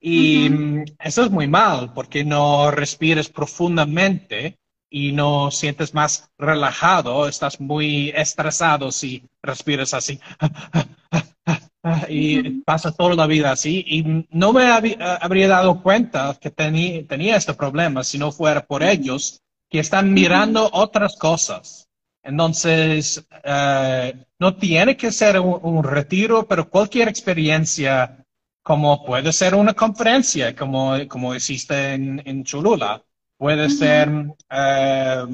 Y 0.00 0.48
mm, 0.48 0.84
eso 1.00 1.24
es 1.24 1.30
muy 1.30 1.48
mal, 1.48 1.92
porque 1.92 2.24
no 2.24 2.70
respires 2.70 3.28
profundamente 3.28 4.58
y 4.88 5.12
no 5.12 5.50
sientes 5.50 5.94
más 5.94 6.30
relajado, 6.38 7.28
estás 7.28 7.60
muy 7.60 8.10
estresado 8.10 8.92
si 8.92 9.24
respiras 9.42 9.94
así. 9.94 10.20
y 12.08 12.60
pasa 12.60 12.92
toda 12.92 13.14
la 13.14 13.26
vida 13.26 13.52
así 13.52 13.84
y 13.86 14.26
no 14.30 14.52
me 14.52 14.66
habría 14.66 15.48
dado 15.48 15.82
cuenta 15.82 16.36
que 16.40 16.50
tenía 16.50 17.36
este 17.36 17.54
problema 17.54 18.04
si 18.04 18.18
no 18.18 18.32
fuera 18.32 18.64
por 18.64 18.82
ellos 18.82 19.40
que 19.68 19.80
están 19.80 20.12
mirando 20.12 20.68
otras 20.72 21.16
cosas. 21.16 21.85
Entonces, 22.26 23.24
eh, 23.44 24.12
no 24.40 24.56
tiene 24.56 24.96
que 24.96 25.12
ser 25.12 25.38
un, 25.38 25.84
retiro, 25.84 26.46
pero 26.48 26.68
cualquier 26.68 27.06
experiencia, 27.08 28.24
como 28.64 29.04
puede 29.04 29.32
ser 29.32 29.54
una 29.54 29.74
conferencia, 29.74 30.54
como, 30.56 30.96
como 31.08 31.36
hiciste 31.36 31.94
en, 31.94 32.20
en 32.24 32.42
Cholula, 32.42 33.00
puede 33.38 33.70
ser 33.70 34.10
eh, 34.50 35.24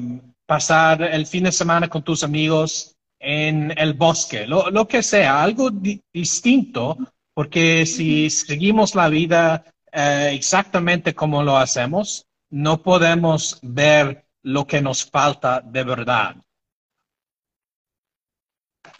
pasar 0.45 1.01
el 1.01 1.25
fin 1.25 1.45
de 1.45 1.51
semana 1.51 1.87
con 1.87 2.03
tus 2.03 2.23
amigos 2.23 2.95
en 3.19 3.73
el 3.75 3.93
bosque, 3.93 4.45
lo, 4.45 4.87
que 4.87 5.01
sea, 5.01 5.41
algo 5.41 5.71
distinto, 6.13 6.97
porque 7.33 7.87
si 7.87 8.29
seguimos 8.29 8.93
la 8.93 9.09
vida 9.09 9.63
eh, 9.91 10.31
exactamente 10.33 11.15
como 11.15 11.41
lo 11.41 11.57
hacemos, 11.57 12.27
no 12.51 12.83
podemos 12.83 13.57
ver 13.63 14.25
lo 14.43 14.67
que 14.67 14.81
nos 14.81 15.05
falta 15.05 15.61
de 15.61 15.83
verdad. 15.83 16.35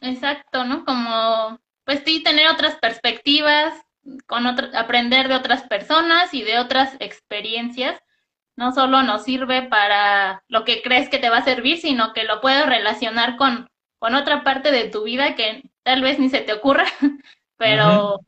Exacto, 0.04 0.64
¿no? 0.66 0.86
Como, 0.86 1.60
pues 1.84 2.04
sí, 2.06 2.22
tener 2.22 2.47
otras 2.47 2.76
perspectivas, 2.76 3.74
con 4.28 4.45
aprender 4.45 5.28
de 5.30 5.36
otras 5.36 5.64
personas 5.64 6.34
y 6.34 6.43
de 6.43 6.60
otras 6.60 6.95
experiencias, 6.99 7.99
no 8.56 8.72
solo 8.72 9.01
nos 9.01 9.24
sirve 9.24 9.64
para 9.64 10.43
lo 10.47 10.64
que 10.66 10.82
crees 10.82 11.10
que 11.10 11.18
te 11.18 11.30
va 11.30 11.38
a 11.38 11.43
servir, 11.43 11.80
sino 11.80 12.14
que 12.14 12.24
lo 12.26 12.41
puedes 12.41 12.66
relacionar 12.66 13.38
con 13.38 13.68
con 14.04 14.16
otra 14.16 14.43
parte 14.43 14.74
de 14.74 14.89
tu 14.89 15.04
vida 15.04 15.34
que 15.36 15.64
tal 15.82 16.01
vez 16.01 16.20
ni 16.20 16.28
se 16.28 16.41
te 16.41 16.51
ocurra, 16.51 16.84
pero, 17.58 18.20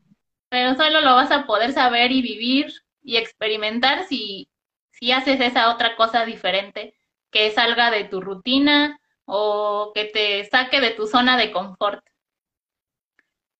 pero 0.48 0.74
solo 0.74 1.02
lo 1.02 1.14
vas 1.14 1.30
a 1.30 1.44
poder 1.44 1.74
saber 1.74 2.12
y 2.12 2.22
vivir 2.22 2.72
y 3.02 3.18
experimentar 3.18 4.04
si, 4.04 4.48
si 4.90 5.12
haces 5.12 5.38
esa 5.38 5.68
otra 5.68 5.94
cosa 5.94 6.24
diferente 6.24 6.94
que 7.30 7.50
salga 7.50 7.90
de 7.90 8.04
tu 8.04 8.22
rutina 8.22 8.98
o 9.26 9.92
que 9.94 10.06
te 10.06 10.44
saque 10.48 10.80
de 10.80 10.90
tu 10.90 11.06
zona 11.06 11.36
de 11.36 11.52
confort. 11.52 12.04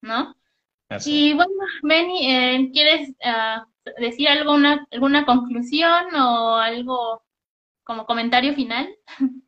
¿No? 0.01 0.35
Y 1.05 1.33
bueno, 1.33 1.51
Benny, 1.83 2.31
eh, 2.31 2.69
¿quieres 2.71 3.09
uh, 3.09 4.01
decir 4.01 4.29
alguna, 4.29 4.87
alguna 4.91 5.25
conclusión 5.25 6.15
o 6.15 6.55
algo 6.55 7.23
como 7.83 8.05
comentario 8.05 8.53
final? 8.53 8.89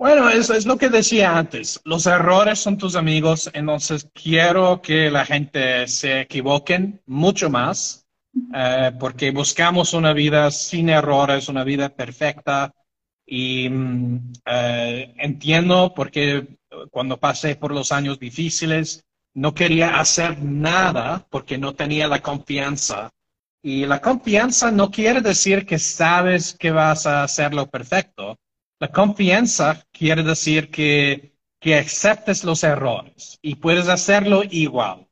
Bueno, 0.00 0.30
eso 0.30 0.54
es 0.54 0.64
lo 0.64 0.78
que 0.78 0.88
decía 0.88 1.36
antes. 1.36 1.78
Los 1.84 2.06
errores 2.06 2.58
son 2.58 2.78
tus 2.78 2.96
amigos, 2.96 3.50
entonces 3.52 4.08
quiero 4.14 4.80
que 4.80 5.10
la 5.10 5.26
gente 5.26 5.86
se 5.88 6.22
equivoquen 6.22 7.02
mucho 7.04 7.50
más, 7.50 8.08
eh, 8.54 8.92
porque 8.98 9.30
buscamos 9.30 9.92
una 9.92 10.14
vida 10.14 10.50
sin 10.52 10.88
errores, 10.88 11.50
una 11.50 11.64
vida 11.64 11.90
perfecta. 11.90 12.72
Y 13.32 13.70
eh, 14.44 15.14
entiendo 15.18 15.92
porque 15.94 16.58
cuando 16.90 17.18
pasé 17.18 17.54
por 17.54 17.72
los 17.72 17.92
años 17.92 18.18
difíciles, 18.18 19.04
no 19.34 19.54
quería 19.54 20.00
hacer 20.00 20.42
nada 20.42 21.26
porque 21.30 21.56
no 21.56 21.74
tenía 21.74 22.08
la 22.08 22.20
confianza. 22.20 23.10
Y 23.62 23.86
la 23.86 24.00
confianza 24.00 24.72
no 24.72 24.90
quiere 24.90 25.20
decir 25.20 25.64
que 25.64 25.78
sabes 25.78 26.56
que 26.58 26.72
vas 26.72 27.06
a 27.06 27.22
hacerlo 27.22 27.68
perfecto 27.70 28.36
la 28.80 28.88
confianza 28.88 29.84
quiere 29.92 30.22
decir 30.22 30.70
que, 30.70 31.34
que 31.60 31.74
aceptes 31.78 32.44
los 32.44 32.64
errores 32.64 33.38
y 33.42 33.56
puedes 33.56 33.88
hacerlo 33.88 34.42
igual. 34.50 35.06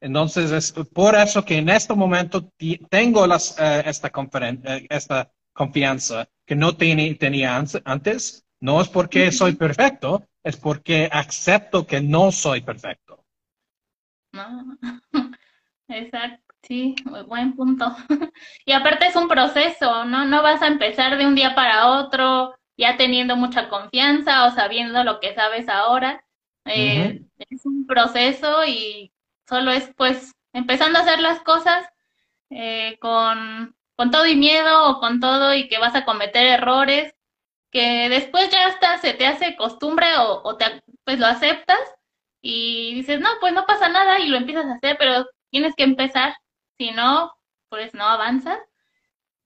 Entonces, 0.00 0.50
es 0.50 0.72
por 0.88 1.14
eso 1.14 1.44
que 1.44 1.58
en 1.58 1.68
este 1.68 1.94
momento 1.94 2.50
tengo 2.88 3.26
las, 3.26 3.54
eh, 3.58 3.82
esta, 3.84 4.10
eh, 4.40 4.86
esta 4.88 5.30
confianza 5.52 6.26
que 6.52 6.56
no 6.56 6.76
tenía 6.76 7.56
antes. 7.56 8.44
No 8.60 8.82
es 8.82 8.88
porque 8.88 9.32
soy 9.32 9.54
perfecto, 9.54 10.28
es 10.42 10.58
porque 10.58 11.08
acepto 11.10 11.86
que 11.86 12.02
no 12.02 12.30
soy 12.30 12.60
perfecto. 12.60 13.24
Exacto, 15.88 16.54
sí, 16.62 16.94
buen 17.26 17.56
punto. 17.56 17.96
y 18.66 18.72
aparte 18.72 19.06
es 19.06 19.16
un 19.16 19.28
proceso, 19.28 20.04
¿no? 20.04 20.26
No 20.26 20.42
vas 20.42 20.60
a 20.60 20.66
empezar 20.66 21.16
de 21.16 21.26
un 21.26 21.34
día 21.34 21.54
para 21.54 21.86
otro 21.86 22.54
ya 22.76 22.98
teniendo 22.98 23.34
mucha 23.34 23.70
confianza 23.70 24.46
o 24.46 24.50
sabiendo 24.50 25.04
lo 25.04 25.20
que 25.20 25.34
sabes 25.34 25.70
ahora. 25.70 26.22
Eh, 26.66 27.22
es 27.38 27.64
un 27.64 27.86
proceso 27.86 28.64
y 28.66 29.10
solo 29.48 29.70
es 29.70 29.90
pues 29.96 30.34
empezando 30.52 30.98
a 30.98 31.02
hacer 31.02 31.18
las 31.18 31.40
cosas 31.40 31.86
eh, 32.50 32.98
con, 33.00 33.74
con 33.96 34.10
todo 34.10 34.26
y 34.26 34.36
miedo 34.36 34.90
o 34.90 35.00
con 35.00 35.20
todo 35.20 35.54
y 35.54 35.68
que 35.68 35.78
vas 35.78 35.94
a 35.94 36.04
cometer 36.04 36.46
errores 36.46 37.14
que 37.70 38.08
después 38.08 38.50
ya 38.50 38.66
hasta 38.66 38.98
se 38.98 39.14
te 39.14 39.26
hace 39.26 39.56
costumbre 39.56 40.06
o, 40.18 40.56
te, 40.56 40.82
pues 41.04 41.18
lo 41.18 41.26
aceptas 41.26 41.78
y 42.42 42.94
dices, 42.94 43.20
no, 43.20 43.30
pues 43.40 43.54
no 43.54 43.64
pasa 43.66 43.88
nada 43.88 44.20
y 44.20 44.28
lo 44.28 44.36
empiezas 44.36 44.66
a 44.66 44.74
hacer, 44.74 44.96
pero 44.98 45.26
tienes 45.50 45.74
que 45.76 45.84
empezar, 45.84 46.34
si 46.78 46.90
no, 46.90 47.32
pues 47.70 47.94
no 47.94 48.04
avanzas. 48.04 48.58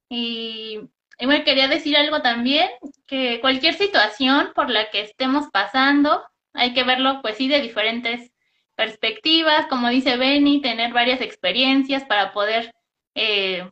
Y 0.09 0.81
y 1.19 1.27
me 1.27 1.45
quería 1.45 1.69
decir 1.69 1.97
algo 1.97 2.21
también, 2.21 2.69
que 3.07 3.41
cualquier 3.41 3.75
situación 3.75 4.53
por 4.55 4.71
la 4.71 4.91
que 4.91 5.01
estemos 5.01 5.47
pasando, 5.51 6.23
hay 6.53 6.75
que 6.75 6.85
verlo, 6.85 7.21
pues 7.23 7.37
sí, 7.39 7.49
de 7.49 7.61
diferentes 7.61 8.33
perspectivas, 8.75 9.67
como 9.67 9.89
dice 9.89 10.17
Benny, 10.19 10.61
tener 10.61 10.93
varias 10.93 11.23
experiencias 11.23 12.05
para 12.05 12.33
poder, 12.33 12.75
eh, 13.15 13.71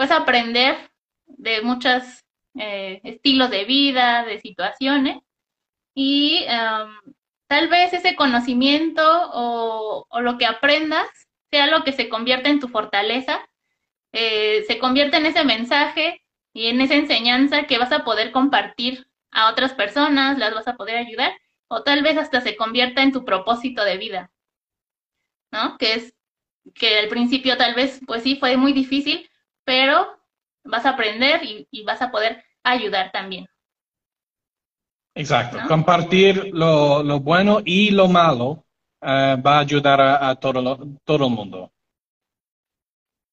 pues, 0.00 0.12
aprender 0.12 0.90
de 1.26 1.60
muchos 1.60 2.24
eh, 2.54 3.02
estilos 3.04 3.50
de 3.50 3.66
vida, 3.66 4.24
de 4.24 4.40
situaciones, 4.40 5.18
y 5.94 6.46
tal 7.46 7.68
vez 7.68 7.92
ese 7.92 8.16
conocimiento 8.16 9.02
o, 9.34 10.06
o, 10.08 10.20
lo 10.22 10.38
que 10.38 10.46
aprendas 10.46 11.06
sea 11.50 11.66
lo 11.66 11.84
que 11.84 11.92
se 11.92 12.08
convierte 12.08 12.48
en 12.48 12.60
tu 12.60 12.68
fortaleza, 12.68 13.46
eh, 14.12 14.64
se 14.66 14.78
convierte 14.78 15.18
en 15.18 15.26
ese 15.26 15.44
mensaje 15.44 16.24
y 16.54 16.68
en 16.68 16.80
esa 16.80 16.94
enseñanza 16.94 17.64
que 17.64 17.76
vas 17.76 17.92
a 17.92 18.02
poder 18.02 18.32
compartir 18.32 19.06
a 19.30 19.50
otras 19.50 19.74
personas, 19.74 20.38
las 20.38 20.54
vas 20.54 20.66
a 20.66 20.78
poder 20.78 20.96
ayudar 20.96 21.32
o 21.68 21.82
tal 21.82 22.02
vez 22.02 22.16
hasta 22.16 22.40
se 22.40 22.56
convierta 22.56 23.02
en 23.02 23.12
tu 23.12 23.26
propósito 23.26 23.84
de 23.84 23.98
vida, 23.98 24.32
¿no? 25.52 25.76
Que 25.76 25.92
es 25.92 26.14
que 26.74 27.00
al 27.00 27.08
principio 27.08 27.58
tal 27.58 27.74
vez, 27.74 28.00
pues 28.06 28.22
sí, 28.22 28.36
fue 28.36 28.56
muy 28.56 28.72
difícil, 28.72 29.29
pero 29.70 30.20
vas 30.64 30.84
a 30.84 30.90
aprender 30.90 31.42
y, 31.44 31.84
vas 31.84 32.02
a 32.02 32.10
poder 32.10 32.44
ayudar 32.64 33.12
también. 33.12 33.46
Exacto, 35.14 35.58
compartir 35.68 36.50
lo, 36.52 37.04
lo, 37.04 37.20
bueno 37.20 37.60
y 37.64 37.92
lo 37.92 38.08
malo 38.08 38.64
eh, 39.00 39.36
va 39.46 39.58
a 39.58 39.60
ayudar 39.60 40.00
a, 40.00 40.34
todo, 40.34 40.88
todo 41.04 41.26
el 41.28 41.32
mundo. 41.32 41.72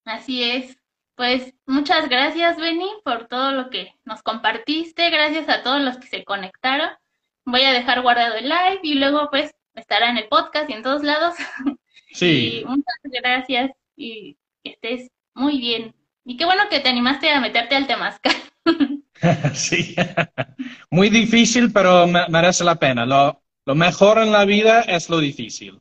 Así 0.06 0.44
es. 0.44 0.78
Pues 1.16 1.56
muchas 1.66 2.08
gracias, 2.08 2.58
Benny, 2.58 2.92
por 3.04 3.28
todo 3.28 3.52
lo 3.52 3.72
que 3.72 3.96
nos 4.06 4.22
compartiste. 4.22 5.10
Gracias 5.10 5.50
a 5.50 5.64
todos 5.64 5.82
los 5.82 5.98
que 5.98 6.06
se 6.06 6.24
conectaron. 6.24 6.92
voy 7.46 7.64
a 7.64 7.74
dejar 7.74 8.04
guardado 8.04 8.36
el 8.36 8.48
live 8.48 8.82
y 8.84 8.94
luego 8.94 9.28
pues 9.32 9.56
estará 9.74 10.12
en 10.12 10.18
el 10.18 10.28
podcast 10.28 10.70
y 10.70 10.74
en 10.74 10.84
todos 10.84 11.02
lados. 11.02 11.34
Sí. 12.14 12.62
Y 12.62 12.66
muchas 12.66 12.96
gracias 13.04 13.72
y 13.96 14.38
que 14.64 14.72
estés 14.72 15.12
muy 15.36 15.60
bien. 15.60 15.94
Y 16.28 16.36
qué 16.36 16.44
bueno 16.44 16.64
que 16.70 16.82
te 16.82 16.90
animaste 16.90 17.30
a 17.30 17.40
meterte 17.40 17.76
al 17.76 17.88
temazcal. 17.88 18.36
sí, 19.54 19.96
muy 20.92 21.10
difícil, 21.10 21.72
pero 21.72 22.06
merece 22.06 22.66
la 22.66 22.76
pena. 22.76 23.06
Lo, 23.06 23.42
lo 23.66 23.76
mejor 23.76 24.18
en 24.20 24.34
la 24.34 24.44
vida 24.44 24.82
es 24.82 25.10
lo 25.10 25.20
difícil. 25.20 25.80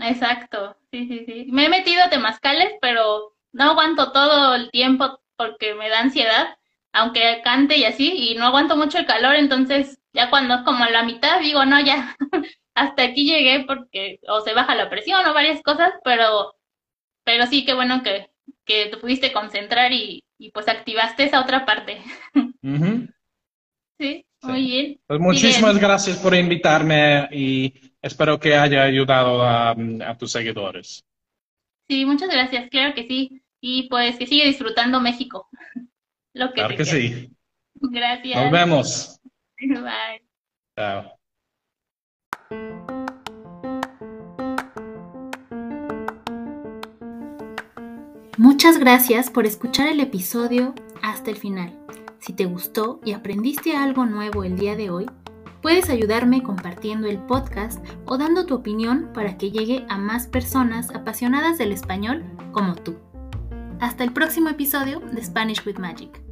Exacto, 0.00 0.76
sí, 0.92 1.08
sí, 1.08 1.24
sí. 1.26 1.46
Me 1.50 1.64
he 1.64 1.68
metido 1.70 2.04
a 2.04 2.10
temazcales, 2.10 2.74
pero 2.82 3.34
no 3.52 3.70
aguanto 3.70 4.12
todo 4.12 4.54
el 4.54 4.70
tiempo 4.70 5.20
porque 5.36 5.74
me 5.74 5.88
da 5.88 6.00
ansiedad, 6.00 6.58
aunque 6.92 7.40
cante 7.42 7.78
y 7.78 7.84
así, 7.84 8.12
y 8.12 8.34
no 8.34 8.44
aguanto 8.44 8.76
mucho 8.76 8.98
el 8.98 9.06
calor, 9.06 9.34
entonces 9.36 9.98
ya 10.12 10.28
cuando 10.28 10.54
es 10.56 10.62
como 10.62 10.84
a 10.84 10.90
la 10.90 11.02
mitad 11.02 11.40
digo, 11.40 11.64
no, 11.64 11.80
ya, 11.80 12.14
hasta 12.74 13.04
aquí 13.04 13.24
llegué 13.24 13.64
porque 13.66 14.20
o 14.28 14.42
se 14.42 14.52
baja 14.52 14.74
la 14.74 14.90
presión 14.90 15.26
o 15.26 15.34
varias 15.34 15.62
cosas, 15.62 15.92
pero, 16.04 16.54
pero 17.24 17.46
sí, 17.46 17.64
qué 17.64 17.74
bueno 17.74 18.02
que, 18.02 18.30
que 18.68 18.86
te 18.86 18.98
pudiste 18.98 19.32
concentrar 19.32 19.92
y, 19.92 20.22
y 20.38 20.50
pues 20.50 20.68
activaste 20.68 21.24
esa 21.24 21.40
otra 21.40 21.64
parte. 21.64 22.02
sí, 23.98 24.26
muy 24.42 24.62
bien. 24.62 25.00
Pues 25.06 25.18
muchísimas 25.18 25.78
gracias 25.78 26.18
por 26.18 26.34
invitarme 26.34 27.28
y 27.32 27.72
espero 28.02 28.38
que 28.38 28.54
haya 28.54 28.82
ayudado 28.84 29.42
a, 29.42 29.74
tus 30.18 30.30
seguidores. 30.30 31.02
Sí, 31.88 32.04
muchas 32.04 32.28
gracias, 32.28 32.68
claro 32.68 32.94
que 32.94 33.08
sí. 33.08 33.42
Y 33.60 33.88
pues 33.88 34.16
que 34.16 34.26
sigue 34.26 34.44
disfrutando 34.44 35.00
México. 35.00 35.48
Lo 36.34 36.48
que 36.48 36.54
claro 36.54 36.76
que 36.76 36.84
sí. 36.84 37.30
Gracias. 37.80 38.42
Nos 38.42 38.52
vemos. 38.52 39.20
Bye. 39.58 40.22
Chao. 40.76 41.18
Muchas 48.38 48.78
gracias 48.78 49.30
por 49.30 49.46
escuchar 49.46 49.88
el 49.88 49.98
episodio 49.98 50.72
hasta 51.02 51.28
el 51.28 51.36
final. 51.36 51.76
Si 52.20 52.32
te 52.32 52.44
gustó 52.44 53.00
y 53.04 53.10
aprendiste 53.10 53.76
algo 53.76 54.06
nuevo 54.06 54.44
el 54.44 54.56
día 54.56 54.76
de 54.76 54.90
hoy, 54.90 55.06
puedes 55.60 55.90
ayudarme 55.90 56.44
compartiendo 56.44 57.08
el 57.08 57.18
podcast 57.18 57.84
o 58.04 58.16
dando 58.16 58.46
tu 58.46 58.54
opinión 58.54 59.10
para 59.12 59.36
que 59.38 59.50
llegue 59.50 59.84
a 59.88 59.98
más 59.98 60.28
personas 60.28 60.94
apasionadas 60.94 61.58
del 61.58 61.72
español 61.72 62.24
como 62.52 62.76
tú. 62.76 62.94
Hasta 63.80 64.04
el 64.04 64.12
próximo 64.12 64.50
episodio 64.50 65.00
de 65.00 65.24
Spanish 65.24 65.66
with 65.66 65.78
Magic. 65.78 66.27